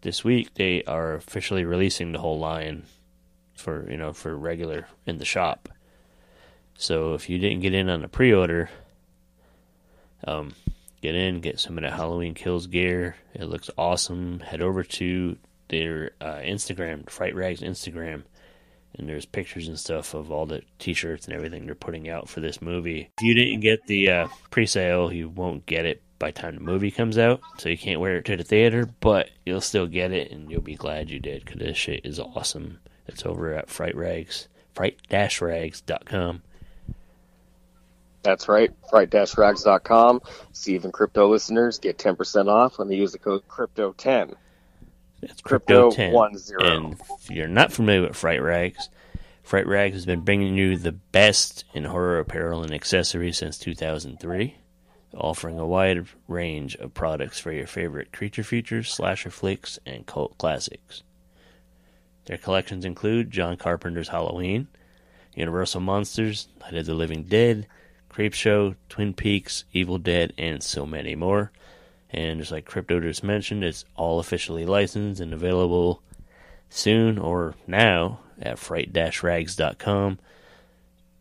this 0.01 0.24
week 0.24 0.55
they 0.55 0.82
are 0.84 1.14
officially 1.14 1.64
releasing 1.64 2.12
the 2.12 2.20
whole 2.20 2.39
line 2.39 2.84
for 3.57 3.91
you 3.91 3.97
know 3.97 4.12
for 4.12 4.37
regular 4.37 4.87
in 5.07 5.18
the 5.18 5.24
shop. 5.24 5.68
So 6.78 7.14
if 7.14 7.30
you 7.30 7.39
didn't 7.39 7.61
get 7.61 7.74
in 7.74 7.89
on 7.89 8.03
the 8.03 8.09
pre-order, 8.09 8.70
um, 10.26 10.55
get 11.01 11.15
in, 11.15 11.41
get 11.41 11.61
some 11.61 11.79
of 11.79 11.83
that 11.83 11.93
Halloween 11.93 12.35
Kills 12.35 12.67
gear. 12.67 13.17
It 13.35 13.45
looks 13.45 13.71
awesome. 13.77 14.41
Head 14.41 14.61
over 14.61 14.83
to 14.83 15.37
their 15.69 16.13
uh, 16.21 16.37
Instagram, 16.37 17.09
Fright 17.09 17.35
Rags 17.35 17.61
Instagram, 17.61 18.23
and 18.97 19.09
there's 19.09 19.27
pictures 19.27 19.69
and 19.69 19.79
stuff 19.79 20.15
of 20.15 20.31
all 20.31 20.47
the 20.47 20.63
T-shirts 20.79 21.27
and 21.27 21.35
everything 21.35 21.67
they're 21.67 21.75
putting 21.75 22.09
out 22.09 22.29
for 22.29 22.41
this 22.41 22.63
movie. 22.63 23.11
If 23.19 23.25
you 23.25 23.35
didn't 23.35 23.61
get 23.61 23.87
the 23.87 24.11
uh, 24.11 24.29
pre-sale, 24.51 25.13
you 25.13 25.29
won't 25.29 25.67
get 25.67 25.85
it 25.85 26.03
by 26.19 26.31
the 26.31 26.41
time 26.41 26.55
the 26.55 26.61
movie 26.61 26.91
comes 26.91 27.19
out, 27.19 27.41
so 27.59 27.69
you 27.69 27.77
can't 27.77 28.01
wear 28.01 28.17
it 28.19 28.25
to 28.25 28.37
the 28.37 28.45
theater, 28.45 28.89
but 29.01 29.29
you'll 29.45 29.61
still 29.61 29.87
get 29.87 30.13
it, 30.13 30.31
and 30.31 30.51
you'll 30.51 30.63
be 30.63 30.75
glad 30.75 31.11
you 31.11 31.19
did 31.19 31.45
because 31.45 31.61
this 31.61 31.77
shit 31.77 32.07
is 32.07 32.19
awesome. 32.19 32.79
It's 33.07 33.27
over 33.27 33.53
at 33.53 33.69
Fright 33.69 33.95
Rags, 33.95 34.49
fright-rags.com. 34.75 36.43
That's 38.27 38.49
right. 38.49 38.72
Fright-rags.com. 38.91 40.20
Steve 40.53 40.83
and 40.85 40.93
crypto 40.93 41.31
listeners 41.31 41.79
get 41.79 41.97
10% 41.97 42.49
off 42.49 42.77
when 42.77 42.89
they 42.89 42.97
use 42.97 43.12
the 43.12 43.20
code 43.20 43.47
crypto10. 43.49 44.35
That's 45.20 45.41
Crypto 45.41 45.91
Crypto 45.91 45.97
10. 45.97 46.12
one 46.12 46.37
zero. 46.37 46.61
And 46.61 47.01
if 47.20 47.31
you're 47.31 47.47
not 47.47 47.72
familiar 47.72 48.03
with 48.03 48.16
Fright 48.16 48.43
Rags, 48.43 48.89
Fright 49.45 49.68
Rags 49.68 49.95
has 49.95 50.07
been 50.07 50.22
bringing 50.22 50.57
you 50.57 50.77
the 50.77 50.91
best 50.91 51.64
in 51.72 51.85
horror 51.85 52.18
apparel 52.18 52.64
and 52.64 52.74
accessories 52.74 53.39
since 53.39 53.59
2003, 53.59 54.57
offering 55.14 55.59
a 55.61 55.66
wide 55.66 56.07
range 56.27 56.74
of 56.77 56.95
products 56.95 57.39
for 57.39 57.53
your 57.53 57.68
favorite 57.68 58.12
creature 58.12 58.43
features, 58.43 58.93
slasher 58.93 59.31
flicks, 59.31 59.79
and 59.87 60.05
cult 60.05 60.37
classics. 60.37 61.05
Their 62.24 62.39
collections 62.39 62.85
include 62.85 63.31
John 63.31 63.57
Carpenter's 63.57 64.09
Halloween, 64.09 64.66
Universal 65.37 65.83
Monsters, 65.83 66.49
Night 66.61 66.74
of 66.74 66.87
the 66.87 66.95
Living 66.95 67.22
Dead, 67.22 67.68
Creepshow, 68.17 68.77
Twin 68.89 69.12
Peaks, 69.12 69.64
Evil 69.75 69.99
Dead, 69.99 70.33
and 70.39 70.62
so 70.62 70.87
many 70.87 71.14
more. 71.14 71.53
And 72.09 72.41
just 72.41 72.51
like 72.51 72.64
Crypto 72.64 72.99
just 72.99 73.23
mentioned, 73.23 73.62
it's 73.62 73.85
all 73.95 74.21
officially 74.21 74.64
licensed 74.64 75.21
and 75.21 75.35
available 75.35 76.01
soon 76.71 77.19
or 77.19 77.57
now 77.67 78.21
at 78.41 78.59
fright-rags.com. 78.59 80.19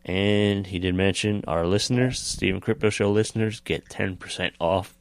And 0.06 0.68
he 0.68 0.80
did 0.80 0.96
mention 0.96 1.44
our 1.48 1.68
listeners, 1.68 2.18
Steve 2.18 2.54
and 2.54 2.64
Crypto 2.64 2.90
Show 2.90 3.12
listeners, 3.12 3.60
get 3.60 3.90
10% 3.90 4.52
off 4.62 4.96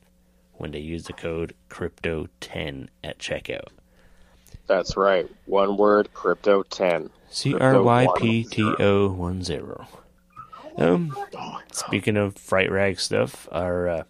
when 0.55 0.73
they 0.73 0.81
use 0.81 1.05
the 1.05 1.13
code 1.13 1.55
CRYPTO10 1.71 2.89
at 3.05 3.19
checkout. 3.19 3.69
That's 4.67 4.97
right. 4.97 5.31
One 5.45 5.77
word, 5.77 6.09
crypto10. 6.13 7.11
C 7.29 7.55
R 7.55 7.81
Y 7.81 8.09
P 8.17 8.43
T 8.45 8.63
O 8.65 9.17
10. 9.17 10.04
Um, 10.77 11.17
speaking 11.73 12.17
of 12.17 12.37
Fright 12.37 12.71
Rag 12.71 12.99
stuff, 12.99 13.49
our 13.53 13.89
uh, 13.89 14.03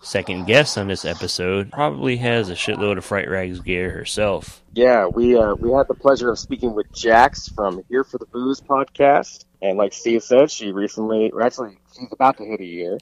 second 0.00 0.46
guest 0.46 0.78
on 0.78 0.88
this 0.88 1.04
episode 1.04 1.70
probably 1.70 2.16
has 2.18 2.48
a 2.48 2.54
shitload 2.54 2.98
of 2.98 3.04
Fright 3.04 3.28
Rags 3.28 3.60
gear 3.60 3.90
herself. 3.90 4.62
Yeah, 4.74 5.06
we 5.06 5.36
uh, 5.36 5.54
we 5.54 5.70
had 5.72 5.88
the 5.88 5.94
pleasure 5.94 6.30
of 6.30 6.38
speaking 6.38 6.74
with 6.74 6.90
Jax 6.92 7.48
from 7.48 7.82
Here 7.88 8.04
for 8.04 8.18
the 8.18 8.26
Boos 8.26 8.60
podcast, 8.60 9.44
and 9.60 9.76
like 9.76 9.92
Steve 9.92 10.22
said, 10.22 10.50
she 10.50 10.72
recently, 10.72 11.30
or 11.30 11.42
actually, 11.42 11.76
she's 11.94 12.08
about 12.12 12.38
to 12.38 12.44
hit 12.44 12.60
a 12.60 12.64
year. 12.64 12.98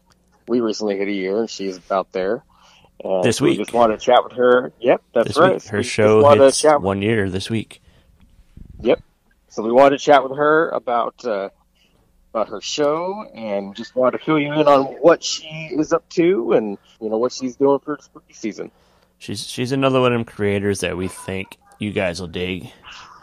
We 0.49 0.61
recently 0.61 0.99
hit 0.99 1.07
a 1.09 1.13
year, 1.13 1.39
and 1.39 1.49
she's 1.51 1.77
about 1.77 2.11
there. 2.13 2.43
And 3.05 3.23
This 3.25 3.41
we 3.41 3.51
week. 3.51 3.61
just 3.61 3.73
wanted 3.73 4.01
to 4.01 4.05
chat 4.05 4.25
with 4.25 4.33
her. 4.33 4.73
Yep, 4.81 5.03
that's 5.15 5.29
this 5.29 5.39
right. 5.39 5.55
week, 5.55 5.65
her 5.69 5.79
We 5.79 5.85
show 5.85 6.29
hits 6.35 6.65
one 6.65 7.01
year 7.03 7.31
this 7.31 7.49
week. 7.49 7.81
Yep. 8.81 9.01
So 9.49 9.63
we 9.63 9.73
wanted 9.73 9.99
to 9.99 10.05
chat 10.05 10.23
with 10.23 10.37
her 10.37 10.69
about 10.71 11.25
uh, 11.25 11.49
about 12.31 12.49
her 12.49 12.61
show, 12.61 13.25
and 13.35 13.75
just 13.75 13.95
wanted 13.95 14.19
to 14.19 14.25
fill 14.25 14.39
you 14.39 14.53
in 14.53 14.67
on 14.67 14.85
what 15.01 15.23
she 15.23 15.47
is 15.73 15.93
up 15.93 16.09
to, 16.11 16.53
and 16.53 16.79
you 17.01 17.11
know 17.11 17.19
what 17.19 17.33
she's 17.33 17.57
doing 17.57 17.79
for 17.81 17.99
spooky 18.01 18.33
season. 18.33 18.71
She's 19.19 19.47
she's 19.47 19.73
another 19.73 20.01
one 20.01 20.13
of 20.13 20.19
them 20.19 20.25
creators 20.25 20.81
that 20.81 20.97
we 20.97 21.09
think 21.09 21.59
you 21.79 21.93
guys 21.93 22.21
will 22.21 22.29
dig, 22.29 22.71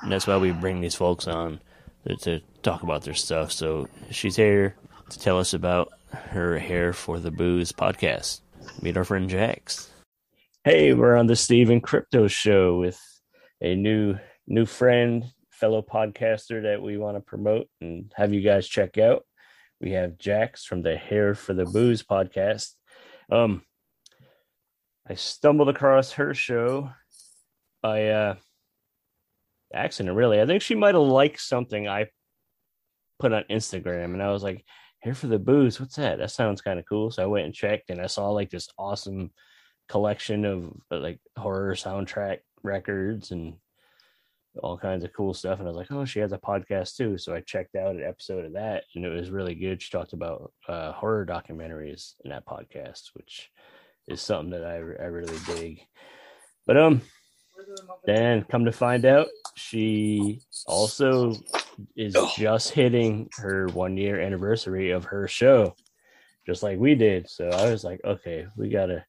and 0.02 0.12
that's 0.12 0.28
why 0.28 0.38
we 0.38 0.52
bring 0.52 0.82
these 0.82 0.96
folks 0.96 1.28
on 1.28 1.60
to, 2.06 2.16
to 2.18 2.42
talk 2.62 2.84
about 2.84 3.04
their 3.04 3.14
stuff. 3.14 3.52
So 3.52 3.88
she's 4.12 4.36
here 4.36 4.76
to 5.10 5.20
tell 5.20 5.40
us 5.40 5.54
about 5.54 5.92
her 6.12 6.60
Here 6.60 6.94
for 6.94 7.20
the 7.20 7.32
Boos 7.32 7.72
podcast. 7.72 8.42
Meet 8.82 8.98
our 8.98 9.04
friend 9.04 9.30
Jax. 9.30 9.90
Hey, 10.64 10.94
we're 10.94 11.16
on 11.16 11.28
the 11.28 11.36
Steve 11.36 11.70
and 11.70 11.82
Crypto 11.82 12.28
Show 12.28 12.78
with 12.80 13.00
a 13.62 13.76
new 13.76 14.18
new 14.48 14.66
friend, 14.66 15.26
fellow 15.58 15.82
podcaster 15.82 16.62
that 16.64 16.82
we 16.82 16.98
want 16.98 17.18
to 17.18 17.22
promote 17.22 17.68
and 17.82 18.14
have 18.16 18.34
you 18.34 18.42
guys 18.42 18.68
check 18.68 18.98
out. 18.98 19.24
We 19.82 19.92
have 19.92 20.18
Jax 20.18 20.66
from 20.66 20.82
the 20.82 20.98
Here 20.98 21.36
for 21.36 21.54
the 21.54 21.66
Boos 21.66 22.04
podcast. 22.04 22.72
Um, 23.32 23.64
I 25.08 25.16
stumbled 25.16 25.70
across 25.70 26.14
her 26.14 26.34
show 26.34 26.92
by 27.82 28.10
uh 28.10 28.36
accident 29.74 30.16
really. 30.16 30.42
I 30.42 30.46
think 30.46 30.62
she 30.62 30.76
might 30.76 30.96
have 30.96 31.04
liked 31.04 31.42
something 31.42 31.88
I 31.88 32.08
put 33.20 33.34
on 33.34 33.44
Instagram 33.50 34.14
and 34.14 34.22
I 34.22 34.32
was 34.32 34.44
like, 34.44 34.64
here 35.02 35.14
for 35.14 35.28
the 35.28 35.40
boos, 35.40 35.80
what's 35.80 35.96
that? 35.96 36.20
That 36.20 36.32
sounds 36.32 36.62
kind 36.62 36.80
of 36.80 36.86
cool. 36.88 37.12
So 37.12 37.24
I 37.24 37.28
went 37.28 37.46
and 37.46 37.54
checked 37.54 37.90
and 37.90 38.02
I 38.02 38.08
saw 38.08 38.30
like 38.30 38.50
this 38.50 38.70
awesome 38.78 39.32
collection 39.90 40.46
of 40.46 40.74
uh, 40.92 40.98
like 40.98 41.20
horror 41.38 41.74
soundtrack 41.76 42.40
records 42.64 43.32
and 43.32 43.56
all 44.60 44.78
kinds 44.78 45.04
of 45.04 45.14
cool 45.14 45.34
stuff. 45.34 45.60
And 45.60 45.68
I 45.68 45.72
was 45.72 45.78
like, 45.78 45.92
oh, 45.92 46.06
she 46.06 46.20
has 46.20 46.32
a 46.32 46.38
podcast 46.38 46.96
too. 46.96 47.18
So 47.18 47.34
I 47.34 47.42
checked 47.42 47.76
out 47.76 47.96
an 47.96 48.04
episode 48.04 48.46
of 48.46 48.54
that 48.54 48.84
and 48.96 49.06
it 49.06 49.10
was 49.10 49.30
really 49.30 49.56
good. 49.56 49.82
She 49.82 49.92
talked 49.92 50.14
about 50.14 50.52
uh, 50.68 50.92
horror 50.94 51.26
documentaries 51.26 52.14
in 52.24 52.32
that 52.32 52.46
podcast, 52.46 53.12
which 53.14 53.50
is 54.08 54.22
something 54.22 54.52
that 54.52 54.66
I, 54.66 54.76
I 54.76 55.08
really 55.08 55.38
dig. 55.46 55.82
But 56.66 56.78
um, 56.78 57.02
then 58.06 58.44
come 58.44 58.66
to 58.66 58.72
find 58.72 59.06
out, 59.06 59.28
she 59.56 60.42
also 60.66 61.34
is 61.96 62.16
just 62.36 62.72
hitting 62.72 63.30
her 63.38 63.68
one 63.68 63.98
year 63.98 64.20
anniversary 64.20 64.92
of 64.92 65.06
her 65.06 65.28
show, 65.28 65.76
just 66.46 66.64
like 66.64 66.80
we 66.80 66.96
did. 66.96 67.30
So 67.30 67.50
I 67.50 67.70
was 67.70 67.84
like, 67.84 68.02
okay, 68.04 68.48
we 68.56 68.70
gotta, 68.70 69.06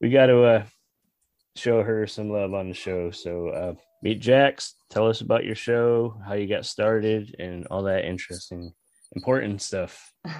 we 0.00 0.10
gotta 0.10 0.42
uh, 0.42 0.64
show 1.56 1.82
her 1.82 2.06
some 2.06 2.30
love 2.30 2.54
on 2.54 2.68
the 2.68 2.74
show. 2.74 3.10
So 3.10 3.48
uh, 3.48 3.74
meet 4.02 4.20
Jax. 4.20 4.74
Tell 4.90 5.08
us 5.08 5.20
about 5.20 5.44
your 5.44 5.54
show, 5.54 6.18
how 6.26 6.34
you 6.34 6.46
got 6.46 6.66
started, 6.66 7.36
and 7.38 7.66
all 7.68 7.84
that 7.84 8.04
interesting, 8.04 8.74
important 9.14 9.62
stuff. 9.62 10.12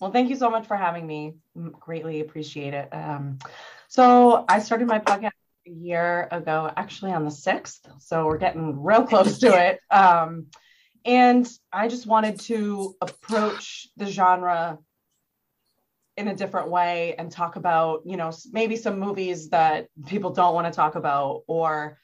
Well, 0.00 0.12
thank 0.12 0.30
you 0.30 0.36
so 0.36 0.48
much 0.48 0.68
for 0.68 0.76
having 0.76 1.06
me. 1.06 1.34
Greatly 1.72 2.20
appreciate 2.20 2.72
it. 2.72 2.88
Um, 2.92 3.40
so 3.88 4.44
I 4.48 4.60
started 4.60 4.86
my 4.86 5.00
podcast 5.00 5.32
a 5.66 5.70
year 5.70 6.28
ago, 6.30 6.70
actually 6.76 7.12
on 7.12 7.24
the 7.24 7.32
sixth. 7.32 7.84
So 7.98 8.26
we're 8.26 8.38
getting 8.38 8.80
real 8.80 9.02
close 9.04 9.38
to 9.40 9.48
it. 9.48 9.80
Um, 9.90 10.46
and 11.04 11.48
I 11.72 11.88
just 11.88 12.06
wanted 12.06 12.38
to 12.40 12.94
approach 13.00 13.88
the 13.96 14.06
genre 14.06 14.78
in 16.16 16.28
a 16.28 16.34
different 16.34 16.68
way 16.68 17.14
and 17.16 17.30
talk 17.30 17.56
about 17.56 18.02
you 18.04 18.16
know 18.16 18.32
maybe 18.52 18.76
some 18.76 18.98
movies 18.98 19.50
that 19.50 19.86
people 20.06 20.30
don't 20.30 20.54
want 20.54 20.66
to 20.66 20.72
talk 20.72 20.96
about 20.96 21.44
or 21.46 21.98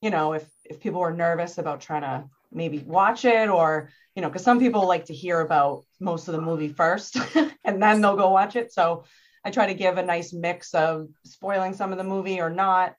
you 0.00 0.10
know 0.10 0.32
if 0.32 0.46
if 0.64 0.80
people 0.80 1.00
were 1.00 1.12
nervous 1.12 1.58
about 1.58 1.80
trying 1.80 2.02
to 2.02 2.24
maybe 2.52 2.78
watch 2.78 3.24
it 3.24 3.48
or 3.48 3.90
you 4.14 4.22
know 4.22 4.28
because 4.28 4.44
some 4.44 4.58
people 4.58 4.86
like 4.86 5.06
to 5.06 5.14
hear 5.14 5.40
about 5.40 5.84
most 6.00 6.28
of 6.28 6.34
the 6.34 6.40
movie 6.40 6.68
first 6.68 7.16
and 7.64 7.82
then 7.82 8.00
they'll 8.00 8.16
go 8.16 8.30
watch 8.30 8.56
it. 8.56 8.72
So 8.72 9.04
i 9.44 9.50
try 9.50 9.66
to 9.66 9.74
give 9.74 9.98
a 9.98 10.02
nice 10.02 10.32
mix 10.32 10.74
of 10.74 11.08
spoiling 11.24 11.74
some 11.74 11.92
of 11.92 11.98
the 11.98 12.04
movie 12.04 12.40
or 12.40 12.50
not. 12.50 12.94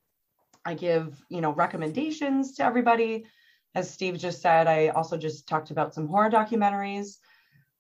I 0.66 0.74
give 0.74 1.22
you 1.30 1.42
know 1.42 1.52
recommendations 1.52 2.56
to 2.56 2.66
everybody. 2.66 3.26
As 3.76 3.90
steve 3.90 4.18
just 4.18 4.42
said 4.42 4.68
i 4.68 4.88
also 4.90 5.16
just 5.18 5.48
talked 5.48 5.72
about 5.72 5.94
some 5.94 6.08
horror 6.08 6.30
documentaries. 6.30 7.18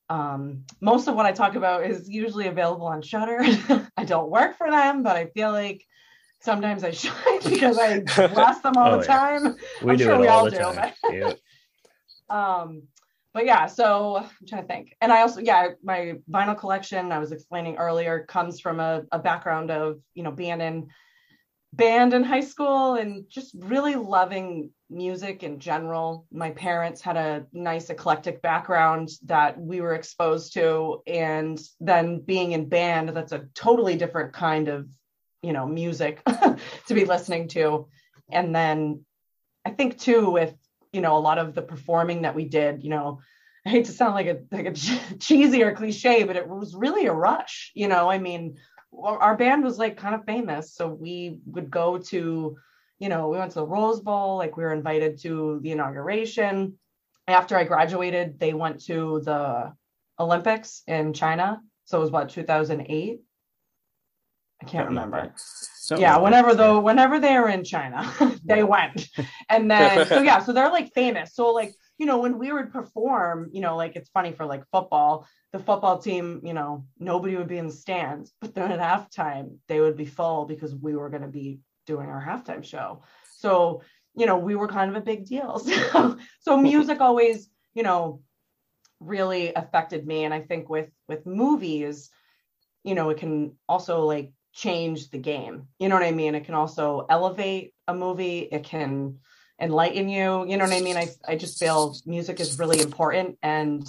Um, 0.09 0.65
most 0.81 1.07
of 1.07 1.13
what 1.13 1.27
I 1.27 1.31
talk 1.31 1.53
about 1.53 1.85
is 1.85 2.09
usually 2.09 2.47
available 2.47 2.87
on 2.87 3.03
Shudder. 3.03 3.41
I 3.95 4.05
don't 4.05 4.31
work 4.31 4.57
for 4.57 4.69
them, 4.71 5.03
but 5.03 5.15
I 5.15 5.27
feel 5.27 5.51
like 5.51 5.85
sometimes 6.41 6.83
I 6.83 6.91
should 6.91 7.13
because 7.49 7.77
I 7.77 7.99
watch 8.33 8.61
them 8.61 8.73
all 8.77 8.95
oh, 8.95 8.99
the 8.99 9.05
time. 9.05 9.55
We 9.81 9.91
I'm 9.91 9.97
do 9.97 10.03
sure 10.03 10.15
it 10.15 10.19
we 10.19 10.27
all, 10.27 10.39
all 10.39 10.49
do. 10.49 10.57
Time. 10.57 10.93
But, 11.01 11.39
um, 12.35 12.83
but 13.33 13.45
yeah, 13.45 13.67
so 13.67 14.17
I'm 14.17 14.47
trying 14.47 14.63
to 14.63 14.67
think. 14.67 14.95
And 15.01 15.11
I 15.11 15.21
also, 15.21 15.39
yeah, 15.39 15.69
my 15.83 16.15
vinyl 16.29 16.57
collection 16.57 17.11
I 17.11 17.19
was 17.19 17.31
explaining 17.31 17.77
earlier 17.77 18.25
comes 18.27 18.59
from 18.59 18.79
a, 18.79 19.03
a 19.11 19.19
background 19.19 19.71
of 19.71 19.99
you 20.13 20.23
know 20.23 20.31
being 20.31 20.61
in 20.61 20.89
band 21.73 22.13
in 22.13 22.23
high 22.23 22.41
school 22.41 22.95
and 22.95 23.25
just 23.29 23.55
really 23.59 23.95
loving 23.95 24.71
music 24.89 25.43
in 25.43 25.59
general. 25.59 26.25
My 26.31 26.51
parents 26.51 27.01
had 27.01 27.15
a 27.15 27.45
nice 27.53 27.89
eclectic 27.89 28.41
background 28.41 29.09
that 29.25 29.59
we 29.59 29.81
were 29.81 29.93
exposed 29.93 30.53
to. 30.53 31.01
And 31.05 31.59
then 31.79 32.21
being 32.21 32.53
in 32.53 32.69
band, 32.69 33.09
that's 33.09 33.31
a 33.31 33.45
totally 33.53 33.95
different 33.95 34.33
kind 34.33 34.67
of, 34.67 34.87
you 35.41 35.53
know, 35.53 35.65
music 35.65 36.23
to 36.87 36.93
be 36.93 37.05
listening 37.05 37.47
to. 37.49 37.87
And 38.31 38.55
then 38.55 39.05
I 39.65 39.71
think 39.71 39.99
too, 39.99 40.31
with, 40.31 40.53
you 40.91 41.01
know, 41.01 41.17
a 41.17 41.19
lot 41.19 41.37
of 41.37 41.53
the 41.53 41.61
performing 41.61 42.23
that 42.23 42.35
we 42.35 42.45
did, 42.45 42.83
you 42.83 42.89
know, 42.89 43.19
I 43.65 43.69
hate 43.69 43.85
to 43.85 43.91
sound 43.91 44.15
like 44.15 44.27
a 44.27 44.39
like 44.51 44.65
a 44.65 44.73
cheesy 45.19 45.63
or 45.63 45.73
cliche, 45.73 46.23
but 46.23 46.35
it 46.35 46.47
was 46.47 46.75
really 46.75 47.05
a 47.05 47.13
rush. 47.13 47.71
You 47.75 47.87
know, 47.87 48.09
I 48.09 48.17
mean, 48.17 48.57
our 48.97 49.35
band 49.37 49.63
was 49.63 49.77
like 49.77 49.97
kind 49.97 50.15
of 50.15 50.25
famous, 50.25 50.73
so 50.73 50.87
we 50.87 51.39
would 51.45 51.69
go 51.69 51.97
to 51.97 52.57
you 52.99 53.07
know, 53.07 53.29
we 53.29 53.37
went 53.37 53.51
to 53.51 53.59
the 53.59 53.65
Rose 53.65 54.01
Bowl, 54.01 54.37
like 54.37 54.57
we 54.57 54.63
were 54.63 54.73
invited 54.73 55.21
to 55.21 55.59
the 55.63 55.71
inauguration. 55.71 56.77
After 57.27 57.57
I 57.57 57.63
graduated, 57.63 58.39
they 58.39 58.53
went 58.53 58.85
to 58.85 59.21
the 59.23 59.73
Olympics 60.19 60.83
in 60.85 61.13
China. 61.13 61.61
So 61.85 61.97
it 61.97 62.01
was 62.01 62.11
what 62.11 62.29
2008. 62.29 63.21
I 64.61 64.65
can't 64.65 64.87
remember. 64.87 65.31
Something 65.37 66.03
yeah, 66.03 66.15
like 66.15 66.23
whenever 66.23 66.53
though, 66.53 66.79
whenever 66.79 67.19
they 67.19 67.37
were 67.39 67.49
in 67.49 67.63
China, 67.63 68.11
they 68.43 68.63
went. 68.63 69.07
And 69.49 69.71
then 69.71 70.05
so 70.07 70.21
yeah, 70.21 70.39
so 70.39 70.51
they're 70.51 70.71
like 70.71 70.93
famous. 70.93 71.33
So 71.33 71.49
like, 71.51 71.73
you 71.97 72.05
know, 72.05 72.19
when 72.19 72.37
we 72.37 72.51
would 72.51 72.71
perform, 72.71 73.49
you 73.53 73.61
know, 73.61 73.75
like 73.75 73.95
it's 73.95 74.09
funny 74.09 74.33
for 74.33 74.45
like 74.45 74.63
football, 74.71 75.27
the 75.53 75.59
football 75.59 75.97
team, 75.99 76.41
you 76.43 76.53
know, 76.53 76.85
nobody 76.99 77.35
would 77.37 77.47
be 77.47 77.57
in 77.57 77.67
the 77.67 77.73
stands, 77.73 78.33
but 78.41 78.53
then 78.53 78.71
at 78.71 78.79
halftime 78.79 79.57
they 79.67 79.79
would 79.79 79.97
be 79.97 80.05
full 80.05 80.45
because 80.45 80.75
we 80.75 80.95
were 80.95 81.09
going 81.09 81.23
to 81.23 81.27
be 81.27 81.59
doing 81.87 82.07
our 82.07 82.23
halftime 82.23 82.63
show. 82.63 83.03
So, 83.37 83.81
you 84.15 84.25
know, 84.25 84.37
we 84.37 84.55
were 84.55 84.67
kind 84.67 84.91
of 84.91 84.97
a 84.97 85.05
big 85.05 85.25
deal. 85.25 85.61
So, 85.91 86.17
so 86.41 86.57
music 86.57 86.99
always, 87.01 87.49
you 87.73 87.83
know, 87.83 88.21
really 88.99 89.53
affected 89.53 90.05
me. 90.05 90.25
And 90.25 90.33
I 90.33 90.41
think 90.41 90.69
with 90.69 90.89
with 91.07 91.25
movies, 91.25 92.09
you 92.83 92.95
know, 92.95 93.09
it 93.09 93.17
can 93.17 93.55
also 93.67 94.05
like 94.05 94.33
change 94.53 95.09
the 95.09 95.17
game. 95.17 95.67
You 95.79 95.89
know 95.89 95.95
what 95.95 96.03
I 96.03 96.11
mean? 96.11 96.35
It 96.35 96.45
can 96.45 96.55
also 96.55 97.05
elevate 97.09 97.73
a 97.87 97.93
movie. 97.93 98.39
It 98.39 98.63
can 98.63 99.19
enlighten 99.59 100.09
you. 100.09 100.45
You 100.47 100.57
know 100.57 100.65
what 100.65 100.73
I 100.73 100.81
mean? 100.81 100.97
I, 100.97 101.09
I 101.27 101.35
just 101.35 101.59
feel 101.59 101.95
music 102.05 102.39
is 102.39 102.59
really 102.59 102.81
important. 102.81 103.37
And 103.43 103.87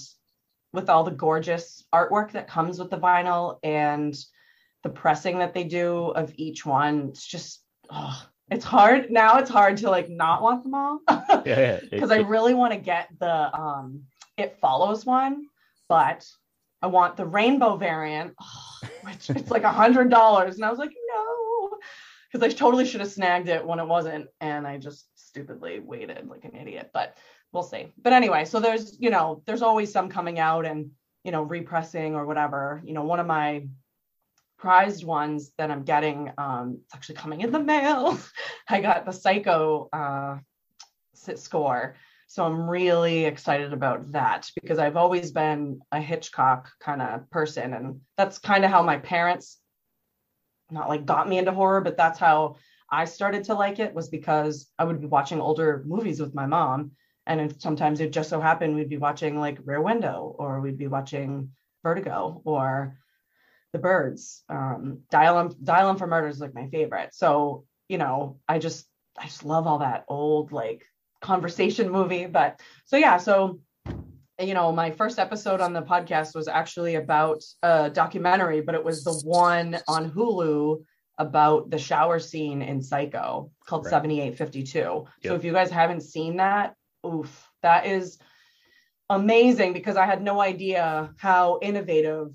with 0.73 0.89
all 0.89 1.05
the 1.05 1.11
gorgeous 1.11 1.85
artwork 1.93 2.33
that 2.33 2.49
comes 2.49 2.79
with 2.79 2.91
the 2.91 2.99
vinyl 2.99 3.59
and 3.63 4.17
the 4.83 4.91
pressing 4.91 5.39
that 5.39 5.55
they 5.55 5.65
do 5.65 6.09
of 6.09 6.33
each 6.37 6.65
one, 6.65 7.09
it's 7.09 7.27
just 7.27 7.63
oh, 7.91 8.27
it's 8.51 8.65
hard 8.65 9.11
now. 9.11 9.39
It's 9.39 9.51
hard 9.51 9.79
to 9.79 9.91
like 9.91 10.09
not 10.09 10.43
want 10.43 10.63
them 10.63 10.75
all. 10.75 11.01
yeah, 11.45 11.81
because 11.91 12.11
I 12.11 12.19
really 12.19 12.55
want 12.55 12.73
to 12.73 12.79
get 12.79 13.09
the 13.19 13.57
um 13.59 14.03
it 14.37 14.59
follows 14.61 15.05
one, 15.05 15.47
but 15.89 16.27
I 16.83 16.87
want 16.87 17.17
the 17.17 17.27
rainbow 17.27 17.77
variant, 17.77 18.35
oh, 18.41 18.89
which 19.03 19.31
it's 19.31 19.51
like 19.51 19.65
a 19.65 19.73
hundred 19.73 20.11
dollars, 20.11 20.57
and 20.57 20.65
I 20.65 20.71
was 20.71 20.79
like, 20.79 20.93
no, 21.15 21.71
because 22.31 22.47
I 22.47 22.55
totally 22.55 22.87
should 22.87 23.01
have 23.01 23.11
snagged 23.11 23.49
it 23.49 23.65
when 23.65 23.79
it 23.79 23.87
wasn't, 23.87 24.29
and 24.41 24.67
I 24.67 24.79
just 24.79 25.07
stupidly 25.15 25.81
waited 25.81 26.29
like 26.29 26.45
an 26.45 26.57
idiot. 26.57 26.91
But 26.93 27.17
we'll 27.53 27.63
see. 27.63 27.93
But 28.03 28.13
anyway, 28.13 28.45
so 28.45 28.61
there's 28.61 28.97
you 29.01 29.11
know 29.11 29.43
there's 29.47 29.63
always 29.63 29.93
some 29.93 30.09
coming 30.09 30.39
out 30.39 30.65
and 30.65 30.91
you 31.25 31.33
know 31.33 31.43
repressing 31.43 32.15
or 32.15 32.27
whatever. 32.27 32.83
You 32.85 32.95
know, 32.95 33.05
one 33.05 33.21
of 33.21 33.27
my 33.27 33.67
prized 34.59 35.05
ones 35.05 35.53
that 35.59 35.71
I'm 35.71 35.83
getting. 35.83 36.33
Um, 36.39 36.81
it's 36.85 36.95
actually 36.95 37.17
coming 37.17 37.41
in 37.41 37.51
the 37.51 37.61
mail. 37.61 38.19
I 38.69 38.81
got 38.81 39.07
the 39.07 39.13
Psycho 39.13 39.89
uh, 39.93 40.39
sit 41.15 41.39
score. 41.39 41.97
So 42.31 42.45
I'm 42.45 42.71
really 42.71 43.25
excited 43.25 43.73
about 43.73 44.13
that 44.13 44.49
because 44.63 44.79
I've 44.79 44.97
always 44.97 45.33
been 45.33 45.81
a 45.91 46.01
Hitchcock 46.01 46.71
kind 46.79 47.03
of 47.03 47.29
person. 47.29 47.75
And 47.75 48.03
that's 48.17 48.39
kind 48.39 48.65
of 48.65 48.71
how 48.71 48.85
my 48.85 48.99
parents 48.99 49.59
not 50.71 50.89
like 50.89 51.05
got 51.05 51.29
me 51.29 51.39
into 51.39 51.51
horror, 51.51 51.81
but 51.81 51.97
that's 51.97 52.21
how 52.21 52.55
I 52.89 53.07
started 53.07 53.43
to 53.45 53.55
like 53.55 53.81
it 53.81 53.95
was 53.95 54.11
because 54.11 54.71
I 54.79 54.85
would 54.85 55.01
be 55.01 55.09
watching 55.09 55.41
older 55.41 55.83
movies 55.85 56.21
with 56.21 56.33
my 56.33 56.47
mom. 56.47 56.93
And 57.27 57.61
sometimes 57.61 57.99
it 57.99 58.13
just 58.13 58.31
so 58.31 58.41
happened 58.41 58.77
we'd 58.77 58.89
be 58.89 58.97
watching 58.97 59.37
like 59.37 59.59
Rear 59.65 59.83
Window 59.83 60.33
or 60.39 60.61
we'd 60.61 60.79
be 60.79 60.87
watching 60.87 61.51
Vertigo 61.83 62.43
or 62.45 62.97
the 63.73 63.79
birds 63.79 64.45
um 64.49 65.01
dial 65.11 65.49
dial 65.63 65.91
M 65.91 65.97
for 65.97 66.07
murder 66.07 66.29
is 66.29 66.41
like 66.41 66.55
my 66.55 66.69
favorite 66.69 67.15
so 67.15 67.65
you 67.89 67.99
know 67.99 68.41
i 68.49 68.59
just 68.59 68.85
i 69.17 69.27
just 69.27 69.45
love 69.45 69.69
all 69.69 69.79
that 69.79 70.05
old 70.09 70.51
like 70.51 70.85
conversation 71.21 71.91
movie 71.91 72.27
but 72.27 72.61
so 72.85 72.97
yeah 72.97 73.17
so 73.17 73.61
you 74.41 74.55
know 74.55 74.73
my 74.73 74.91
first 74.91 75.19
episode 75.19 75.61
on 75.61 75.73
the 75.73 75.83
podcast 75.83 76.35
was 76.35 76.49
actually 76.49 76.95
about 76.95 77.43
a 77.63 77.91
documentary 77.91 78.61
but 78.61 78.75
it 78.75 78.83
was 78.83 79.05
the 79.05 79.15
one 79.25 79.79
on 79.87 80.11
hulu 80.11 80.83
about 81.19 81.69
the 81.71 81.79
shower 81.79 82.19
scene 82.19 82.63
in 82.63 82.81
psycho 82.81 83.51
called 83.67 83.85
right. 83.87 84.03
78/52 84.03 84.75
yep. 84.75 85.07
so 85.23 85.35
if 85.35 85.45
you 85.45 85.53
guys 85.53 85.71
haven't 85.71 86.01
seen 86.01 86.37
that 86.39 86.75
oof 87.07 87.51
that 87.63 87.87
is 87.87 88.19
amazing 89.11 89.73
because 89.73 89.97
i 89.97 90.07
had 90.07 90.23
no 90.23 90.41
idea 90.41 91.13
how 91.19 91.59
innovative 91.61 92.33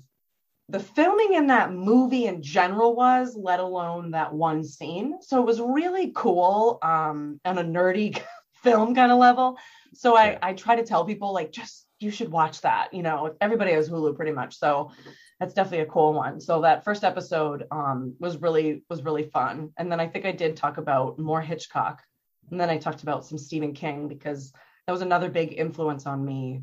the 0.68 0.80
filming 0.80 1.34
in 1.34 1.46
that 1.46 1.72
movie 1.72 2.26
in 2.26 2.42
general 2.42 2.96
was, 2.96 3.36
let 3.36 3.60
alone 3.60 4.10
that 4.10 4.34
one 4.34 4.64
scene. 4.64 5.18
So 5.22 5.40
it 5.40 5.46
was 5.46 5.60
really 5.60 6.12
cool 6.14 6.78
um, 6.82 7.40
on 7.44 7.58
a 7.58 7.64
nerdy 7.64 8.20
film 8.66 8.94
kind 8.94 9.12
of 9.12 9.18
level. 9.18 9.58
So 9.94 10.16
I, 10.16 10.38
I 10.42 10.52
try 10.52 10.76
to 10.76 10.84
tell 10.84 11.04
people 11.04 11.32
like 11.32 11.52
just 11.52 11.86
you 11.98 12.10
should 12.10 12.30
watch 12.30 12.60
that. 12.62 12.92
You 12.92 13.02
know, 13.02 13.34
everybody 13.40 13.72
has 13.72 13.88
Hulu 13.88 14.16
pretty 14.16 14.32
much. 14.32 14.58
So 14.58 14.92
that's 15.40 15.54
definitely 15.54 15.80
a 15.80 15.86
cool 15.86 16.12
one. 16.12 16.40
So 16.40 16.62
that 16.62 16.84
first 16.84 17.04
episode 17.04 17.64
um, 17.70 18.14
was 18.18 18.36
really 18.38 18.82
was 18.90 19.02
really 19.02 19.24
fun. 19.24 19.70
And 19.78 19.90
then 19.90 20.00
I 20.00 20.06
think 20.06 20.26
I 20.26 20.32
did 20.32 20.56
talk 20.56 20.78
about 20.78 21.18
more 21.18 21.40
Hitchcock. 21.40 22.02
And 22.50 22.60
then 22.60 22.70
I 22.70 22.78
talked 22.78 23.02
about 23.02 23.24
some 23.24 23.38
Stephen 23.38 23.72
King 23.72 24.08
because 24.08 24.52
that 24.86 24.92
was 24.92 25.02
another 25.02 25.30
big 25.30 25.54
influence 25.58 26.06
on 26.06 26.24
me, 26.24 26.62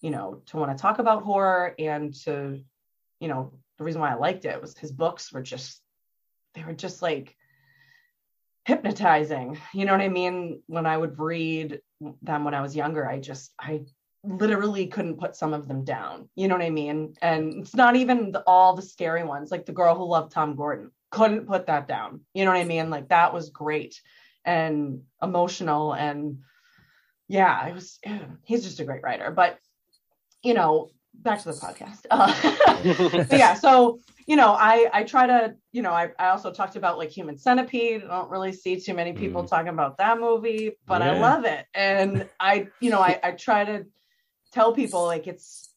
you 0.00 0.10
know, 0.10 0.42
to 0.46 0.56
want 0.58 0.76
to 0.76 0.80
talk 0.80 0.98
about 0.98 1.22
horror 1.22 1.74
and 1.78 2.14
to 2.24 2.60
you 3.20 3.28
know, 3.28 3.52
the 3.78 3.84
reason 3.84 4.00
why 4.00 4.10
I 4.10 4.14
liked 4.14 4.44
it 4.44 4.60
was 4.60 4.76
his 4.76 4.92
books 4.92 5.32
were 5.32 5.42
just, 5.42 5.80
they 6.54 6.64
were 6.64 6.72
just 6.72 7.02
like 7.02 7.36
hypnotizing. 8.68 9.58
You 9.72 9.86
know 9.86 9.92
what 9.92 10.02
I 10.02 10.10
mean? 10.10 10.62
When 10.66 10.84
I 10.84 10.94
would 10.98 11.18
read 11.18 11.80
them 12.20 12.44
when 12.44 12.52
I 12.52 12.60
was 12.60 12.76
younger, 12.76 13.08
I 13.08 13.18
just, 13.18 13.50
I 13.58 13.86
literally 14.22 14.88
couldn't 14.88 15.18
put 15.18 15.34
some 15.34 15.54
of 15.54 15.66
them 15.66 15.84
down. 15.84 16.28
You 16.34 16.48
know 16.48 16.54
what 16.54 16.64
I 16.64 16.68
mean? 16.68 17.14
And 17.22 17.62
it's 17.62 17.74
not 17.74 17.96
even 17.96 18.30
the, 18.30 18.42
all 18.46 18.76
the 18.76 18.82
scary 18.82 19.24
ones, 19.24 19.50
like 19.50 19.64
the 19.64 19.72
girl 19.72 19.94
who 19.94 20.04
loved 20.04 20.32
Tom 20.32 20.54
Gordon. 20.54 20.90
couldn't 21.10 21.46
put 21.46 21.66
that 21.68 21.88
down. 21.88 22.20
You 22.34 22.44
know 22.44 22.50
what 22.50 22.60
I 22.60 22.64
mean? 22.64 22.90
Like 22.90 23.08
that 23.08 23.32
was 23.32 23.48
great 23.48 24.02
and 24.44 25.00
emotional 25.22 25.94
and 25.94 26.40
yeah, 27.26 27.68
it 27.68 27.74
was 27.74 27.98
he's 28.44 28.64
just 28.64 28.80
a 28.80 28.84
great 28.84 29.02
writer. 29.02 29.30
But 29.30 29.58
you 30.42 30.52
know, 30.52 30.90
back 31.18 31.42
to 31.42 31.52
the 31.52 31.58
podcast. 31.58 32.06
Uh, 32.10 33.36
yeah, 33.36 33.54
so 33.54 34.00
you 34.26 34.36
know, 34.36 34.52
I 34.58 34.88
I 34.92 35.02
try 35.04 35.26
to, 35.26 35.54
you 35.72 35.82
know, 35.82 35.92
I, 35.92 36.10
I 36.18 36.28
also 36.28 36.52
talked 36.52 36.76
about 36.76 36.98
like 36.98 37.10
Human 37.10 37.38
Centipede. 37.38 38.04
I 38.04 38.08
don't 38.08 38.30
really 38.30 38.52
see 38.52 38.78
too 38.80 38.94
many 38.94 39.12
people 39.12 39.42
mm. 39.42 39.48
talking 39.48 39.68
about 39.68 39.98
that 39.98 40.20
movie, 40.20 40.72
but 40.86 41.00
yeah. 41.00 41.12
I 41.12 41.18
love 41.18 41.44
it. 41.44 41.66
And 41.74 42.28
I, 42.38 42.68
you 42.80 42.90
know, 42.90 43.00
I, 43.00 43.18
I 43.22 43.30
try 43.32 43.64
to 43.64 43.86
tell 44.52 44.72
people 44.72 45.04
like 45.04 45.26
it's 45.26 45.70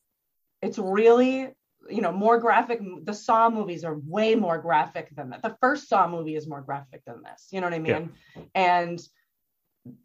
it's 0.61 0.77
really 0.77 1.49
you 1.89 2.01
know 2.01 2.11
more 2.11 2.37
graphic 2.39 2.79
the 3.03 3.13
saw 3.13 3.49
movies 3.49 3.83
are 3.83 3.97
way 4.05 4.35
more 4.35 4.59
graphic 4.59 5.09
than 5.15 5.31
that 5.31 5.41
the 5.41 5.57
first 5.59 5.89
saw 5.89 6.07
movie 6.07 6.35
is 6.35 6.47
more 6.47 6.61
graphic 6.61 7.03
than 7.05 7.23
this 7.23 7.47
you 7.51 7.59
know 7.59 7.67
what 7.67 7.73
i 7.73 7.79
mean 7.79 8.11
yeah. 8.35 8.41
and 8.53 9.01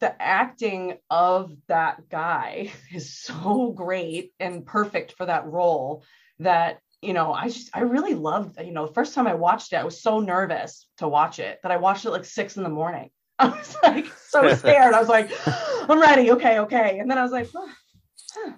the 0.00 0.20
acting 0.22 0.98
of 1.10 1.52
that 1.68 2.08
guy 2.08 2.72
is 2.92 3.18
so 3.18 3.72
great 3.72 4.32
and 4.40 4.64
perfect 4.64 5.12
for 5.12 5.26
that 5.26 5.46
role 5.46 6.04
that 6.38 6.80
you 7.02 7.12
know 7.12 7.32
i 7.32 7.48
just 7.48 7.70
i 7.74 7.80
really 7.80 8.14
loved 8.14 8.58
you 8.60 8.72
know 8.72 8.86
the 8.86 8.92
first 8.92 9.14
time 9.14 9.26
i 9.26 9.34
watched 9.34 9.72
it 9.72 9.76
i 9.76 9.84
was 9.84 10.00
so 10.00 10.18
nervous 10.18 10.86
to 10.96 11.06
watch 11.06 11.38
it 11.38 11.58
that 11.62 11.72
i 11.72 11.76
watched 11.76 12.04
it 12.04 12.10
like 12.10 12.24
six 12.24 12.56
in 12.56 12.62
the 12.62 12.68
morning. 12.68 13.10
I 13.38 13.48
was 13.48 13.76
like 13.82 14.06
so 14.16 14.54
scared. 14.54 14.94
I 14.94 14.98
was 14.98 15.10
like 15.10 15.30
i'm 15.46 16.00
ready. 16.00 16.30
Okay 16.32 16.58
okay. 16.60 16.98
And 16.98 17.10
then 17.10 17.18
i 17.18 17.22
was 17.22 17.32
like 17.32 17.50
huh, 17.54 17.68
huh 18.34 18.52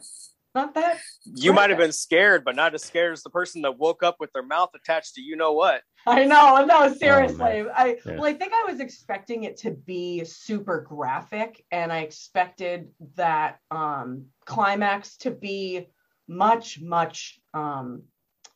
not 0.59 0.75
that. 0.75 0.99
You 1.25 1.53
might 1.53 1.71
have 1.71 1.79
been 1.79 1.93
scared, 1.93 2.45
but 2.45 2.57
not 2.57 2.75
as 2.75 2.83
scared 2.83 3.13
as 3.13 3.23
the 3.23 3.31
person 3.31 3.63
that 3.63 3.79
woke 3.79 4.03
up 4.03 4.17
with 4.19 4.33
their 4.33 4.43
mouth 4.43 4.71
attached 4.75 5.15
to 5.15 5.23
you 5.23 5.37
know 5.37 5.53
what. 5.53 5.83
I 6.07 6.25
know. 6.25 6.65
No, 6.65 6.93
seriously. 6.93 7.63
Oh, 7.63 7.71
I 7.75 7.99
yeah. 8.05 8.17
well, 8.17 8.25
I 8.25 8.35
think 8.35 8.53
I 8.53 8.71
was 8.71 8.81
expecting 8.81 9.45
it 9.45 9.59
to 9.59 9.71
be 9.71 10.25
super 10.25 10.81
graphic, 10.81 11.65
and 11.71 11.93
I 11.93 11.99
expected 11.99 12.89
that 13.15 13.59
um, 13.71 14.27
climax 14.47 15.17
to 15.19 15.31
be 15.31 15.89
much, 16.27 16.81
much 16.81 17.39
um, 17.55 18.03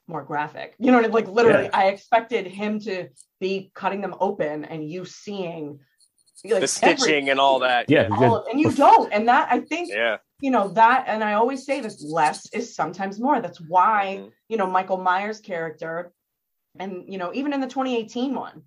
more 0.08 0.24
graphic. 0.24 0.74
You 0.78 0.90
know, 0.90 1.00
like 1.00 1.28
literally, 1.28 1.64
yeah. 1.64 1.78
I 1.78 1.86
expected 1.86 2.46
him 2.46 2.80
to 2.80 3.08
be 3.40 3.70
cutting 3.74 4.00
them 4.00 4.14
open 4.18 4.64
and 4.64 4.90
you 4.90 5.04
seeing 5.04 5.78
like, 6.44 6.60
the 6.60 6.68
stitching 6.68 7.30
and 7.30 7.38
all 7.38 7.60
that. 7.60 7.88
Yeah, 7.88 8.08
all 8.10 8.38
of, 8.38 8.46
and 8.48 8.60
you 8.60 8.72
don't. 8.72 9.12
And 9.12 9.28
that 9.28 9.48
I 9.52 9.60
think 9.60 9.90
yeah 9.92 10.16
you 10.42 10.50
know 10.50 10.68
that 10.68 11.04
and 11.06 11.22
i 11.24 11.32
always 11.34 11.64
say 11.64 11.80
this 11.80 12.02
less 12.02 12.52
is 12.52 12.74
sometimes 12.74 13.18
more. 13.18 13.40
That's 13.40 13.60
why 13.60 14.18
mm-hmm. 14.18 14.28
you 14.48 14.56
know 14.58 14.66
michael 14.66 14.98
myers 14.98 15.40
character 15.40 16.12
and 16.78 17.04
you 17.10 17.18
know 17.18 17.32
even 17.32 17.52
in 17.52 17.60
the 17.60 17.66
2018 17.66 18.34
one 18.34 18.62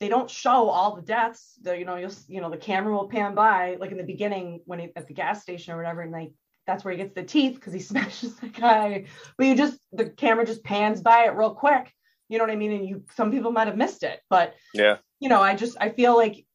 they 0.00 0.08
don't 0.08 0.30
show 0.30 0.70
all 0.70 0.96
the 0.96 1.02
deaths. 1.02 1.58
The 1.62 1.78
you 1.78 1.84
know 1.84 1.96
you'll 1.96 2.12
you 2.26 2.40
know 2.40 2.48
the 2.48 2.56
camera 2.56 2.94
will 2.94 3.08
pan 3.08 3.34
by 3.34 3.76
like 3.78 3.90
in 3.90 3.98
the 3.98 4.04
beginning 4.04 4.60
when 4.64 4.78
he 4.78 4.88
at 4.96 5.06
the 5.06 5.14
gas 5.14 5.42
station 5.42 5.74
or 5.74 5.76
whatever 5.76 6.00
and 6.00 6.10
like 6.10 6.32
that's 6.66 6.84
where 6.84 6.92
he 6.92 6.98
gets 6.98 7.14
the 7.14 7.22
teeth 7.22 7.56
because 7.56 7.74
he 7.74 7.80
smashes 7.90 8.36
the 8.36 8.48
guy. 8.48 9.04
But 9.36 9.46
you 9.46 9.54
just 9.54 9.78
the 9.92 10.08
camera 10.08 10.46
just 10.46 10.64
pans 10.64 11.02
by 11.02 11.24
it 11.24 11.34
real 11.34 11.54
quick. 11.54 11.92
You 12.30 12.38
know 12.38 12.44
what 12.44 12.52
i 12.52 12.56
mean? 12.56 12.72
And 12.72 12.88
you 12.88 13.04
some 13.14 13.30
people 13.30 13.52
might 13.52 13.66
have 13.66 13.76
missed 13.76 14.02
it 14.02 14.20
but 14.30 14.54
yeah. 14.72 14.98
you 15.18 15.28
know 15.28 15.42
i 15.42 15.54
just 15.54 15.76
i 15.80 15.88
feel 15.88 16.16
like 16.16 16.46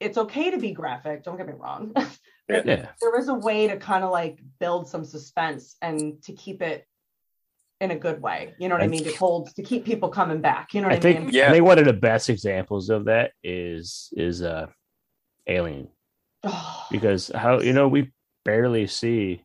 it's 0.00 0.16
okay 0.16 0.50
to 0.52 0.58
be 0.58 0.72
graphic 0.72 1.24
don't 1.24 1.36
get 1.36 1.46
me 1.46 1.54
wrong 1.56 1.92
yeah. 2.48 2.88
there 3.00 3.18
is 3.18 3.28
a 3.28 3.34
way 3.34 3.66
to 3.68 3.76
kind 3.76 4.04
of 4.04 4.10
like 4.10 4.38
build 4.60 4.88
some 4.88 5.04
suspense 5.04 5.76
and 5.80 6.22
to 6.24 6.32
keep 6.32 6.62
it 6.62 6.86
in 7.80 7.90
a 7.90 7.96
good 7.96 8.20
way. 8.20 8.54
You 8.58 8.68
know 8.68 8.74
what 8.74 8.82
I, 8.82 8.86
I 8.86 8.88
mean? 8.88 9.04
To 9.04 9.16
hold 9.16 9.54
to 9.54 9.62
keep 9.62 9.84
people 9.84 10.08
coming 10.08 10.40
back. 10.40 10.74
You 10.74 10.80
know 10.80 10.88
what 10.88 10.94
I, 10.94 10.98
I 10.98 11.00
think, 11.00 11.20
mean? 11.20 11.30
Yeah. 11.32 11.48
I 11.48 11.52
think 11.52 11.64
one 11.64 11.78
of 11.78 11.84
the 11.84 11.92
best 11.92 12.30
examples 12.30 12.90
of 12.90 13.06
that 13.06 13.32
is 13.42 14.10
is 14.12 14.42
uh 14.42 14.66
Alien. 15.46 15.88
Oh, 16.42 16.86
because 16.90 17.30
how 17.34 17.60
you 17.60 17.72
know 17.72 17.88
we 17.88 18.12
barely 18.44 18.86
see 18.86 19.42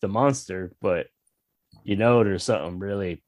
the 0.00 0.08
monster, 0.08 0.72
but 0.80 1.06
you 1.84 1.96
know 1.96 2.24
there's 2.24 2.44
something 2.44 2.78
really 2.78 3.22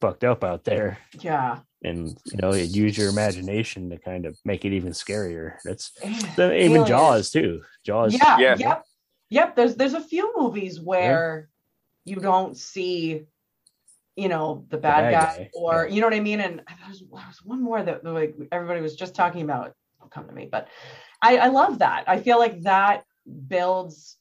fucked 0.00 0.24
up 0.24 0.42
out 0.42 0.64
there. 0.64 0.98
Yeah 1.20 1.60
and 1.84 2.16
you 2.26 2.38
know 2.40 2.52
use 2.54 2.96
your 2.96 3.08
imagination 3.08 3.90
to 3.90 3.98
kind 3.98 4.26
of 4.26 4.38
make 4.44 4.64
it 4.64 4.72
even 4.72 4.92
scarier. 4.92 5.56
That's 5.64 5.90
the, 6.36 6.56
even 6.56 6.86
jaws 6.86 7.30
too. 7.30 7.62
Jaws. 7.84 8.14
Yeah, 8.14 8.38
yeah. 8.38 8.56
yep. 8.58 8.84
Yep 9.30 9.56
there's 9.56 9.76
there's 9.76 9.94
a 9.94 10.00
few 10.00 10.32
movies 10.36 10.80
where 10.80 11.48
yeah. 12.04 12.14
you 12.14 12.20
don't 12.20 12.56
see 12.56 13.22
you 14.16 14.28
know 14.28 14.66
the 14.68 14.76
bad, 14.76 15.06
the 15.06 15.10
bad 15.10 15.12
guy, 15.12 15.38
guy, 15.38 15.50
or 15.54 15.86
yeah. 15.86 15.94
you 15.94 16.00
know 16.00 16.06
what 16.06 16.14
i 16.14 16.20
mean? 16.20 16.40
And 16.40 16.62
there's, 16.84 17.02
there's 17.10 17.44
one 17.44 17.62
more 17.62 17.82
that 17.82 18.04
like 18.04 18.36
everybody 18.50 18.80
was 18.80 18.94
just 18.94 19.14
talking 19.14 19.42
about 19.42 19.74
will 20.00 20.08
come 20.08 20.26
to 20.26 20.34
me 20.34 20.48
but 20.50 20.68
i 21.22 21.36
i 21.38 21.46
love 21.48 21.78
that. 21.78 22.04
I 22.06 22.20
feel 22.20 22.38
like 22.38 22.62
that 22.62 23.04
builds 23.48 24.16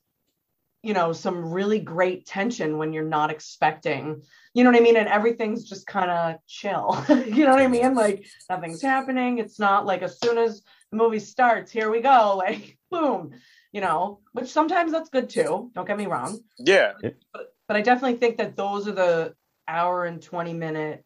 you 0.84 0.94
know 0.94 1.14
some 1.14 1.52
really 1.52 1.80
great 1.80 2.26
tension 2.26 2.78
when 2.78 2.94
you're 2.94 3.04
not 3.04 3.32
expecting 3.32 4.24
you 4.54 4.64
know 4.64 4.72
what 4.72 4.80
i 4.80 4.84
mean? 4.84 4.98
And 4.98 5.08
everything's 5.08 5.68
just 5.68 5.88
kind 5.88 6.12
of 6.12 6.36
chill. 6.48 7.04
You 7.10 7.46
know 7.46 7.52
what 7.52 7.62
i 7.62 7.68
mean? 7.68 7.94
Like 7.96 8.26
nothing's 8.50 8.82
happening. 8.82 9.38
It's 9.38 9.60
not 9.60 9.86
like 9.86 10.02
as 10.02 10.20
soon 10.20 10.38
as 10.38 10.62
the 10.92 10.98
movie 10.98 11.20
starts 11.20 11.72
here 11.72 11.90
we 11.90 12.02
go 12.02 12.36
like 12.38 12.78
boom 12.90 13.32
you 13.72 13.80
know? 13.80 14.20
Which 14.34 14.50
sometimes 14.50 14.92
that's 14.92 15.10
good 15.10 15.30
too 15.30 15.72
don't 15.74 15.88
get 15.88 15.98
me 15.98 16.08
wrong. 16.08 16.40
Yeah. 16.58 16.94
But, 17.02 17.54
but 17.68 17.78
i 17.78 17.82
definitely 17.82 18.18
think 18.18 18.38
that 18.38 18.56
those 18.56 18.88
are 18.88 18.94
the 18.94 19.36
hour 19.68 20.06
and 20.06 20.22
20 20.22 20.54
minute 20.54 21.06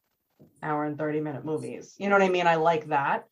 hour 0.63 0.85
and 0.85 0.97
30 0.97 1.21
minute 1.21 1.45
movies. 1.45 1.95
You 1.97 2.09
know 2.09 2.15
what 2.15 2.23
i 2.23 2.29
mean? 2.29 2.47
I 2.47 2.55
like 2.55 2.87
that. 2.87 3.25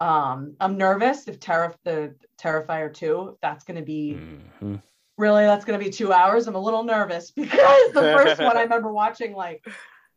Um 0.00 0.56
i'm 0.60 0.76
nervous 0.76 1.28
if 1.28 1.38
Terra 1.38 1.74
the 1.84 2.14
terrifier 2.40 2.92
2 2.92 3.30
if 3.34 3.40
that's 3.40 3.64
going 3.64 3.78
to 3.78 3.84
be 3.84 4.18
mm-hmm 4.18 4.76
really? 5.18 5.44
That's 5.44 5.64
going 5.64 5.78
to 5.78 5.84
be 5.84 5.90
two 5.90 6.12
hours? 6.12 6.46
I'm 6.46 6.54
a 6.54 6.60
little 6.60 6.84
nervous 6.84 7.30
because 7.36 7.92
the 7.92 8.00
first 8.00 8.40
one 8.40 8.56
i 8.56 8.62
remember 8.68 8.92
watching 8.92 9.34
like 9.34 9.64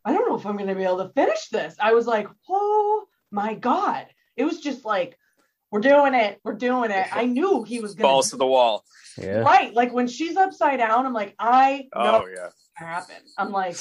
i 0.04 0.14
don't 0.14 0.28
know 0.28 0.36
if 0.36 0.46
i'm 0.46 0.58
going 0.58 0.70
to 0.70 0.76
be 0.76 0.84
able 0.84 1.04
to 1.04 1.14
finish 1.14 1.50
this. 1.50 1.76
I 1.80 1.94
was 1.94 2.08
like 2.08 2.28
oh 2.50 3.06
my 3.32 3.54
god. 3.54 4.08
It 4.38 4.44
was 4.44 4.60
just 4.60 4.86
like 4.86 5.18
we're 5.72 5.82
doing 5.82 6.14
it. 6.14 6.40
We're 6.44 6.54
doing 6.54 6.92
it. 6.92 7.08
I 7.12 7.26
knew 7.26 7.64
he 7.64 7.80
was 7.80 7.96
going 7.96 8.04
to 8.04 8.14
balls 8.14 8.30
to 8.30 8.38
the 8.38 8.46
wall. 8.46 8.86
Yeah. 9.18 9.40
right. 9.40 9.74
Like 9.74 9.94
when 9.94 10.08
she's 10.08 10.38
upside 10.38 10.80
down 10.80 11.06
i'm 11.06 11.14
like 11.14 11.36
i 11.40 11.88
oh, 11.94 12.04
know 12.04 12.24
oh 12.26 12.28
yeah. 12.28 12.50
happen. 12.74 13.16
I'm 13.38 13.52
like 13.52 13.78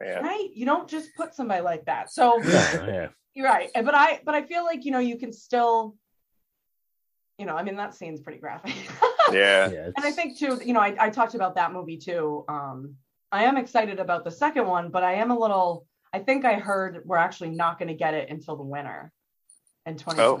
Man. 0.00 0.22
right 0.22 0.48
you 0.54 0.64
don't 0.64 0.88
just 0.88 1.10
put 1.16 1.34
somebody 1.34 1.62
like 1.62 1.84
that. 1.86 2.10
So 2.10 2.42
yeah. 2.42 3.08
you're 3.34 3.46
right. 3.46 3.70
But 3.74 3.94
i 3.94 4.20
but 4.24 4.34
i 4.34 4.42
feel 4.42 4.64
like 4.64 4.84
you 4.84 4.92
know 4.92 4.98
you 4.98 5.18
can 5.18 5.32
still 5.32 5.96
you 7.42 7.46
know, 7.46 7.56
I 7.56 7.64
mean, 7.64 7.74
that 7.74 7.92
scene's 7.92 8.20
pretty 8.20 8.38
graphic. 8.38 8.72
yeah. 9.32 9.68
yeah 9.68 9.86
and 9.96 10.04
I 10.04 10.12
think 10.12 10.38
too, 10.38 10.60
you 10.64 10.72
know, 10.72 10.78
I, 10.78 10.94
I 10.96 11.10
talked 11.10 11.34
about 11.34 11.56
that 11.56 11.72
movie 11.72 11.96
too. 11.96 12.44
Um, 12.48 12.94
I 13.32 13.42
am 13.46 13.56
excited 13.56 13.98
about 13.98 14.22
the 14.22 14.30
second 14.30 14.68
one, 14.68 14.90
but 14.90 15.02
I 15.02 15.14
am 15.14 15.32
a 15.32 15.36
little, 15.36 15.84
I 16.12 16.20
think 16.20 16.44
I 16.44 16.54
heard 16.54 17.02
we're 17.04 17.16
actually 17.16 17.50
not 17.50 17.80
going 17.80 17.88
to 17.88 17.94
get 17.94 18.14
it 18.14 18.30
until 18.30 18.54
the 18.54 18.62
winter 18.62 19.10
in 19.86 19.96
2020. 19.96 20.22
Oh. 20.22 20.40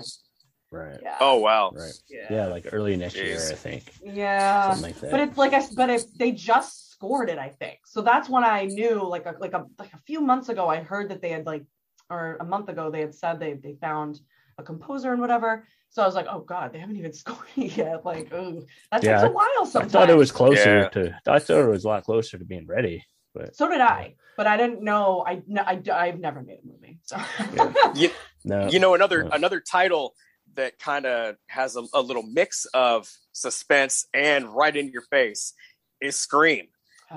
Right. 0.70 1.00
Yeah. 1.02 1.16
Oh 1.20 1.38
wow. 1.40 1.72
Right. 1.74 1.92
Yeah. 2.08 2.26
yeah 2.30 2.46
like 2.46 2.68
early 2.70 2.96
next 2.96 3.16
Jeez. 3.16 3.24
year, 3.24 3.48
I 3.50 3.54
think. 3.56 3.92
Yeah. 4.02 4.70
Something 4.70 4.82
like 4.92 5.00
that. 5.00 5.10
But 5.10 5.20
it's 5.20 5.36
like 5.36 5.52
I 5.52 5.62
but 5.76 5.90
if 5.90 6.04
they 6.14 6.30
just 6.32 6.92
scored 6.92 7.28
it, 7.28 7.38
I 7.38 7.48
think. 7.50 7.80
So 7.84 8.00
that's 8.00 8.28
when 8.30 8.42
I 8.42 8.64
knew 8.64 9.06
like 9.06 9.26
a 9.26 9.34
like 9.38 9.52
a 9.52 9.66
like 9.78 9.92
a 9.92 9.98
few 10.06 10.22
months 10.22 10.48
ago 10.48 10.68
I 10.68 10.80
heard 10.80 11.10
that 11.10 11.20
they 11.20 11.28
had 11.28 11.44
like 11.44 11.64
or 12.08 12.38
a 12.40 12.44
month 12.44 12.70
ago 12.70 12.90
they 12.90 13.00
had 13.00 13.14
said 13.14 13.38
they 13.38 13.52
they 13.52 13.74
found 13.82 14.20
a 14.56 14.62
composer 14.62 15.12
and 15.12 15.20
whatever. 15.20 15.66
So 15.92 16.02
I 16.02 16.06
was 16.06 16.14
like, 16.14 16.26
oh 16.28 16.40
god, 16.40 16.72
they 16.72 16.78
haven't 16.78 16.96
even 16.96 17.12
scored 17.22 17.46
yet. 17.54 18.04
Like, 18.04 18.32
oh, 18.32 18.64
that 18.90 19.04
yeah, 19.04 19.20
takes 19.20 19.28
a 19.28 19.32
while. 19.32 19.66
Sometimes 19.66 19.94
I 19.94 19.98
thought 20.00 20.10
it 20.10 20.16
was 20.16 20.32
closer 20.32 20.80
yeah. 20.80 20.88
to. 20.88 21.20
I 21.26 21.38
thought 21.38 21.60
it 21.60 21.68
was 21.68 21.84
a 21.84 21.88
lot 21.88 22.04
closer 22.04 22.38
to 22.38 22.44
being 22.44 22.66
ready. 22.66 23.04
But 23.34 23.54
so 23.54 23.68
did 23.68 23.80
I. 23.80 24.14
But 24.36 24.46
I 24.46 24.56
didn't 24.56 24.82
know. 24.82 25.24
I, 25.26 25.42
I 25.58 25.80
I've 25.92 26.18
never 26.18 26.42
made 26.42 26.60
a 26.64 26.66
movie. 26.66 26.98
So 27.02 27.16
yeah. 27.54 27.72
you, 27.94 28.10
no, 28.44 28.68
you 28.68 28.78
know 28.78 28.94
another 28.94 29.24
no. 29.24 29.30
another 29.30 29.60
title 29.60 30.14
that 30.54 30.78
kind 30.78 31.06
of 31.06 31.36
has 31.46 31.76
a, 31.76 31.84
a 31.94 32.00
little 32.00 32.22
mix 32.22 32.66
of 32.74 33.10
suspense 33.32 34.06
and 34.12 34.54
right 34.54 34.76
in 34.76 34.90
your 34.90 35.02
face 35.02 35.54
is 36.00 36.16
Scream. 36.16 36.68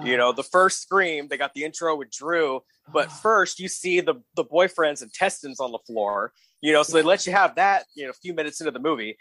You 0.04 0.16
oh. 0.16 0.18
know, 0.18 0.28
oh. 0.30 0.34
the 0.34 0.44
first 0.44 0.82
Scream, 0.82 1.28
they 1.28 1.38
got 1.38 1.54
the 1.54 1.64
intro 1.64 1.96
with 1.96 2.12
Drew, 2.12 2.62
but 2.92 3.08
oh. 3.08 3.12
first 3.22 3.60
you 3.60 3.68
see 3.68 4.02
the 4.02 4.16
the 4.36 4.44
boyfriend's 4.44 5.02
intestines 5.02 5.60
on 5.60 5.72
the 5.72 5.80
floor 5.88 6.32
you 6.66 6.74
know, 6.74 6.82
so 6.82 6.94
they 6.94 7.04
let 7.04 7.28
you 7.28 7.32
have 7.32 7.56
that, 7.56 7.86
you 7.94 8.06
know, 8.06 8.10
a 8.10 8.14
few 8.14 8.34
minutes 8.34 8.60
into 8.60 8.72
the 8.72 8.80
movie. 8.80 9.18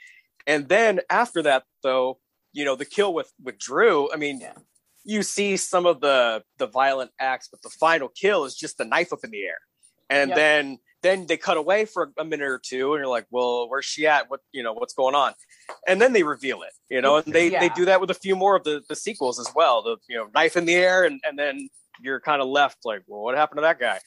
And 0.47 0.67
then 0.67 1.01
after 1.11 1.43
that, 1.43 1.65
though, 1.83 2.19
you 2.55 2.65
know, 2.65 2.75
the 2.75 2.87
kill 2.87 3.13
with 3.13 3.31
with 3.43 3.59
Drew, 3.59 4.11
I 4.11 4.17
mean, 4.17 4.41
yeah. 4.41 4.55
you 5.05 5.23
see 5.23 5.59
some 5.59 5.85
of 5.85 6.01
the 6.01 6.43
the 6.57 6.67
violent 6.67 7.11
acts, 7.21 7.49
but 7.49 7.61
the 7.61 7.69
final 7.69 8.09
kill 8.09 8.47
is 8.47 8.55
just 8.55 8.79
the 8.79 8.87
knife 8.87 9.13
up 9.13 9.19
in 9.25 9.31
the 9.31 9.43
air. 9.43 9.59
And 10.09 10.31
yep. 10.31 10.37
then 10.37 10.79
then 11.05 11.27
they 11.27 11.37
cut 11.37 11.59
away 11.59 11.85
for 11.85 12.11
a 12.17 12.25
minute 12.25 12.49
or 12.49 12.59
two 12.59 12.95
and 12.95 13.01
you're 13.01 13.09
like, 13.09 13.27
well, 13.31 13.69
where's 13.69 13.85
she 13.85 14.07
at? 14.07 14.31
What 14.31 14.41
you 14.53 14.63
know, 14.63 14.73
what's 14.73 14.95
going 14.95 15.15
on? 15.15 15.35
And 15.87 16.01
then 16.01 16.15
they 16.15 16.23
reveal 16.23 16.63
it, 16.63 16.73
you 16.89 17.03
know, 17.03 17.17
and 17.17 17.33
they, 17.33 17.51
yeah. 17.51 17.61
they 17.61 17.69
do 17.69 17.85
that 17.85 18.01
with 18.01 18.11
a 18.11 18.15
few 18.15 18.35
more 18.35 18.57
of 18.57 18.65
the, 18.65 18.83
the 18.89 18.97
sequels 18.97 19.39
as 19.39 19.49
well. 19.55 19.83
The 19.83 19.97
you 20.09 20.17
know, 20.17 20.29
knife 20.35 20.57
in 20.57 20.65
the 20.65 20.75
air 20.75 21.05
and, 21.05 21.21
and 21.25 21.39
then 21.39 21.69
you're 22.01 22.21
kind 22.21 22.41
of 22.41 22.49
left 22.49 22.79
like, 22.85 23.03
well, 23.07 23.21
what 23.21 23.37
happened 23.37 23.59
to 23.59 23.63
that 23.63 23.79
guy? 23.79 24.01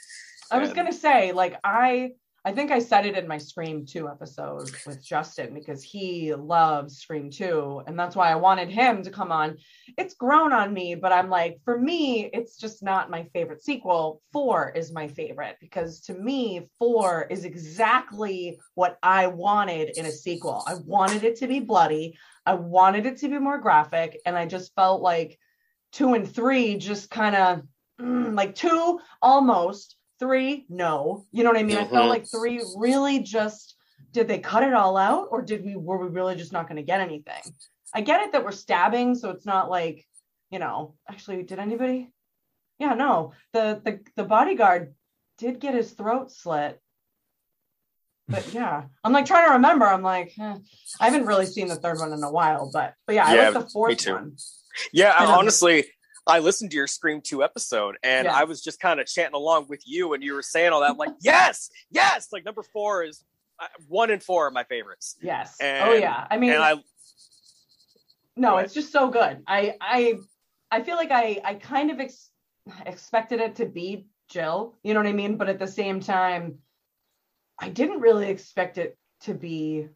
I 0.50 0.58
was 0.58 0.74
gonna 0.74 0.91
say, 0.91 1.32
like, 1.34 1.60
I 1.64 2.12
I 2.48 2.54
think 2.54 2.72
I 2.72 2.80
said 2.80 3.06
it 3.06 3.18
in 3.18 3.28
my 3.28 3.38
Scream 3.38 3.86
2 3.86 4.08
episode 4.08 4.72
with 4.86 5.04
Justin 5.04 5.54
because 5.54 5.84
he 5.84 6.34
loves 6.34 7.00
Scream 7.00 7.30
2, 7.30 7.84
and 7.86 8.00
that's 8.00 8.16
why 8.16 8.32
I 8.32 8.36
wanted 8.36 8.70
him 8.70 9.04
to 9.04 9.10
come 9.10 9.34
on. 9.34 9.58
It's 9.98 10.14
grown 10.14 10.54
on 10.54 10.74
me, 10.74 10.95
but 10.95 11.12
I'm 11.12 11.30
like, 11.30 11.60
for 11.66 11.78
me, 11.78 12.30
it's 12.32 12.56
just 12.56 12.82
not 12.82 13.10
my 13.10 13.26
favorite 13.34 13.66
sequel. 13.66 14.22
Four 14.32 14.72
is 14.74 14.93
my 14.93 15.10
favorite 15.10 15.58
because 15.60 16.00
to 16.04 16.14
me, 16.14 16.70
four 16.80 17.28
is 17.30 17.43
exactly 17.43 18.58
what 18.76 18.98
I 19.04 19.28
wanted 19.28 19.98
in 19.98 20.06
a 20.06 20.12
sequel. 20.14 20.64
I 20.66 20.76
wanted 20.76 21.26
it 21.26 21.36
to 21.39 21.48
be 21.48 21.60
bloody, 21.60 22.18
I 22.45 22.54
wanted 22.54 23.06
it 23.06 23.18
to 23.18 23.28
be 23.28 23.39
more 23.39 23.58
graphic, 23.58 24.22
and 24.26 24.38
I 24.38 24.45
just 24.45 24.74
felt 24.74 25.02
like 25.02 25.38
two 25.91 26.14
and 26.14 26.34
three 26.34 26.78
just 26.78 27.10
kind 27.10 27.36
of 27.36 27.64
mm, 28.00 28.38
like 28.38 28.56
two 28.56 29.02
almost 29.22 29.97
three 30.20 30.65
no. 30.70 31.26
You 31.32 31.43
know 31.43 31.49
what 31.51 31.59
i 31.59 31.63
mean? 31.63 31.78
I 31.78 31.86
felt 31.86 32.05
Mhm. 32.05 32.09
like 32.09 32.28
three 32.28 32.63
really 32.78 33.20
just 33.20 33.76
did 34.11 34.28
they 34.28 34.39
cut 34.39 34.63
it 34.63 34.74
all 34.74 34.97
out 34.97 35.28
or 35.32 35.41
did 35.41 35.63
we 35.63 35.76
were 35.76 35.97
we 35.97 36.07
really 36.07 36.36
just 36.36 36.53
not 36.53 36.68
going 36.68 36.78
to 36.78 36.84
get 36.84 37.01
anything? 37.01 37.41
I 37.93 38.01
get 38.01 38.22
it 38.24 38.32
that 38.32 38.43
we're 38.43 38.51
stabbing 38.51 39.15
so 39.15 39.30
it's 39.30 39.45
not 39.45 39.70
like 39.70 40.05
you 40.49 40.59
know 40.59 40.95
actually 41.09 41.43
did 41.43 41.59
anybody? 41.59 42.11
Yeah 42.80 42.93
no. 42.93 43.34
The 43.53 43.82
the, 43.84 43.99
the 44.15 44.24
bodyguard 44.24 44.93
did 45.38 45.59
get 45.59 45.74
his 45.76 45.91
throat 45.91 46.32
slit. 46.32 46.82
But 48.28 48.53
yeah 48.59 48.84
i'm 49.03 49.13
like 49.13 49.26
trying 49.26 49.47
to 49.47 49.53
remember. 49.53 49.86
I'm 49.86 50.01
like 50.03 50.34
eh. 50.39 50.57
i 50.99 51.05
haven't 51.05 51.26
really 51.28 51.45
seen 51.45 51.68
the 51.68 51.76
third 51.76 51.99
one 51.99 52.11
in 52.13 52.24
a 52.24 52.32
while 52.32 52.70
but 52.72 52.93
but 53.05 53.15
yeah, 53.15 53.34
Yeah, 53.34 53.41
i 53.41 53.49
like 53.49 53.63
the 53.65 53.70
fourth 53.70 54.07
one. 54.07 54.36
Yeah, 54.93 55.13
honestly, 55.18 55.86
I 56.28 56.39
listened 56.39 56.71
to 56.71 56.78
your 56.78 56.88
Scream 56.88 57.21
2 57.21 57.43
episode 57.43 57.95
and 58.03 58.25
Yeah. 58.25 58.36
I 58.36 58.43
was 58.43 58.61
just 58.61 58.80
kind 58.80 58.99
of 58.99 59.07
chanting 59.07 59.36
along 59.36 59.67
with 59.69 59.82
you 59.86 60.13
and 60.13 60.21
you 60.23 60.34
were 60.34 60.41
saying 60.41 60.73
all 60.73 60.82
that. 60.82 60.91
I'm 60.91 60.97
like, 60.97 61.13
yes, 61.21 61.69
yes. 61.89 62.28
Like 62.32 62.43
number 62.45 62.63
four 62.63 63.03
is 63.03 63.23
uh, 63.59 63.65
one 63.88 64.11
and 64.11 64.21
four 64.21 64.47
are 64.47 64.51
my 64.51 64.63
favorites. 64.65 65.15
yes 65.19 65.55
oh 65.61 65.93
yeah 65.93 66.28
i 66.30 66.38
mean 66.38 66.51
and 66.51 66.61
I, 66.61 66.75
no 68.36 68.57
it's 68.57 68.71
just 68.73 68.91
so 68.91 69.09
good 69.09 69.41
i 69.47 69.73
i 69.82 70.13
i 70.69 70.84
feel 70.84 70.95
like 70.95 71.09
i 71.09 71.41
i 71.43 71.55
kind 71.55 71.89
of 71.89 71.99
ex- 71.99 72.30
expected 72.86 73.39
it 73.39 73.55
to 73.55 73.65
be 73.65 74.05
jill 74.30 74.75
you 74.84 74.93
know 74.93 74.99
what 74.99 75.07
i 75.07 75.11
mean 75.13 75.38
but 75.38 75.49
at 75.49 75.57
the 75.57 75.65
same 75.67 75.99
time 75.99 76.59
i 77.59 77.67
didn't 77.69 77.99
really 78.01 78.30
expect 78.30 78.78
it 78.78 78.95
to 79.21 79.34
be 79.34 79.88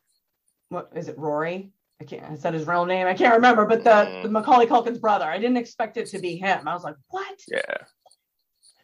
what 0.70 0.90
is 0.96 1.08
it 1.08 1.20
rory 1.20 1.72
i 2.02 2.04
can't 2.04 2.24
i 2.32 2.36
said 2.36 2.54
his 2.54 2.68
real 2.68 2.86
name 2.86 3.08
i 3.08 3.14
can't 3.14 3.34
remember 3.36 3.66
but 3.66 3.84
the, 3.84 3.90
Mm. 3.90 4.24
the 4.24 4.30
macaulay 4.30 4.66
culkin's 4.66 4.98
brother 5.00 5.26
i 5.26 5.38
didn't 5.38 5.58
expect 5.58 5.96
it 5.98 6.08
to 6.08 6.20
be 6.20 6.36
him 6.36 6.68
i 6.68 6.74
was 6.74 6.84
like 6.84 6.96
what 7.10 7.40
yeah. 7.48 7.62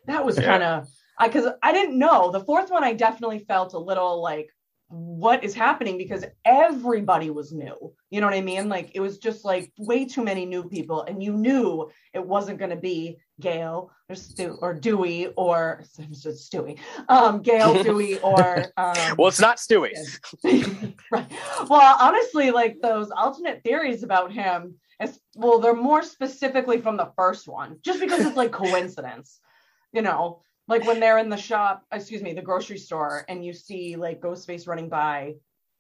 that 0.05 0.23
was 0.25 0.37
Yeah. 0.37 0.45
kind 0.45 0.63
of 0.63 0.87
I 1.19 1.27
because 1.27 1.47
I 1.63 1.73
didn't 1.73 1.97
know 1.97 2.29
the 2.31 2.41
fourth 2.41 2.69
one. 2.69 2.83
I 2.83 2.93
definitely 2.93 3.39
felt 3.39 3.73
a 3.73 3.79
little 3.79 4.21
like 4.21 4.51
what 4.89 5.43
is 5.43 5.53
happening 5.53 5.97
because 5.97 6.23
everybody 6.45 7.29
was 7.29 7.51
new. 7.51 7.93
You 8.09 8.21
know 8.21 8.27
what 8.27 8.35
I 8.35 8.41
mean? 8.41 8.69
Like 8.69 8.91
it 8.95 9.01
was 9.01 9.17
just 9.17 9.43
like 9.43 9.71
way 9.77 10.05
too 10.05 10.23
many 10.23 10.45
new 10.45 10.63
people, 10.63 11.03
and 11.03 11.21
you 11.21 11.33
knew 11.33 11.89
it 12.13 12.25
wasn't 12.25 12.59
going 12.59 12.71
to 12.71 12.77
be 12.77 13.17
Gail 13.41 13.91
or 14.09 14.15
Stu 14.15 14.57
or 14.61 14.73
Dewey 14.73 15.27
or 15.35 15.83
Stewie, 15.99 16.79
um, 17.09 17.41
Gail 17.41 17.83
Dewey 17.83 18.19
or 18.19 18.65
um, 18.77 18.95
Well, 19.17 19.27
it's 19.27 19.41
not 19.41 19.57
Stewie. 19.57 19.93
right. 21.11 21.31
Well, 21.69 21.97
honestly, 21.99 22.51
like 22.51 22.77
those 22.81 23.11
alternate 23.11 23.63
theories 23.63 24.03
about 24.03 24.31
him, 24.31 24.75
as 24.99 25.19
well, 25.35 25.59
they're 25.59 25.75
more 25.75 26.01
specifically 26.01 26.79
from 26.79 26.97
the 26.97 27.11
first 27.17 27.47
one, 27.47 27.77
just 27.83 27.99
because 27.99 28.25
it's 28.25 28.37
like 28.37 28.51
coincidence, 28.51 29.39
you 29.91 30.01
know, 30.01 30.41
like 30.67 30.85
when 30.85 30.99
they're 30.99 31.17
in 31.17 31.29
the 31.29 31.37
shop, 31.37 31.83
excuse 31.91 32.21
me, 32.21 32.33
the 32.33 32.41
grocery 32.41 32.77
store, 32.77 33.25
and 33.29 33.43
you 33.45 33.53
see 33.53 33.95
like 33.95 34.21
Ghostface 34.21 34.67
running 34.67 34.89
by, 34.89 35.35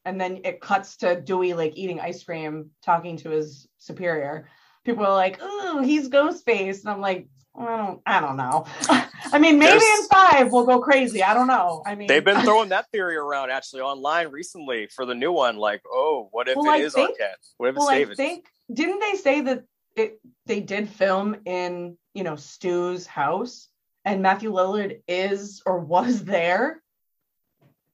and 0.05 0.19
then 0.19 0.41
it 0.45 0.61
cuts 0.61 0.97
to 0.97 1.19
Dewey 1.21 1.53
like 1.53 1.73
eating 1.75 1.99
ice 1.99 2.23
cream, 2.23 2.69
talking 2.83 3.17
to 3.17 3.29
his 3.29 3.67
superior. 3.77 4.47
People 4.85 5.05
are 5.05 5.13
like, 5.15 5.41
"Ooh, 5.41 5.81
he's 5.81 6.09
Ghostface," 6.09 6.81
and 6.81 6.89
I'm 6.89 7.01
like, 7.01 7.27
I 7.59 7.65
don't, 7.77 8.01
I 8.05 8.19
don't 8.21 8.37
know. 8.37 8.65
I 9.33 9.39
mean, 9.39 9.59
maybe 9.59 9.83
in 9.83 10.07
five 10.09 10.51
we'll 10.53 10.65
go 10.65 10.79
crazy. 10.79 11.21
I 11.23 11.33
don't 11.33 11.47
know. 11.47 11.81
I 11.85 11.95
mean, 11.95 12.07
They've 12.07 12.23
been 12.23 12.41
throwing 12.41 12.69
that 12.69 12.85
theory 12.91 13.17
around 13.17 13.49
actually 13.51 13.81
online 13.81 14.29
recently 14.29 14.87
for 14.95 15.05
the 15.05 15.15
new 15.15 15.31
one. 15.33 15.57
Like, 15.57 15.81
oh, 15.91 16.29
what 16.31 16.47
if 16.47 16.55
Well, 16.55 16.67
it 16.67 16.69
I 16.69 16.77
is 16.77 16.93
think- 16.93 17.17
Arquette? 17.19 17.33
What 17.57 17.69
if 17.69 17.75
it's 17.75 17.79
well, 17.79 17.89
I 17.89 17.97
David? 17.99 18.15
think 18.17 18.45
didn't 18.71 18.99
they 18.99 19.15
say 19.15 19.41
that 19.41 19.63
it 19.97 20.19
they 20.45 20.59
did 20.61 20.87
film 20.87 21.35
in 21.45 21.97
you 22.13 22.23
know 22.23 22.35
Stu's 22.37 23.05
house 23.07 23.67
and 24.07 24.21
Matthew 24.21 24.53
Lillard 24.53 25.01
is 25.07 25.61
or 25.65 25.79
was 25.79 26.23
there. 26.23 26.81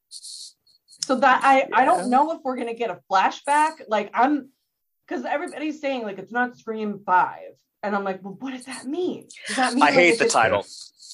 So 0.09 1.16
that 1.18 1.41
I 1.43 1.68
I 1.74 1.86
don't 1.86 2.09
know 2.11 2.32
if 2.34 2.41
we're 2.43 2.55
gonna 2.55 2.76
get 2.76 2.91
a 2.91 2.99
flashback. 3.11 3.82
Like 3.88 4.11
I'm 4.14 4.49
because 5.07 5.26
everybody's 5.26 5.82
saying 5.82 6.03
like 6.03 6.20
it's 6.20 6.32
not 6.32 6.55
Scream 6.55 7.01
Five, 7.05 7.55
and 7.82 7.95
I'm 7.95 8.03
like, 8.03 8.24
well, 8.24 8.38
what 8.39 8.51
does 8.51 8.66
that 8.66 8.86
mean? 8.86 9.28
Does 9.47 9.55
that 9.57 9.74
mean 9.74 9.84
I 9.84 9.88
like, 9.88 9.95
hate 9.95 10.20
the 10.20 10.30
title. 10.30 10.66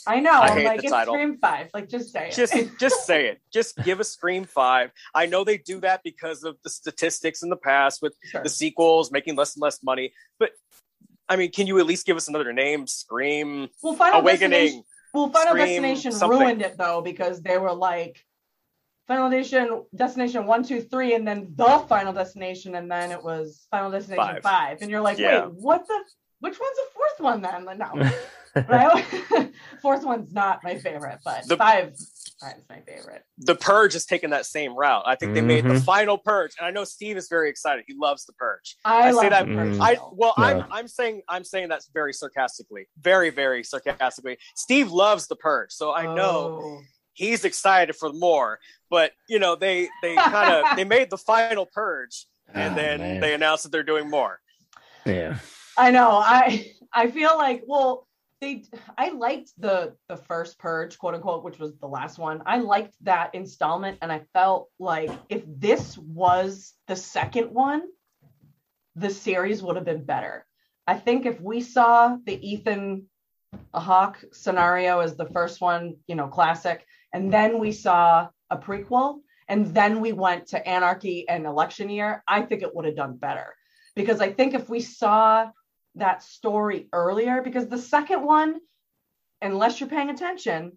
I 0.05 0.19
know. 0.19 0.31
I 0.31 0.47
I'm 0.47 0.57
hate 0.57 0.65
like 0.65 0.79
the 0.81 0.83
it's 0.87 0.91
title. 0.93 1.13
Scream 1.13 1.37
Five. 1.37 1.69
Like 1.73 1.87
just 1.87 2.11
say 2.11 2.27
it. 2.27 2.33
Just, 2.33 2.53
just 2.79 3.05
say 3.05 3.27
it. 3.27 3.41
Just 3.53 3.77
give 3.83 4.01
a 4.01 4.03
Scream 4.03 4.43
Five. 4.43 4.91
I 5.15 5.25
know 5.27 5.43
they 5.45 5.57
do 5.57 5.79
that 5.79 6.01
because 6.03 6.43
of 6.43 6.57
the 6.63 6.69
statistics 6.69 7.41
in 7.41 7.49
the 7.49 7.57
past 7.57 8.01
with 8.01 8.15
Sure. 8.25 8.43
the 8.43 8.49
sequels 8.49 9.11
making 9.11 9.37
less 9.37 9.55
and 9.55 9.61
less 9.61 9.81
money. 9.81 10.11
But 10.39 10.51
I 11.29 11.35
mean, 11.35 11.51
can 11.51 11.67
you 11.67 11.79
at 11.79 11.85
least 11.85 12.05
give 12.05 12.17
us 12.17 12.27
another 12.27 12.51
name? 12.53 12.85
Scream 12.87 13.69
Well, 13.81 13.93
Final 13.93 14.21
Destination. 14.21 14.51
Awakening. 14.53 14.83
Well, 15.13 15.29
Final 15.29 15.53
Scream 15.53 15.65
Destination 15.67 16.11
something. 16.11 16.39
ruined 16.39 16.61
it 16.61 16.77
though 16.77 17.01
because 17.01 17.41
they 17.41 17.57
were 17.57 17.73
like 17.73 18.23
Final 19.07 19.29
Destination, 19.29 19.83
Destination 19.95 20.45
one, 20.45 20.63
two, 20.63 20.81
three, 20.81 21.15
and 21.15 21.27
then 21.27 21.51
the 21.55 21.83
Final 21.89 22.13
Destination, 22.13 22.75
and 22.75 22.91
then 22.91 23.11
it 23.11 23.23
was 23.23 23.67
Final 23.71 23.89
Destination 23.91 24.35
Five. 24.35 24.43
five, 24.43 24.77
and 24.81 24.91
you're 24.91 25.01
like, 25.01 25.17
Yeah. 25.17 25.45
wait, 25.45 25.53
what 25.55 25.87
the? 25.87 25.99
Which 26.41 26.57
one's 26.59 26.75
the 26.77 26.83
fourth 26.93 27.19
one 27.19 27.41
then? 27.41 27.65
Like, 27.65 27.79
no, 27.79 28.11
right? 28.69 29.51
fourth 29.81 30.05
one's 30.05 30.31
not 30.31 30.63
my 30.63 30.77
favorite, 30.77 31.19
but 31.25 31.47
The- 31.47 31.57
five, 31.57 31.93
five's 32.39 32.63
my 32.69 32.81
favorite. 32.81 33.23
The 33.37 33.55
Purge 33.55 33.95
is 33.95 34.05
taking 34.05 34.29
that 34.31 34.45
same 34.45 34.75
route. 34.75 35.03
I 35.05 35.15
think 35.15 35.33
they 35.33 35.41
made 35.41 35.65
the 35.65 35.75
Mhm. 35.75 35.83
final 35.85 36.17
Purge, 36.17 36.51
and 36.57 36.65
I 36.67 36.71
know 36.71 36.83
Steve 36.83 37.17
is 37.17 37.27
very 37.29 37.49
excited. 37.49 37.85
He 37.87 37.93
loves 37.97 38.25
the 38.25 38.33
Purge. 38.33 38.75
I, 38.85 39.07
I 39.07 39.11
say 39.11 39.15
love 39.15 39.29
that- 39.31 39.47
the 39.47 39.53
first 39.55 39.79
Mm. 39.79 39.81
I 39.81 39.97
well, 40.13 40.33
Yeah. 40.37 40.43
I'm 40.45 40.65
I'm 40.71 40.87
saying 40.87 41.21
I'm 41.27 41.43
saying 41.43 41.69
that's 41.69 41.87
very 41.93 42.13
sarcastically, 42.13 42.87
very 42.99 43.29
very 43.29 43.63
sarcastically. 43.63 44.37
Steve 44.55 44.91
loves 44.91 45.27
the 45.27 45.35
Purge, 45.35 45.71
so 45.71 45.93
I 45.93 46.03
know 46.13 46.59
Oh. 46.63 46.81
he's 47.13 47.45
excited 47.45 47.95
for 47.95 48.11
more. 48.13 48.59
But 48.89 49.13
you 49.27 49.39
know, 49.39 49.55
they 49.55 49.89
they 50.01 50.15
kind 50.15 50.53
of 50.53 50.63
they 50.77 50.83
made 50.83 51.09
the 51.09 51.17
final 51.17 51.65
Purge, 51.65 52.25
and 52.53 52.73
Oh, 52.73 52.75
then 52.75 52.99
man. 52.99 53.19
they 53.21 53.33
announced 53.33 53.63
that 53.63 53.71
they're 53.71 53.83
doing 53.83 54.09
more. 54.09 54.39
yeah. 55.05 55.39
I 55.77 55.91
know. 55.91 56.09
I 56.11 56.73
I 56.91 57.09
feel 57.11 57.37
like 57.37 57.63
well 57.67 58.07
they 58.41 58.63
I 58.97 59.09
liked 59.09 59.51
the 59.57 59.95
the 60.07 60.17
first 60.17 60.59
purge 60.59 60.97
quote 60.97 61.15
unquote 61.15 61.43
which 61.43 61.59
was 61.59 61.77
the 61.77 61.87
last 61.87 62.17
one. 62.17 62.41
I 62.45 62.57
liked 62.57 62.95
that 63.01 63.35
installment 63.35 63.97
and 64.01 64.11
I 64.11 64.21
felt 64.33 64.69
like 64.79 65.11
if 65.29 65.43
this 65.47 65.97
was 65.97 66.73
the 66.87 66.95
second 66.95 67.51
one 67.51 67.83
the 68.95 69.09
series 69.09 69.63
would 69.63 69.75
have 69.75 69.85
been 69.85 70.03
better. 70.03 70.45
I 70.87 70.95
think 70.95 71.25
if 71.25 71.39
we 71.39 71.61
saw 71.61 72.17
the 72.25 72.47
Ethan 72.47 73.05
Hawke 73.73 74.23
scenario 74.31 74.99
as 74.99 75.15
the 75.15 75.27
first 75.27 75.61
one, 75.61 75.95
you 76.07 76.15
know, 76.15 76.27
classic, 76.27 76.85
and 77.13 77.31
then 77.31 77.59
we 77.59 77.71
saw 77.71 78.29
a 78.49 78.57
prequel, 78.57 79.19
and 79.47 79.67
then 79.73 80.01
we 80.01 80.11
went 80.11 80.47
to 80.47 80.67
Anarchy 80.67 81.27
and 81.29 81.45
Election 81.45 81.89
Year, 81.89 82.23
I 82.27 82.41
think 82.41 82.61
it 82.61 82.75
would 82.75 82.85
have 82.85 82.95
done 82.95 83.17
better. 83.17 83.55
Because 83.95 84.21
I 84.21 84.31
think 84.31 84.53
if 84.53 84.69
we 84.69 84.81
saw 84.81 85.49
that 85.99 86.23
story 86.23 86.87
earlier, 86.93 87.41
because 87.41 87.67
the 87.67 87.77
second 87.77 88.23
one, 88.23 88.59
unless 89.41 89.79
you're 89.79 89.89
paying 89.89 90.09
attention, 90.09 90.73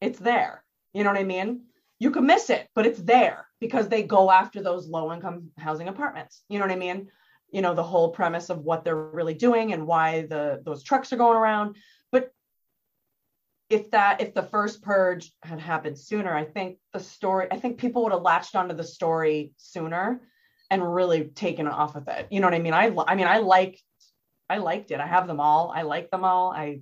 it's 0.00 0.18
there. 0.18 0.64
You 0.92 1.04
know 1.04 1.10
what 1.10 1.20
I 1.20 1.24
mean? 1.24 1.62
You 1.98 2.10
can 2.10 2.26
miss 2.26 2.50
it, 2.50 2.68
but 2.74 2.86
it's 2.86 3.00
there 3.00 3.46
because 3.60 3.88
they 3.88 4.02
go 4.02 4.30
after 4.30 4.62
those 4.62 4.86
low 4.86 5.12
income 5.12 5.50
housing 5.58 5.88
apartments. 5.88 6.42
You 6.48 6.58
know 6.58 6.66
what 6.66 6.72
I 6.72 6.78
mean? 6.78 7.08
You 7.50 7.62
know, 7.62 7.74
the 7.74 7.82
whole 7.82 8.10
premise 8.10 8.50
of 8.50 8.60
what 8.60 8.84
they're 8.84 8.96
really 8.96 9.34
doing 9.34 9.72
and 9.72 9.86
why 9.86 10.22
the 10.22 10.62
those 10.64 10.82
trucks 10.82 11.12
are 11.12 11.16
going 11.16 11.36
around. 11.36 11.76
But 12.12 12.32
if 13.70 13.90
that 13.92 14.20
if 14.20 14.34
the 14.34 14.42
first 14.42 14.82
purge 14.82 15.32
had 15.42 15.60
happened 15.60 15.98
sooner, 15.98 16.34
I 16.34 16.44
think 16.44 16.78
the 16.92 17.00
story, 17.00 17.48
I 17.50 17.58
think 17.58 17.78
people 17.78 18.02
would 18.02 18.12
have 18.12 18.22
latched 18.22 18.56
onto 18.56 18.74
the 18.74 18.84
story 18.84 19.52
sooner 19.56 20.20
and 20.70 20.94
really 20.94 21.24
taken 21.24 21.66
off 21.66 21.94
with 21.94 22.08
it. 22.08 22.26
You 22.30 22.40
know 22.40 22.46
what 22.46 22.54
I 22.54 22.58
mean? 22.58 22.74
I 22.74 22.94
I 23.06 23.14
mean 23.14 23.26
I 23.26 23.38
liked 23.38 23.82
I 24.48 24.58
liked 24.58 24.90
it. 24.90 25.00
I 25.00 25.06
have 25.06 25.26
them 25.26 25.40
all. 25.40 25.72
I 25.74 25.82
like 25.82 26.10
them 26.10 26.24
all. 26.24 26.52
I 26.52 26.80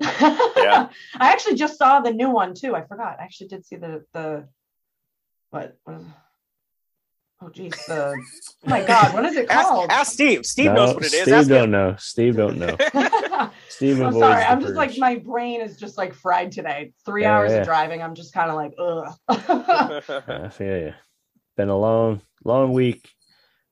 Yeah. 0.00 0.88
I 1.18 1.32
actually 1.32 1.54
just 1.56 1.78
saw 1.78 2.00
the 2.00 2.12
new 2.12 2.30
one 2.30 2.54
too. 2.54 2.74
I 2.74 2.84
forgot. 2.86 3.16
I 3.18 3.24
actually 3.24 3.48
did 3.48 3.64
see 3.66 3.76
the 3.76 4.04
the 4.12 4.48
what, 5.50 5.76
what 5.84 5.96
is 5.96 6.06
oh 7.40 7.48
geez, 7.50 7.72
the 7.86 8.14
oh 8.16 8.68
my 8.68 8.82
god, 8.82 9.14
what 9.14 9.24
is 9.24 9.36
it 9.36 9.48
Ask, 9.50 9.68
called? 9.68 9.90
ask 9.90 10.12
Steve. 10.12 10.44
Steve 10.44 10.72
No, 10.72 10.74
knows 10.74 10.94
what 10.94 11.04
it 11.04 11.14
is. 11.14 11.22
Steve 11.22 11.34
Ask 11.34 11.48
don't 11.48 11.64
him. 11.64 11.70
know. 11.70 11.94
Steve 11.98 12.36
don't 12.36 12.58
know. 12.58 12.76
Steve 13.68 14.00
I'm 14.02 14.12
sorry. 14.12 14.42
I'm 14.44 14.60
just 14.60 14.74
like 14.74 14.98
my 14.98 15.16
brain 15.16 15.60
is 15.62 15.76
just 15.78 15.96
like 15.96 16.12
fried 16.14 16.52
today. 16.52 16.92
Three 17.06 17.22
Yeah, 17.22 17.36
hours 17.36 17.52
yeah. 17.52 17.58
of 17.60 17.64
driving. 17.66 18.02
I'm 18.02 18.14
just 18.14 18.34
kind 18.34 18.50
of 18.50 18.56
like, 18.56 18.72
ugh. 18.78 19.14
I 20.28 20.48
feel 20.50 20.76
you. 20.78 20.94
Been 21.56 21.68
a 21.70 21.78
long, 21.78 22.20
long 22.44 22.72
week 22.74 23.08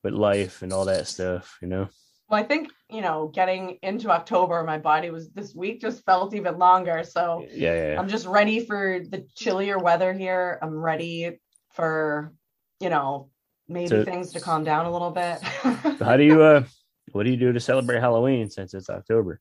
with 0.02 0.14
life 0.14 0.62
and 0.62 0.72
all 0.72 0.86
that 0.86 1.06
stuff, 1.06 1.58
you 1.60 1.68
know. 1.68 1.88
Well, 2.28 2.40
I 2.40 2.44
think 2.44 2.70
you 2.90 3.00
know, 3.00 3.28
getting 3.34 3.78
into 3.82 4.10
October, 4.10 4.62
my 4.62 4.78
body 4.78 5.10
was 5.10 5.30
this 5.30 5.54
week 5.54 5.80
just 5.80 6.04
felt 6.04 6.34
even 6.34 6.58
longer. 6.58 7.02
So 7.04 7.44
Yeah, 7.50 7.74
yeah. 7.74 7.92
yeah. 7.92 7.98
I'm 8.00 8.08
just 8.08 8.26
ready 8.26 8.64
for 8.64 9.00
the 9.08 9.26
chillier 9.34 9.78
weather 9.78 10.12
here. 10.12 10.58
I'm 10.62 10.76
ready 10.78 11.38
for 11.72 12.32
you 12.80 12.88
know 12.90 13.30
maybe 13.68 13.88
So- 13.88 14.04
things 14.04 14.32
to 14.32 14.40
calm 14.40 14.64
down 14.64 14.86
a 14.86 14.90
little 14.92 15.10
bit. 15.10 15.38
So 15.98 16.04
how 16.04 16.16
do 16.16 16.24
you 16.24 16.42
uh 16.42 16.64
what 17.12 17.24
do 17.24 17.30
you 17.30 17.36
do 17.36 17.52
to 17.52 17.60
celebrate 17.60 18.00
Halloween 18.00 18.50
since 18.50 18.74
it's 18.74 18.90
October? 18.90 19.40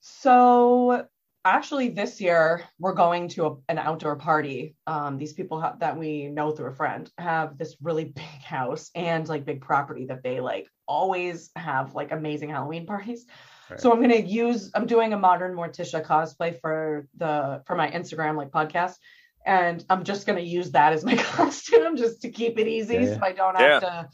So 0.00 1.06
actually, 1.44 1.90
this 1.90 2.20
year 2.20 2.64
we're 2.78 2.94
going 2.94 3.28
to 3.28 3.46
a, 3.46 3.56
an 3.68 3.78
outdoor 3.78 4.16
party. 4.16 4.74
Um, 4.86 5.18
these 5.18 5.32
people 5.32 5.60
ha- 5.60 5.76
that 5.80 5.96
we 5.98 6.28
know 6.28 6.50
through 6.52 6.70
a 6.70 6.74
friend 6.74 7.10
have 7.18 7.58
this 7.58 7.76
really 7.82 8.04
big 8.16 8.24
house 8.44 8.90
and 8.94 9.28
like 9.28 9.44
big 9.44 9.60
property 9.60 10.06
that 10.06 10.22
they 10.22 10.40
like 10.40 10.68
always 10.86 11.50
have 11.56 11.94
like 11.94 12.12
amazing 12.12 12.50
Halloween 12.50 12.86
parties. 12.94 13.26
Right. 13.70 13.80
So 13.80 13.92
I'm 13.92 14.00
gonna 14.00 14.16
use. 14.16 14.70
I'm 14.74 14.86
doing 14.86 15.12
a 15.12 15.18
modern 15.18 15.54
Morticia 15.54 16.02
cosplay 16.04 16.58
for 16.60 17.06
the 17.16 17.62
for 17.66 17.76
my 17.76 17.90
Instagram 17.90 18.36
like 18.36 18.50
podcast. 18.50 18.94
And 19.46 19.84
I'm 19.88 20.04
just 20.04 20.26
gonna 20.26 20.40
use 20.40 20.72
that 20.72 20.92
as 20.92 21.04
my 21.04 21.16
costume 21.36 21.96
just 21.96 22.22
to 22.22 22.30
keep 22.30 22.58
it 22.58 22.66
easy, 22.66 22.94
Yeah, 22.94 23.00
yeah. 23.00 23.14
so 23.16 23.20
I 23.22 23.32
don't 23.32 23.58
Yeah. 23.58 23.68
have 23.72 23.82
to 23.82 24.08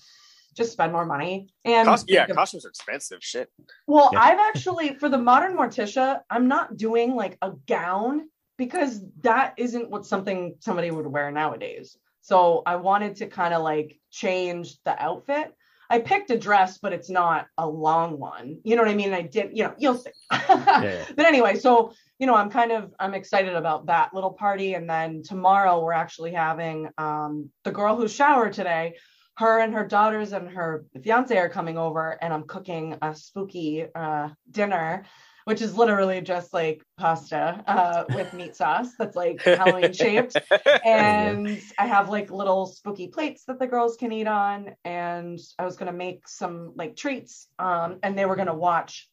just 0.55 0.73
spend 0.73 0.93
more 0.93 1.05
money. 1.07 1.49
And 1.65 1.89
Cos- 1.89 2.05
yeah, 2.09 2.21
think 2.23 2.31
of- 2.31 2.37
costumes 2.37 2.65
are 2.65 2.69
expensive. 2.71 3.19
Shit. 3.23 3.51
well, 3.87 4.11
Yeah. 4.13 4.21
I've 4.21 4.39
actually 4.39 4.95
for 4.99 5.09
the 5.09 5.19
modern 5.19 5.57
Morticia, 5.57 6.21
I'm 6.31 6.49
not 6.49 6.77
doing 6.77 7.15
like 7.15 7.37
a 7.43 7.53
gown 7.67 8.29
because 8.57 9.03
that 9.23 9.55
isn't 9.57 9.91
what 9.91 10.07
something 10.07 10.55
somebody 10.61 10.91
would 10.91 11.07
wear 11.07 11.31
nowadays. 11.31 11.97
So 12.21 12.63
I 12.65 12.77
wanted 12.77 13.17
to 13.17 13.27
kind 13.27 13.53
of 13.53 13.63
like 13.63 13.99
change 14.11 14.79
the 14.85 15.01
outfit. 15.03 15.53
I 15.91 15.99
picked 15.99 16.31
a 16.31 16.39
dress, 16.39 16.79
but 16.79 16.95
it's 16.95 17.11
not 17.11 17.47
a 17.59 17.69
long 17.69 18.19
one. 18.19 18.59
You 18.65 18.75
know 18.75 18.83
what 18.83 18.91
I 18.91 18.95
mean? 18.95 19.13
I 19.13 19.21
did, 19.21 19.51
you 19.57 19.65
know, 19.65 19.75
you'll 19.77 19.99
see. 19.99 20.11
Yeah. 20.33 21.05
but 21.17 21.27
anyway, 21.27 21.59
so 21.59 21.93
you 22.19 22.27
know, 22.29 22.35
I'm 22.37 22.49
kind 22.49 22.73
of 22.73 22.95
I'm 22.99 23.13
excited 23.13 23.55
about 23.55 23.87
that 23.87 24.15
little 24.15 24.33
party. 24.33 24.75
And 24.75 24.89
then 24.89 25.23
tomorrow 25.23 25.83
we're 25.85 25.93
actually 25.93 26.33
having 26.33 26.89
um 26.97 27.51
the 27.65 27.71
girl 27.73 27.97
who 27.97 28.09
showered 28.09 28.55
today, 28.55 28.97
her 29.37 29.61
and 29.61 29.75
her 29.75 29.87
daughters 29.87 30.33
and 30.33 30.49
her 30.49 30.87
fiance 31.03 31.37
are 31.37 31.49
coming 31.49 31.79
over, 31.79 32.19
and 32.23 32.33
I'm 32.33 32.45
cooking 32.45 32.97
a 33.03 33.15
spooky 33.15 33.87
uh 33.95 34.29
dinner, 34.51 35.05
which 35.45 35.61
is 35.63 35.77
literally 35.77 36.21
just 36.21 36.53
like 36.53 36.83
pasta 36.97 37.63
uh 37.67 38.05
with 38.15 38.33
meat 38.33 38.57
sauce 38.57 38.93
that's 38.99 39.17
like 39.17 39.43
Halloween 39.43 39.93
shaped 40.05 40.37
and 40.85 41.61
I 41.79 41.87
have 41.87 42.11
like 42.11 42.31
little 42.31 42.67
spooky 42.67 43.09
plates 43.09 43.45
that 43.47 43.59
the 43.59 43.67
girls 43.67 43.97
can 43.97 44.13
eat 44.13 44.27
on. 44.27 44.75
And 44.85 45.41
I 45.59 45.65
was 45.65 45.77
gonna 45.77 45.93
make 45.93 46.29
some 46.29 46.73
like 46.77 46.95
treats. 46.95 47.49
Um, 47.59 47.99
and 48.03 48.19
they 48.19 48.27
were 48.27 48.37
gonna 48.37 48.55
watch. 48.55 49.09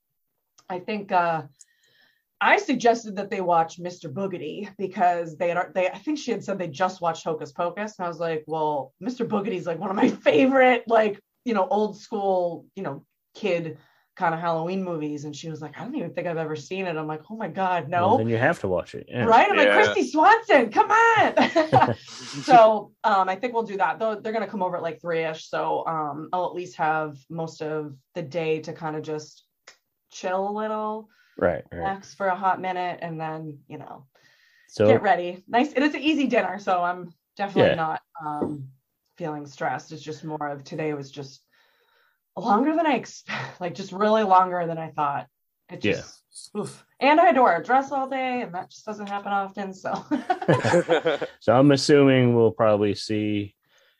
I 0.69 0.79
think 0.79 1.11
uh, 1.11 1.43
I 2.41 2.57
suggested 2.57 3.15
that 3.17 3.29
they 3.29 3.39
watch 3.41 3.79
Mr. 3.79 4.11
Boogedy 4.11 4.69
because 4.77 5.37
they 5.37 5.49
had 5.49 5.73
they 5.75 5.89
I 5.89 5.97
think 5.99 6.17
she 6.17 6.31
had 6.31 6.43
said 6.43 6.57
they 6.57 6.67
just 6.67 6.99
watched 6.99 7.23
Hocus 7.23 7.51
Pocus, 7.51 7.97
and 7.97 8.05
I 8.05 8.09
was 8.09 8.19
like, 8.19 8.43
well, 8.47 8.93
Mr. 9.01 9.27
Boogedy's 9.27 9.67
like 9.67 9.79
one 9.79 9.91
of 9.91 9.95
my 9.95 10.09
favorite 10.27 10.83
like 10.87 11.19
you 11.45 11.53
know 11.53 11.67
old 11.67 11.99
school 11.99 12.65
you 12.75 12.83
know 12.83 13.05
kid 13.35 13.77
kind 14.17 14.33
of 14.35 14.41
Halloween 14.41 14.83
movies. 14.83 15.23
And 15.25 15.35
she 15.35 15.49
was 15.49 15.61
like, 15.61 15.77
I 15.79 15.83
don't 15.83 15.95
even 15.95 16.13
think 16.13 16.27
I've 16.27 16.37
ever 16.37 16.55
seen 16.55 16.85
it. 16.85 16.97
I'm 16.97 17.07
like, 17.07 17.21
oh 17.29 17.35
my 17.35 17.47
god, 17.47 17.89
no. 17.89 18.09
Well, 18.09 18.17
then 18.17 18.29
you 18.29 18.37
have 18.37 18.59
to 18.59 18.67
watch 18.67 18.93
it. 18.93 19.05
Yeah. 19.07 19.25
Right? 19.25 19.47
I'm 19.49 19.57
Yeah. 19.57 19.77
like, 19.77 19.97
Kristy 19.97 20.09
Swanson, 20.09 20.69
come 20.69 20.91
on. 20.91 21.95
so 22.43 22.91
um, 23.03 23.29
I 23.29 23.35
think 23.35 23.53
we'll 23.53 23.63
do 23.63 23.77
that. 23.77 23.99
Though 23.99 24.15
they're 24.15 24.33
gonna 24.33 24.47
come 24.47 24.61
over 24.61 24.77
at 24.77 24.83
like 24.83 25.01
three-ish. 25.01 25.49
So 25.49 25.85
um, 25.87 26.29
I'll 26.33 26.45
at 26.45 26.53
least 26.53 26.77
have 26.77 27.17
most 27.29 27.61
of 27.61 27.95
the 28.15 28.21
day 28.21 28.59
to 28.61 28.73
kind 28.73 28.95
of 28.95 29.01
just 29.01 29.43
chill 30.11 30.49
a 30.49 30.51
little, 30.51 31.09
Right, 31.37 31.63
right. 31.71 31.79
relax 31.79 32.13
for 32.13 32.27
a 32.27 32.35
hot 32.35 32.61
minute, 32.61 32.99
and 33.01 33.19
then, 33.19 33.59
you 33.67 33.77
know, 33.77 34.05
So 34.67 34.87
get 34.87 35.01
ready. 35.01 35.43
Nice. 35.47 35.73
And 35.73 35.83
It 35.83 35.89
is 35.89 35.95
an 35.95 36.01
easy 36.01 36.27
dinner, 36.27 36.59
so 36.59 36.81
I'm 36.81 37.13
definitely 37.37 37.71
Yeah. 37.71 37.75
not 37.75 38.01
um 38.25 38.67
feeling 39.17 39.45
stressed. 39.45 39.91
It's 39.91 40.01
just 40.01 40.23
more 40.23 40.47
of 40.47 40.63
today 40.63 40.93
was 40.93 41.11
just 41.11 41.41
longer 42.37 42.75
than 42.75 42.85
I 42.85 42.95
expect, 42.95 43.59
like 43.61 43.75
just 43.75 43.91
really 43.91 44.23
longer 44.23 44.65
than 44.67 44.77
I 44.77 44.91
thought. 44.91 45.27
It 45.69 45.83
Yeah. 45.83 45.93
just 45.93 46.23
oof. 46.57 46.85
And 46.99 47.19
I 47.19 47.25
had 47.25 47.35
to 47.35 47.41
wear 47.41 47.59
a 47.59 47.63
dress 47.63 47.91
all 47.91 48.07
day, 48.07 48.41
and 48.41 48.53
that 48.53 48.69
just 48.69 48.85
doesn't 48.85 49.07
happen 49.07 49.31
often. 49.31 49.73
So 49.73 50.03
so 51.39 51.53
I'm 51.53 51.71
assuming 51.71 52.35
we'll 52.35 52.51
probably 52.51 52.95
see 52.95 53.55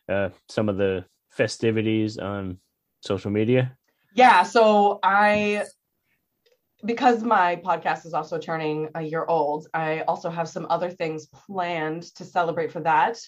uh 0.10 0.30
some 0.50 0.70
of 0.70 0.78
the 0.78 1.06
festivities 1.30 2.18
on 2.18 2.58
social 3.02 3.32
media. 3.32 3.78
yeah, 4.14 4.44
so 4.44 5.00
I 5.02 5.66
because 6.84 7.24
my 7.24 7.56
podcast 7.58 8.06
is 8.06 8.14
also 8.14 8.38
turning 8.38 8.90
a 8.96 9.02
year 9.02 9.26
old, 9.26 9.68
I 9.74 10.02
also 10.02 10.30
have 10.30 10.50
some 10.50 10.68
other 10.70 10.90
things 10.90 11.28
planned 11.28 12.04
to 12.16 12.26
celebrate 12.26 12.72
for 12.72 12.82
that. 12.82 13.20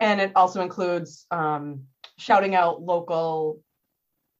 And 0.00 0.20
it 0.20 0.32
also 0.34 0.62
includes 0.62 1.26
um, 1.30 1.84
shouting 2.18 2.54
out 2.54 2.82
local 2.82 3.60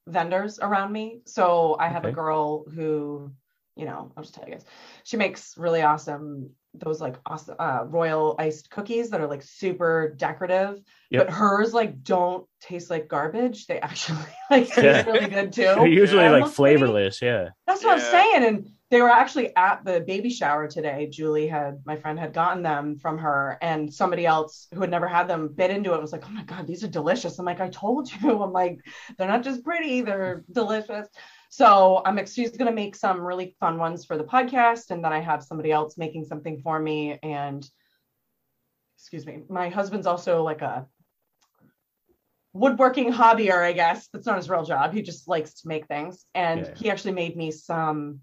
vendors 0.06 0.58
around 0.60 0.92
me. 0.92 1.20
So 1.26 1.76
I 1.78 1.88
have 1.88 2.04
a 2.04 2.12
girl 2.12 2.64
who, 2.68 3.32
you 3.76 3.84
know, 3.84 4.12
I'll 4.16 4.22
just 4.22 4.34
tell 4.34 4.44
you 4.46 4.52
guys, 4.52 4.64
she 5.04 5.16
makes 5.16 5.56
really 5.56 5.82
awesome 5.82 6.50
those 6.74 7.00
like 7.00 7.16
awesome 7.26 7.54
uh, 7.58 7.84
royal 7.86 8.34
iced 8.38 8.70
cookies 8.70 9.10
that 9.10 9.20
are 9.20 9.26
like 9.26 9.42
super 9.42 10.14
decorative 10.16 10.80
Yep. 11.10 11.26
but 11.26 11.32
hers 11.34 11.74
like 11.74 12.02
don't 12.02 12.46
taste 12.60 12.88
like 12.88 13.08
garbage 13.08 13.66
they 13.66 13.78
actually 13.80 14.18
like 14.50 14.66
taste 14.68 14.78
Yeah. 14.78 15.04
really 15.06 15.28
good 15.28 15.52
too 15.52 15.62
They're 15.62 15.86
usually 15.86 16.22
Yeah. 16.22 16.30
like 16.30 16.42
Almost 16.42 16.56
pretty- 16.56 16.76
flavorless, 16.78 17.20
yeah. 17.20 17.48
that's 17.66 17.84
what 17.84 17.98
Yeah. 17.98 18.04
I'm 18.04 18.10
saying. 18.10 18.44
And 18.44 18.68
they 18.90 19.00
were 19.00 19.08
actually 19.08 19.56
at 19.56 19.82
the 19.86 20.00
baby 20.06 20.28
shower 20.28 20.68
today. 20.68 21.08
Julie 21.10 21.46
had, 21.46 21.80
my 21.86 21.96
friend 21.96 22.18
had 22.18 22.34
gotten 22.34 22.62
them 22.62 22.98
from 22.98 23.16
her, 23.16 23.56
and 23.62 23.90
somebody 23.92 24.26
else 24.26 24.68
who 24.74 24.82
had 24.82 24.90
never 24.90 25.08
had 25.08 25.28
them 25.28 25.48
bit 25.48 25.70
into 25.70 25.94
it 25.94 26.00
was 26.02 26.12
like, 26.12 26.24
Oh 26.26 26.30
my 26.30 26.42
God, 26.44 26.66
these 26.66 26.84
are 26.84 26.88
delicious. 26.88 27.38
I'm 27.38 27.46
like, 27.46 27.60
I 27.60 27.70
told 27.70 28.10
you. 28.12 28.30
I'm 28.42 28.52
like, 28.52 28.80
they're 29.16 29.28
not 29.28 29.44
just 29.44 29.64
pretty, 29.64 30.02
they're 30.02 30.44
delicious. 30.52 31.08
So 31.52 32.00
I'm 32.06 32.16
she's 32.24 32.56
going 32.56 32.70
to 32.70 32.74
make 32.74 32.96
some 32.96 33.20
really 33.20 33.54
fun 33.60 33.76
ones 33.76 34.06
for 34.06 34.16
the 34.16 34.24
podcast. 34.24 34.90
And 34.90 35.04
then 35.04 35.12
I 35.12 35.20
have 35.20 35.42
somebody 35.42 35.70
else 35.70 35.98
making 35.98 36.24
something 36.24 36.62
for 36.62 36.80
me. 36.80 37.18
And 37.22 37.68
excuse 38.96 39.26
me, 39.26 39.42
my 39.50 39.68
husband's 39.68 40.06
also 40.06 40.42
like 40.42 40.62
a 40.62 40.86
woodworking 42.54 43.12
hobbyer, 43.12 43.62
I 43.62 43.74
guess. 43.74 44.08
That's 44.08 44.24
not 44.24 44.38
his 44.38 44.48
real 44.48 44.64
job. 44.64 44.94
He 44.94 45.02
just 45.02 45.28
likes 45.28 45.60
to 45.60 45.68
make 45.68 45.86
things. 45.88 46.24
And 46.34 46.60
Yeah. 46.60 46.74
he 46.74 46.90
actually 46.90 47.12
made 47.12 47.36
me 47.36 47.50
some 47.50 48.20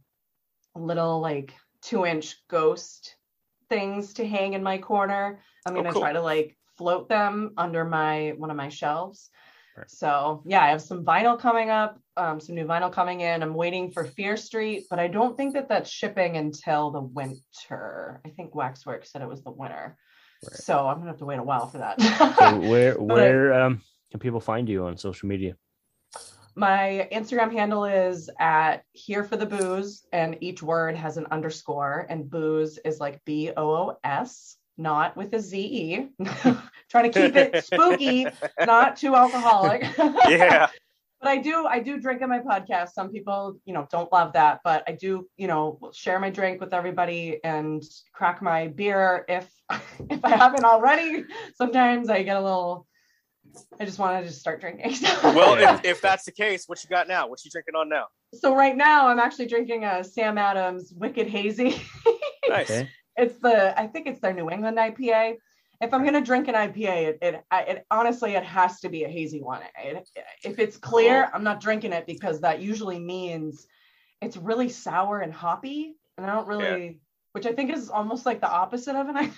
little 0.74 1.20
like 1.20 1.54
two 1.84 2.08
inch 2.08 2.36
ghost 2.48 3.16
things 3.70 4.16
to 4.16 4.28
hang 4.28 4.54
in 4.54 4.64
my 4.64 4.80
corner. 4.80 5.40
I'm 5.68 5.74
Oh, 5.74 5.76
gonna 5.76 5.94
cool. 5.94 6.02
try 6.02 6.14
to 6.14 6.22
like 6.22 6.58
float 6.80 7.10
them 7.10 7.54
under 7.58 7.86
my 7.86 8.34
one 8.38 8.50
of 8.50 8.58
my 8.58 8.70
shelves. 8.70 9.30
Right. 9.80 9.90
So 9.90 10.44
yeah, 10.46 10.62
I 10.62 10.70
have 10.70 10.82
some 10.82 11.06
vinyl 11.06 11.40
coming 11.40 11.70
up, 11.70 12.00
um, 12.18 12.42
some 12.42 12.56
new 12.56 12.66
vinyl 12.66 12.92
coming 12.92 13.22
in. 13.22 13.42
I'm 13.42 13.54
waiting 13.54 13.92
for 13.92 14.04
Fear 14.04 14.36
Street, 14.36 14.88
but 14.90 15.00
I 15.00 15.08
don't 15.08 15.38
think 15.38 15.54
that 15.54 15.70
that's 15.70 15.90
shipping 15.90 16.36
until 16.36 16.92
the 16.92 17.00
winter. 17.00 18.20
I 18.26 18.30
think 18.30 18.54
Waxwork 18.54 19.06
said 19.06 19.22
it 19.22 19.30
was 19.30 19.42
the 19.42 19.52
winter, 19.52 19.98
Right. 20.44 20.54
so 20.54 20.86
I'm 20.86 20.98
gonna 20.98 21.12
have 21.12 21.20
to 21.20 21.26
wait 21.26 21.40
a 21.40 21.44
while 21.44 21.68
for 21.68 21.78
that. 21.78 22.02
So 22.38 22.60
where 22.70 22.96
where 22.96 23.54
um 23.54 23.82
can 24.12 24.20
people 24.20 24.42
find 24.42 24.68
you 24.68 24.86
on 24.86 24.98
social 24.98 25.30
media? 25.30 25.56
My 26.56 27.08
Instagram 27.14 27.54
handle 27.54 27.86
is 27.86 28.30
at 28.38 28.84
here 28.92 29.24
for 29.24 29.38
the 29.38 29.46
boos, 29.46 30.06
and 30.12 30.36
each 30.42 30.62
word 30.62 30.98
has 30.98 31.16
an 31.16 31.28
underscore, 31.32 32.06
and 32.10 32.30
booze 32.30 32.78
is 32.80 33.00
like 33.00 33.24
B 33.24 33.52
O 33.56 33.72
O 33.72 33.98
S, 34.04 34.58
not 34.80 35.16
with 35.18 35.34
a 35.34 35.40
Z 35.40 35.60
E. 35.60 36.08
Trying 36.90 37.12
to 37.12 37.22
keep 37.22 37.36
it 37.36 37.64
spooky, 37.64 38.26
not 38.66 38.98
too 38.98 39.16
alcoholic. 39.16 39.82
yeah. 40.28 40.70
but 41.22 41.30
I 41.30 41.38
do 41.38 41.68
I 41.68 41.80
do 41.80 42.00
drink 42.00 42.22
in 42.22 42.30
my 42.30 42.40
podcast. 42.40 42.94
Some 42.94 43.12
people, 43.12 43.60
you 43.66 43.74
know, 43.74 43.88
don't 43.92 44.12
love 44.12 44.34
that, 44.34 44.62
but 44.64 44.84
I 44.88 44.94
do, 44.94 45.28
you 45.38 45.48
know, 45.48 45.80
share 45.94 46.20
my 46.20 46.32
drink 46.32 46.60
with 46.60 46.74
everybody 46.74 47.40
and 47.44 47.84
crack 48.14 48.42
my 48.42 48.68
beer 48.68 49.26
if 49.28 49.48
if 50.10 50.26
I 50.26 50.30
haven't 50.30 50.64
already. 50.64 51.26
Sometimes 51.56 52.10
I 52.10 52.24
get 52.24 52.38
a 52.38 52.42
little 52.42 52.88
I 53.80 53.86
just 53.86 53.98
want 53.98 54.22
to 54.22 54.28
just 54.28 54.40
start 54.40 54.62
drinking. 54.62 54.96
Well, 55.24 55.58
if, 55.58 55.84
if 55.84 56.02
that's 56.02 56.24
the 56.24 56.32
case, 56.32 56.66
what 56.68 56.84
you 56.84 56.90
got 56.90 57.08
now? 57.08 57.28
What 57.28 57.44
you 57.44 57.52
drinking 57.52 57.76
on 57.76 57.90
now? 57.90 58.08
so 58.32 58.56
right 58.56 58.78
now 58.78 59.08
I'm 59.08 59.18
actually 59.18 59.48
drinking 59.48 59.86
a 59.86 60.04
Sam 60.04 60.38
Adams 60.38 60.94
Wicked 60.96 61.28
Hazy. 61.28 61.82
Nice. 62.48 62.70
Okay. 62.70 62.90
It's 63.20 63.38
the 63.40 63.80
I 63.80 63.88
think 63.88 64.08
it's 64.08 64.20
their 64.20 64.34
New 64.34 64.50
England 64.50 64.78
IPA, 64.78 65.38
if 65.82 65.94
I'm 65.94 66.04
gonna 66.04 66.24
drink 66.24 66.48
an 66.48 66.56
IPA, 66.56 67.08
it, 67.08 67.20
it, 67.22 67.44
it 67.52 67.86
honestly 67.90 68.34
it 68.34 68.44
has 68.44 68.82
to 68.82 68.90
be 68.90 69.04
a 69.04 69.10
hazy 69.10 69.42
one. 69.42 69.62
It, 69.82 70.10
if 70.44 70.60
it's 70.60 70.78
clear, 70.78 71.30
I'm 71.34 71.44
not 71.44 71.62
drinking 71.62 71.94
it 71.94 72.06
because 72.06 72.42
that 72.42 72.62
usually 72.62 73.00
means 73.00 73.66
it's 74.22 74.36
really 74.36 74.70
sour 74.70 75.20
and 75.20 75.34
hoppy, 75.34 75.96
and 76.18 76.26
I 76.26 76.36
don't 76.36 76.48
really, 76.48 77.00
which 77.32 77.46
I 77.46 77.54
think 77.54 77.72
is 77.72 77.90
almost 77.90 78.26
like 78.26 78.42
the 78.42 78.50
opposite 78.50 78.96
of 78.96 79.08
an 79.08 79.16
IPA. 79.16 79.34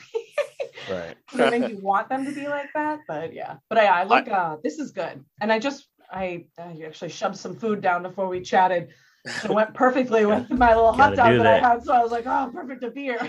Right. 0.89 1.15
I 1.39 1.49
think 1.51 1.69
you 1.69 1.77
want 1.77 2.09
them 2.09 2.25
to 2.25 2.32
be 2.32 2.47
like 2.47 2.69
that, 2.73 3.01
but 3.07 3.34
yeah. 3.34 3.57
But 3.69 3.77
I, 3.77 4.01
I 4.01 4.03
look, 4.05 4.27
uh, 4.27 4.57
this 4.63 4.79
is 4.79 4.91
good, 4.91 5.23
and 5.39 5.53
I 5.53 5.59
just 5.59 5.88
I, 6.11 6.45
I 6.57 6.82
actually 6.86 7.09
shoved 7.09 7.38
some 7.38 7.55
food 7.55 7.82
down 7.82 8.01
before 8.01 8.27
we 8.27 8.41
chatted. 8.41 8.89
It 9.26 9.51
went 9.51 9.74
perfectly 9.74 10.26
with 10.28 10.49
my 10.49 10.69
little 10.76 10.93
hot 10.93 11.15
dog 11.15 11.38
that, 11.38 11.43
that. 11.43 11.63
I 11.63 11.69
had, 11.69 11.84
so 11.84 11.93
I 11.93 12.01
was 12.01 12.11
like, 12.11 12.26
oh, 12.26 12.49
perfect 12.53 12.84
a 12.84 12.89
beer. 12.89 13.19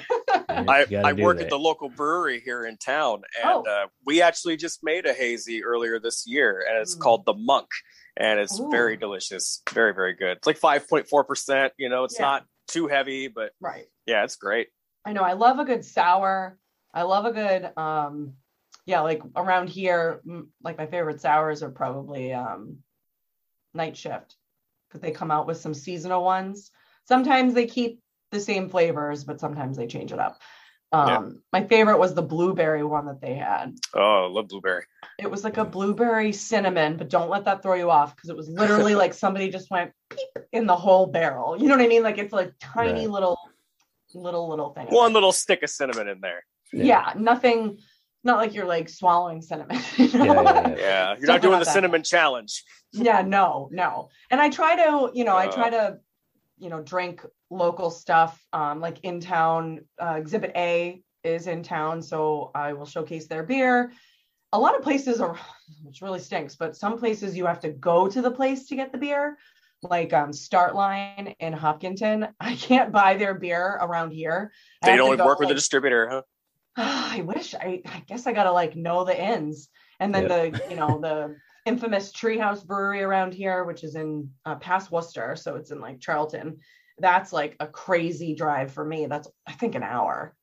I, 0.48 0.86
I 1.04 1.12
work 1.12 1.38
that. 1.38 1.44
at 1.44 1.50
the 1.50 1.58
local 1.58 1.88
brewery 1.88 2.40
here 2.40 2.64
in 2.64 2.76
town, 2.78 3.22
Oh. 3.44 3.58
and 3.58 3.66
uh, 3.68 3.86
we 4.04 4.22
actually 4.22 4.56
just 4.56 4.82
made 4.82 5.06
a 5.06 5.12
hazy 5.12 5.64
earlier 5.64 5.98
this 6.00 6.24
year, 6.26 6.64
and 6.68 6.78
it's 6.78 6.94
Mm. 6.96 7.00
called 7.00 7.26
the 7.26 7.34
Monk, 7.34 7.68
and 8.16 8.40
it's 8.40 8.58
Ooh. 8.58 8.68
very 8.70 8.96
delicious, 8.96 9.62
very 9.72 9.94
very 9.94 10.14
good. 10.14 10.38
It's 10.38 10.46
like 10.46 10.58
five 10.58 10.88
point 10.88 11.08
four 11.08 11.24
percent. 11.24 11.72
You 11.78 11.88
know, 11.88 12.04
it's 12.04 12.18
Yeah. 12.18 12.26
not 12.26 12.46
too 12.68 12.86
heavy, 12.86 13.28
but 13.28 13.52
right. 13.60 13.86
yeah, 14.06 14.24
it's 14.24 14.36
great. 14.36 14.68
I 15.04 15.12
know 15.12 15.22
I 15.22 15.32
love 15.32 15.58
a 15.58 15.64
good 15.64 15.84
sour. 15.84 16.58
I 16.94 17.02
love 17.02 17.24
a 17.24 17.32
good 17.32 17.76
um 17.78 18.34
yeah, 18.84 19.00
like 19.00 19.22
around 19.36 19.68
here 19.68 20.20
like 20.62 20.76
my 20.78 20.86
favorite 20.86 21.20
sours 21.20 21.62
are 21.62 21.70
probably 21.70 22.32
um 22.32 22.78
night 23.74 23.96
shift 23.96 24.36
because 24.36 24.41
they 25.00 25.10
come 25.10 25.30
out 25.30 25.46
with 25.46 25.58
some 25.58 25.74
seasonal 25.74 26.22
ones. 26.24 26.70
Sometimes 27.06 27.54
they 27.54 27.66
keep 27.66 28.00
the 28.30 28.40
same 28.40 28.68
flavors, 28.68 29.24
but 29.24 29.40
sometimes 29.40 29.76
they 29.76 29.86
change 29.86 30.12
it 30.12 30.18
up. 30.18 30.38
Um 30.92 31.08
Yeah. 31.08 31.22
my 31.52 31.66
favorite 31.66 31.98
was 31.98 32.14
the 32.14 32.22
blueberry 32.22 32.84
one 32.84 33.06
that 33.06 33.20
they 33.20 33.34
had. 33.34 33.74
Oh, 33.94 34.24
I 34.24 34.28
love 34.28 34.48
blueberry. 34.48 34.84
It 35.18 35.30
was 35.30 35.44
like 35.44 35.56
a 35.56 35.64
blueberry 35.64 36.32
cinnamon, 36.32 36.96
but 36.96 37.08
don't 37.08 37.30
let 37.30 37.44
that 37.46 37.62
throw 37.62 37.74
you 37.74 37.90
off 37.90 38.14
because 38.14 38.30
it 38.30 38.36
was 38.36 38.48
literally 38.48 38.94
like 39.02 39.14
somebody 39.14 39.50
just 39.50 39.70
went 39.70 39.92
peep 40.10 40.44
in 40.52 40.66
the 40.66 40.76
whole 40.76 41.06
barrel. 41.06 41.56
You 41.60 41.68
know 41.68 41.76
what 41.76 41.84
I 41.84 41.88
mean? 41.88 42.02
Like 42.02 42.18
it's 42.18 42.32
like 42.32 42.52
tiny 42.60 43.00
Right. 43.06 43.10
little 43.10 43.38
little 44.14 44.48
little 44.48 44.72
thing. 44.74 44.86
One 44.88 45.12
little 45.14 45.32
stick 45.32 45.62
of 45.62 45.70
cinnamon 45.70 46.08
in 46.08 46.20
there. 46.20 46.44
yeah. 46.72 47.12
nothing 47.16 47.78
not 48.24 48.36
like 48.38 48.54
you're 48.54 48.66
like 48.66 48.88
swallowing 48.88 49.42
cinnamon 49.42 49.78
you 49.96 50.08
know? 50.18 50.24
Yeah, 50.24 50.42
yeah, 50.42 50.68
Yeah, 50.68 50.76
yeah. 50.76 51.16
you're 51.18 51.26
not 51.26 51.42
doing 51.42 51.52
like 51.54 51.60
the 51.60 51.64
that. 51.66 51.72
cinnamon 51.74 52.02
challenge. 52.02 52.62
Yeah, 52.92 53.22
no 53.22 53.68
no 53.72 54.10
and 54.30 54.40
i 54.40 54.50
try 54.50 54.76
to 54.76 55.10
you 55.14 55.24
know 55.24 55.36
i 55.36 55.46
try 55.48 55.68
Uh. 55.68 55.70
to 55.70 55.98
you 56.58 56.68
know 56.70 56.80
drink 56.82 57.24
local 57.50 57.90
stuff 57.90 58.40
um 58.52 58.80
like 58.80 59.00
in 59.02 59.20
town 59.20 59.80
uh, 60.00 60.14
exhibit 60.16 60.52
a 60.56 61.02
is 61.24 61.46
in 61.46 61.62
town 61.62 62.02
so 62.02 62.50
i 62.54 62.72
will 62.74 62.86
showcase 62.86 63.26
their 63.28 63.42
beer 63.42 63.92
a 64.52 64.58
lot 64.58 64.76
of 64.76 64.82
places 64.82 65.20
are 65.20 65.38
which 65.84 66.02
really 66.02 66.18
stinks 66.20 66.54
but 66.56 66.76
some 66.76 66.98
places 66.98 67.36
you 67.36 67.46
have 67.46 67.60
to 67.60 67.70
go 67.70 68.06
to 68.08 68.20
the 68.20 68.30
place 68.30 68.66
to 68.68 68.76
get 68.76 68.92
the 68.92 68.98
beer 68.98 69.38
like 69.82 70.12
um 70.12 70.32
start 70.32 70.74
line 70.74 71.34
in 71.40 71.52
hopkinton 71.52 72.28
i 72.40 72.54
can't 72.54 72.92
buy 72.92 73.14
their 73.16 73.34
beer 73.34 73.78
around 73.80 74.10
here 74.12 74.52
I 74.82 74.90
They 74.90 74.96
don't 74.96 75.16
go, 75.16 75.24
work 75.24 75.38
with 75.40 75.48
the 75.48 75.54
distributor, 75.54 76.08
huh? 76.08 76.22
I 76.76 77.22
wish 77.24 77.54
I 77.54 77.82
I 77.86 78.02
guess 78.06 78.26
I 78.26 78.32
gotta 78.32 78.52
like 78.52 78.76
know 78.76 79.04
the 79.04 79.20
ins. 79.20 79.68
And 80.00 80.12
then 80.14 80.26
the 80.26 80.60
you 80.68 80.76
know 80.76 80.98
the 81.00 81.36
infamous 81.64 82.12
Treehouse 82.12 82.66
Brewery 82.66 83.02
around 83.02 83.34
here, 83.34 83.62
which 83.64 83.84
is 83.84 83.94
in 83.94 84.30
uh, 84.44 84.56
past 84.56 84.90
Worcester, 84.90 85.36
so 85.36 85.54
it's 85.56 85.70
in 85.70 85.80
like 85.80 86.00
Charlton. 86.00 86.58
That's 86.98 87.32
like 87.32 87.56
a 87.60 87.66
crazy 87.66 88.34
drive 88.34 88.72
for 88.72 88.84
me. 88.84 89.06
That's 89.06 89.28
I 89.46 89.52
think 89.52 89.74
an 89.76 89.82
hour. 89.84 90.34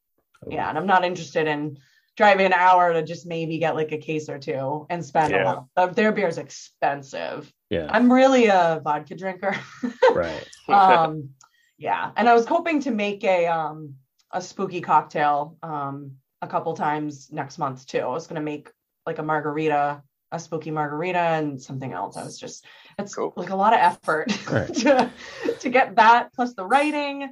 Yeah, 0.50 0.70
and 0.70 0.78
I'm 0.78 0.88
not 0.88 1.04
interested 1.04 1.48
in 1.48 1.78
driving 2.16 2.46
an 2.46 2.54
hour 2.54 2.94
to 2.94 3.04
just 3.04 3.26
maybe 3.26 3.58
get 3.60 3.76
like 3.76 3.92
a 3.92 3.98
case 3.98 4.30
or 4.30 4.40
two 4.40 4.86
and 4.90 5.04
spend 5.06 5.32
Yeah. 5.32 5.44
a 5.44 5.64
lot. 5.76 5.96
Their 5.96 6.12
beer 6.12 6.28
is 6.28 6.38
expensive. 6.38 7.52
Yeah. 7.70 7.88
I'm 7.90 8.12
really 8.12 8.46
a 8.48 8.82
vodka 8.84 9.16
drinker. 9.16 9.56
Right. 10.14 10.48
um 10.68 11.30
yeah 11.78 12.12
and 12.18 12.28
i 12.28 12.34
was 12.34 12.46
hoping 12.46 12.82
to 12.82 12.92
make 12.92 13.24
a 13.24 13.46
um 13.48 13.96
a 14.32 14.42
spooky 14.42 14.82
cocktail 14.82 15.58
um 15.64 16.12
a 16.42 16.48
couple 16.48 16.74
times 16.76 17.32
next 17.32 17.58
month 17.58 17.86
too 17.86 18.00
i 18.00 18.06
was 18.08 18.28
going 18.28 18.36
to 18.36 18.42
make 18.42 18.70
like 19.06 19.18
a 19.20 19.24
margarita 19.24 20.02
a 20.32 20.40
spooky 20.40 20.72
margarita 20.72 21.18
and 21.20 21.62
something 21.62 21.92
else 21.94 22.16
i 22.18 22.24
was 22.24 22.38
just 22.40 22.66
it's 23.00 23.16
Cool. 23.16 23.34
like 23.36 23.50
a 23.50 23.56
lot 23.56 23.74
of 23.74 23.80
effort 23.80 24.28
Right. 24.52 24.74
to, 24.76 25.12
to 25.60 25.70
get 25.70 25.96
that 25.96 26.32
plus 26.34 26.54
the 26.54 26.66
writing 26.66 27.32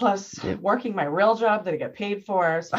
plus 0.00 0.42
Yep. 0.42 0.58
working 0.58 0.94
my 0.94 1.04
real 1.04 1.36
job 1.36 1.64
that 1.64 1.74
i 1.74 1.76
get 1.76 1.94
paid 1.94 2.24
for 2.24 2.60
so 2.62 2.76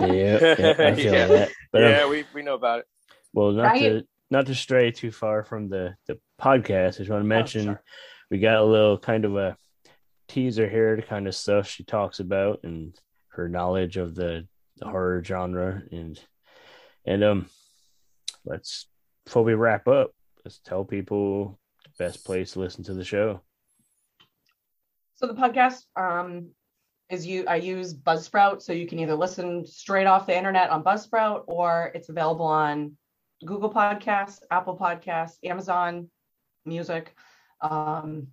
Yeah, 0.00 0.38
yeah, 0.58 0.74
I 0.78 0.94
feel 0.94 1.12
Yeah. 1.14 1.26
that. 1.26 1.50
But 1.72 1.84
um, 1.84 1.90
yeah, 1.90 2.08
we, 2.08 2.24
we 2.34 2.42
know 2.42 2.54
about 2.54 2.80
it. 2.80 2.86
well, 3.32 3.52
not 3.52 3.64
Right? 3.64 3.80
to 3.80 4.04
not 4.30 4.46
to 4.46 4.54
stray 4.54 4.90
too 4.92 5.10
far 5.10 5.42
from 5.42 5.68
the 5.68 5.94
the 6.06 6.18
podcast, 6.40 6.94
I 6.96 6.98
just 6.98 7.10
want 7.10 7.22
to 7.22 7.28
mention 7.28 7.64
sure. 7.64 7.82
we 8.30 8.38
got 8.38 8.56
a 8.56 8.64
little 8.64 8.98
kind 8.98 9.24
of 9.24 9.36
a 9.36 9.56
teaser 10.30 10.68
here 10.68 11.02
kind 11.02 11.26
of 11.26 11.34
stuff 11.34 11.66
she 11.66 11.82
talks 11.82 12.20
about 12.20 12.60
and 12.62 12.96
her 13.30 13.48
knowledge 13.48 13.96
of 13.96 14.14
the, 14.14 14.46
the 14.76 14.86
horror 14.86 15.22
genre 15.24 15.82
and 15.90 16.20
and 17.04 17.24
um 17.24 17.46
let's 18.44 18.86
before 19.24 19.42
we 19.42 19.54
wrap 19.54 19.88
up 19.88 20.12
let's 20.44 20.60
tell 20.60 20.84
people 20.84 21.58
the 21.84 22.04
best 22.04 22.24
place 22.24 22.52
to 22.52 22.60
listen 22.60 22.84
to 22.84 22.94
the 22.94 23.04
show 23.04 23.40
So 25.16 25.26
the 25.26 25.34
podcast 25.34 25.84
um, 25.96 26.50
is 27.10 27.26
you. 27.26 27.44
I 27.46 27.56
use 27.56 27.92
Buzzsprout, 27.92 28.62
so 28.62 28.72
you 28.72 28.86
can 28.86 28.98
either 29.00 29.14
listen 29.14 29.66
straight 29.66 30.06
off 30.06 30.26
the 30.26 30.34
internet 30.36 30.70
on 30.70 30.82
Buzzsprout, 30.82 31.44
or 31.46 31.90
it's 31.94 32.08
available 32.08 32.46
on 32.46 32.96
Google 33.44 33.70
Podcasts, 33.70 34.40
Apple 34.50 34.78
Podcasts, 34.78 35.36
Amazon 35.44 36.08
Music, 36.64 37.14
um, 37.60 38.28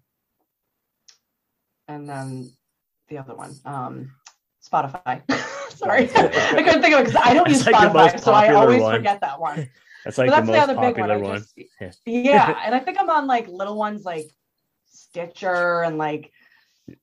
and 1.88 2.08
then 2.10 2.52
the 3.10 3.18
other 3.18 3.36
one, 3.36 3.56
um, 3.66 4.12
Spotify. 4.66 5.22
Sorry, 5.70 6.04
I 6.16 6.64
couldn't 6.64 6.82
think 6.82 6.94
of 6.96 7.02
it 7.02 7.06
because 7.06 7.16
I 7.24 7.34
don't 7.34 7.48
It's 7.48 7.58
use 7.58 7.68
like 7.68 7.76
Spotify, 7.92 8.20
so 8.20 8.32
I 8.32 8.54
always 8.54 8.82
one. 8.82 8.96
forget 8.96 9.22
that 9.22 9.40
one. 9.40 9.70
that's 10.04 10.18
like 10.18 10.30
but 10.30 10.46
the 10.46 10.52
that's 10.52 10.68
most 10.68 10.76
the 10.76 10.82
other 10.82 10.94
big 10.94 11.00
one. 11.00 11.22
one, 11.22 11.40
just- 11.40 11.54
Yeah. 11.80 11.92
yeah, 12.06 12.62
and 12.66 12.74
I 12.74 12.80
think 12.80 13.00
I'm 13.00 13.10
on 13.10 13.28
like 13.28 13.48
little 13.48 13.78
ones 13.78 14.04
like 14.04 14.30
Stitcher 14.88 15.84
and 15.84 15.98
like 15.98 16.32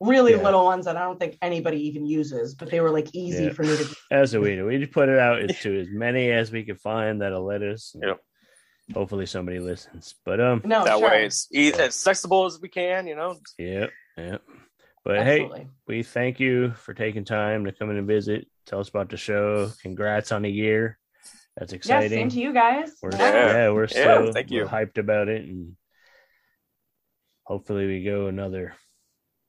really 0.01 0.32
Yeah. 0.32 0.43
little 0.43 0.64
ones 0.64 0.87
that 0.87 0.97
I 0.97 1.03
don't 1.05 1.20
think 1.20 1.39
anybody 1.43 1.87
even 1.89 2.07
uses, 2.07 2.55
but 2.55 2.70
they 2.70 2.80
were 2.80 2.91
like 2.91 3.14
easy 3.14 3.45
Yeah. 3.45 3.53
for 3.53 3.62
me 3.62 3.76
to. 3.76 3.95
As 4.11 4.37
we 4.37 4.57
do, 4.57 4.66
we 4.66 4.78
just 4.78 4.93
put 4.93 5.09
it 5.09 5.18
out 5.18 5.49
to 5.49 5.80
as 5.80 5.89
many 5.91 6.30
as 6.32 6.51
we 6.51 6.64
could 6.64 6.80
find 6.80 7.20
that'll 7.22 7.45
let 7.45 7.62
us. 7.62 7.95
Yep. 8.03 8.18
Hopefully 8.93 9.26
somebody 9.26 9.61
listens. 9.61 10.14
But 10.24 10.41
um, 10.41 10.62
No, 10.64 10.85
that 10.85 10.99
sure. 10.99 11.09
way 11.09 11.24
it's 11.26 11.49
as 11.55 11.78
accessible 11.80 12.45
as 12.47 12.61
we 12.61 12.68
can, 12.68 13.07
you 13.07 13.14
know. 13.16 13.39
yep, 13.59 13.91
yep. 14.16 14.43
But 15.05 15.22
hey, 15.24 15.66
we 15.86 16.02
thank 16.02 16.40
you 16.40 16.72
for 16.72 16.94
taking 16.94 17.24
time 17.24 17.64
to 17.66 17.72
come 17.72 17.90
in 17.90 17.96
and 17.98 18.07
visit. 18.07 18.46
Tell 18.66 18.80
us 18.80 18.88
about 18.88 19.11
the 19.11 19.18
show. 19.18 19.70
Congrats 19.82 20.32
on 20.32 20.44
a 20.46 20.48
year. 20.48 20.98
That's 21.57 21.72
Yeah, 21.72 21.76
exciting. 21.76 22.11
same 22.18 22.28
to 22.30 22.40
you 22.40 22.52
guys. 22.55 22.96
We're 23.02 23.11
Yeah. 23.12 23.52
yeah, 23.52 23.70
we're 23.70 23.82
Yeah, 23.82 23.88
so 24.24 24.32
thank 24.32 24.50
we're 24.50 24.62
you. 24.62 24.66
hyped 24.66 24.96
about 24.98 25.28
it, 25.28 25.42
and 25.44 25.76
hopefully 27.44 27.86
we 27.86 28.02
go 28.02 28.26
another 28.28 28.74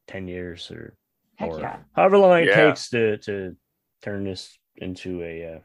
ten 0.07 0.27
years 0.27 0.69
or 0.71 0.97
or 1.41 1.59
yeah. 1.59 1.79
however 1.95 2.17
long 2.17 2.43
it 2.43 2.53
takes 2.53 2.89
to 2.89 3.17
to 3.19 3.55
turn 4.01 4.23
this 4.25 4.57
into 4.77 5.23
a 5.23 5.55
uh, 5.55 5.59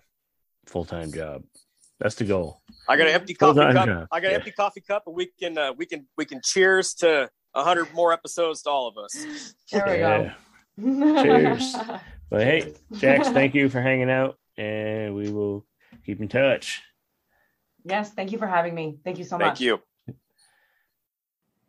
full 0.66 0.84
time 0.84 1.12
job. 1.12 1.42
That's 1.98 2.14
the 2.14 2.24
goal. 2.24 2.62
I 2.88 2.96
got 2.96 3.08
an 3.08 3.14
empty 3.14 3.34
Full 3.34 3.54
coffee 3.54 3.60
time 3.60 3.74
cup. 3.74 3.86
job, 3.86 4.08
I 4.10 4.20
got 4.20 4.26
an 4.26 4.30
yeah. 4.32 4.36
empty 4.38 4.52
coffee 4.52 4.80
cup, 4.80 5.02
and 5.06 5.14
we 5.16 5.26
can 5.38 5.58
uh, 5.58 5.72
we 5.76 5.84
can 5.84 6.06
we 6.16 6.24
can 6.24 6.40
cheers 6.42 6.94
to 6.94 7.24
a 7.24 7.28
hundred 7.54 7.92
more 7.94 8.12
episodes 8.12 8.62
to 8.62 8.70
all 8.70 8.88
of 8.88 8.96
us. 8.98 9.54
There 9.72 9.84
we 9.86 9.98
Yeah. 9.98 10.34
go. 10.78 11.22
Cheers. 11.22 11.76
But 12.30 12.42
hey, 12.42 12.74
Jax, 12.92 13.28
thank 13.30 13.54
you 13.54 13.68
for 13.68 13.80
hanging 13.80 14.10
out, 14.10 14.38
and 14.56 15.14
we 15.14 15.30
will 15.30 15.66
keep 16.06 16.20
in 16.20 16.28
touch. 16.28 16.82
Yes, 17.84 18.12
thank 18.12 18.30
you 18.32 18.38
for 18.38 18.46
having 18.46 18.74
me. 18.74 18.98
Thank 19.04 19.18
you 19.18 19.24
so 19.24 19.30
Thank 19.38 19.40
much. 19.40 19.58
Thank 19.58 19.60
you. 19.60 19.80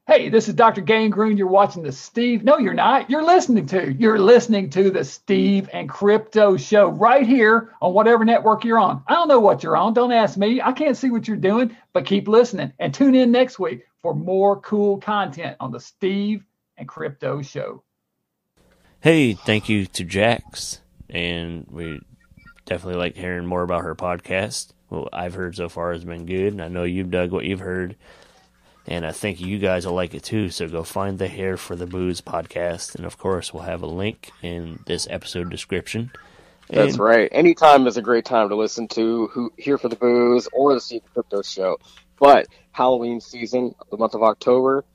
Hey, 0.08 0.30
this 0.30 0.50
is 0.50 0.56
Dr. 0.56 0.82
Gangrene. 0.82 1.38
You're 1.38 1.48
watching 1.48 1.84
the 1.84 1.92
Steve. 1.92 2.44
No, 2.44 2.58
you're 2.58 2.74
not. 2.74 3.10
You're 3.10 3.24
listening 3.24 3.66
to. 3.68 3.94
You're 3.94 4.20
listening 4.20 4.70
to 4.72 4.90
the 4.90 5.06
Steve 5.06 5.70
and 5.72 5.88
Crypto 5.88 6.58
Show 6.58 6.90
right 6.90 7.26
here 7.26 7.74
on 7.82 7.94
whatever 7.94 8.26
network 8.26 8.66
you're 8.66 8.80
on. 8.80 9.04
I 9.08 9.14
don't 9.14 9.30
know 9.30 9.40
what 9.40 9.64
you're 9.64 9.78
on. 9.78 9.94
Don't 9.94 10.12
ask 10.12 10.38
me. 10.38 10.60
I 10.62 10.74
can't 10.74 10.98
see 10.98 11.12
what 11.12 11.28
you're 11.28 11.38
doing, 11.38 11.76
but 11.94 12.06
keep 12.06 12.28
listening 12.28 12.74
and 12.80 12.94
tune 12.94 13.16
in 13.16 13.32
next 13.32 13.58
week 13.58 13.84
for 14.02 14.14
more 14.16 14.60
cool 14.62 14.98
content 14.98 15.58
on 15.60 15.72
the 15.72 15.80
Steve 15.80 16.44
and 16.78 16.88
Crypto 16.88 17.42
Show. 17.42 17.84
Hey, 19.00 19.34
thank 19.34 19.70
you 19.70 19.86
to 19.88 20.04
Jax, 20.04 20.80
and 21.10 21.66
we 21.70 22.00
definitely 22.66 23.00
like 23.00 23.16
hearing 23.16 23.46
more 23.46 23.64
about 23.64 23.84
her 23.84 23.96
podcast. 23.96 24.72
What 24.90 25.10
I've 25.14 25.34
heard 25.34 25.56
so 25.56 25.70
far 25.70 25.94
has 25.94 26.04
been 26.04 26.26
good, 26.26 26.54
and 26.54 26.62
I 26.62 26.68
know 26.68 26.84
you've 26.84 27.12
dug 27.12 27.32
what 27.32 27.46
you've 27.46 27.60
heard, 27.62 27.96
and 28.88 29.06
I 29.06 29.12
think 29.12 29.40
you 29.40 29.58
guys 29.58 29.86
will 29.86 29.94
like 29.94 30.14
it 30.14 30.24
too. 30.24 30.50
So 30.50 30.68
go 30.68 30.84
find 30.84 31.18
the 31.18 31.28
Here 31.28 31.58
for 31.58 31.76
the 31.76 31.88
Boos 31.88 32.22
podcast, 32.22 32.96
and 32.96 33.06
of 33.06 33.18
course, 33.18 33.54
we'll 33.54 33.64
have 33.64 33.82
a 33.82 33.88
link 33.88 34.32
in 34.42 34.80
this 34.86 35.08
episode 35.10 35.50
description. 35.50 36.12
That's 36.70 36.94
And- 36.94 37.00
right. 37.00 37.30
Anytime 37.32 37.88
is 37.88 37.98
a 37.98 38.02
great 38.02 38.26
time 38.26 38.50
to 38.50 38.56
listen 38.56 38.88
to 38.90 39.28
who 39.28 39.52
here 39.58 39.78
for 39.78 39.90
the 39.90 39.96
boos 39.96 40.48
or 40.54 40.74
the 40.74 40.80
Steve 40.80 41.02
Crypto 41.14 41.42
Show. 41.42 41.78
But 42.22 42.50
Halloween 42.72 43.20
season, 43.20 43.74
the 43.90 43.98
month 43.98 44.14
of 44.14 44.22
October, 44.22 44.86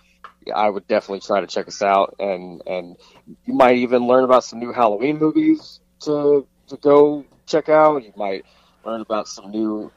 I 0.55 0.71
would 0.71 0.87
definitely 0.87 1.27
try 1.27 1.41
to 1.41 1.49
check 1.49 1.67
us 1.67 1.83
out, 1.83 2.15
and 2.21 2.63
and 2.69 2.97
you 3.45 3.53
might 3.53 3.79
even 3.79 4.07
learn 4.07 4.23
about 4.23 4.45
some 4.45 4.61
new 4.61 4.73
Halloween 4.73 5.19
movies 5.19 5.81
to 6.03 6.47
to 6.69 6.77
go 6.77 7.25
check 7.45 7.69
out. 7.69 8.05
You 8.05 8.13
might 8.17 8.45
learn 8.85 9.01
about 9.01 9.27
some 9.27 9.51
new 9.51 9.91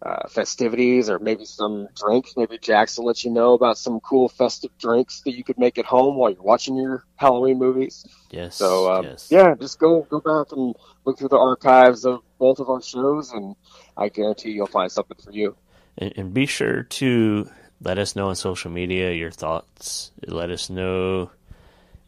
uh, 0.00 0.28
festivities, 0.28 1.10
or 1.10 1.18
maybe 1.18 1.44
some 1.44 1.88
drinks. 1.96 2.34
Maybe 2.36 2.56
Jackson 2.56 3.02
will 3.02 3.08
let 3.08 3.24
you 3.24 3.32
know 3.32 3.54
about 3.54 3.78
some 3.78 3.98
cool 3.98 4.28
festive 4.28 4.70
drinks 4.78 5.22
that 5.22 5.32
you 5.32 5.42
could 5.42 5.58
make 5.58 5.78
at 5.78 5.86
home 5.86 6.14
while 6.14 6.30
you're 6.30 6.40
watching 6.40 6.76
your 6.76 7.04
Halloween 7.16 7.58
movies. 7.58 8.06
Yes. 8.30 8.54
So 8.54 8.92
um, 8.92 9.04
yes. 9.06 9.26
yeah, 9.28 9.56
just 9.58 9.80
go 9.80 10.02
go 10.02 10.20
back 10.20 10.56
and 10.56 10.76
look 11.04 11.18
through 11.18 11.30
the 11.30 11.36
archives 11.36 12.04
of 12.04 12.20
both 12.38 12.60
of 12.60 12.70
our 12.70 12.80
shows, 12.80 13.32
and 13.32 13.56
I 13.96 14.08
guarantee 14.08 14.52
you'll 14.52 14.68
find 14.68 14.92
something 14.92 15.18
for 15.20 15.32
you. 15.32 15.56
And, 15.98 16.12
and 16.16 16.34
be 16.34 16.46
sure 16.46 16.82
to 16.82 17.50
let 17.80 17.98
us 17.98 18.16
know 18.16 18.28
on 18.28 18.36
social 18.36 18.70
media 18.70 19.12
your 19.12 19.30
thoughts. 19.30 20.12
Let 20.26 20.50
us 20.50 20.70
know 20.70 21.30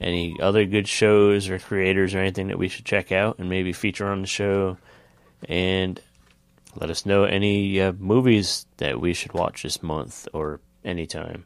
any 0.01 0.37
other 0.41 0.65
good 0.65 0.89
shows 0.89 1.49
or 1.49 1.59
creators 1.59 2.15
or 2.15 2.19
anything 2.19 2.49
that 2.49 2.59
we 2.59 2.69
should 2.69 2.85
check 2.85 3.13
out 3.13 3.39
and 3.39 3.49
maybe 3.49 3.73
feature 3.73 4.07
on 4.09 4.21
the 4.21 4.27
show. 4.27 4.79
And 5.49 6.01
let 6.77 6.91
us 6.91 7.07
know 7.07 7.25
any 7.25 7.81
uh, 7.81 7.93
movies 7.93 8.67
that 8.77 9.01
we 9.01 9.15
should 9.15 9.33
watch 9.33 9.63
this 9.63 9.83
month 9.83 10.29
or 10.33 10.61
anytime, 10.85 11.45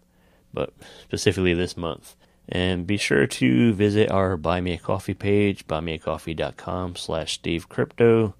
but 0.53 0.73
specifically 1.05 1.55
this 1.55 1.77
month. 1.77 2.17
And 2.49 2.87
be 2.87 2.97
sure 2.97 3.27
to 3.27 3.73
visit 3.73 4.11
our 4.11 4.37
Buy 4.37 4.61
Me 4.61 4.73
a 4.73 4.79
Coffee 4.79 5.15
page, 5.15 5.67
buymeacoffee.com 5.67 6.97
slash 6.97 7.35
Steve 7.35 7.69
Crypto 7.69 8.35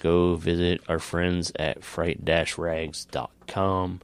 go 0.00 0.34
visit 0.36 0.80
our 0.88 0.98
friends 0.98 1.52
at 1.56 1.84
fright-rags.com. 1.84 4.00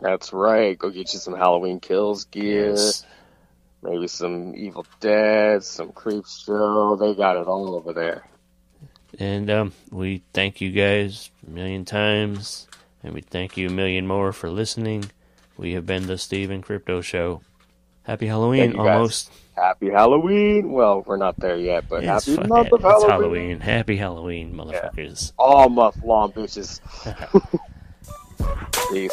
That's 0.00 0.32
right. 0.32 0.78
Go 0.78 0.90
get 0.90 1.12
you 1.12 1.18
some 1.18 1.36
Halloween 1.36 1.80
kills 1.80 2.24
gear, 2.24 2.70
Yes. 2.70 3.04
maybe 3.82 4.08
some 4.08 4.54
Evil 4.56 4.86
Dead, 5.00 5.62
some 5.62 5.92
Creepshow. 5.92 6.98
They 6.98 7.14
got 7.14 7.36
it 7.36 7.46
all 7.46 7.74
over 7.74 7.92
there. 7.92 8.24
And 9.18 9.50
um, 9.50 9.72
we 9.90 10.22
thank 10.32 10.60
you 10.60 10.70
guys 10.70 11.30
a 11.46 11.50
million 11.50 11.84
times, 11.84 12.66
and 13.02 13.12
we 13.12 13.20
thank 13.20 13.56
you 13.56 13.68
a 13.68 13.72
million 13.72 14.06
more 14.06 14.32
for 14.32 14.48
listening. 14.50 15.10
We 15.58 15.72
have 15.74 15.84
been 15.84 16.06
the 16.06 16.16
Steve 16.16 16.50
and 16.50 16.62
Crypto 16.62 17.02
Show. 17.02 17.42
Happy 18.10 18.26
Halloween, 18.26 18.60
Thank 18.60 18.72
you, 18.72 18.78
guys. 18.82 18.94
almost. 18.96 19.32
Happy 19.54 19.88
Halloween. 19.88 20.72
Well, 20.72 21.04
we're 21.06 21.16
not 21.16 21.38
there 21.38 21.56
yet, 21.56 21.84
but 21.88 22.02
It's, 22.02 22.26
happy 22.26 22.48
month 22.48 22.72
of 22.72 22.80
Halloween. 22.80 23.08
Halloween. 23.08 23.60
Happy 23.60 23.96
Halloween, 23.96 24.52
motherfuckers. 24.52 25.32
All 25.38 25.68
month 25.68 26.02
long, 26.02 26.32
bitches. 26.32 26.80
Peace. 28.92 29.12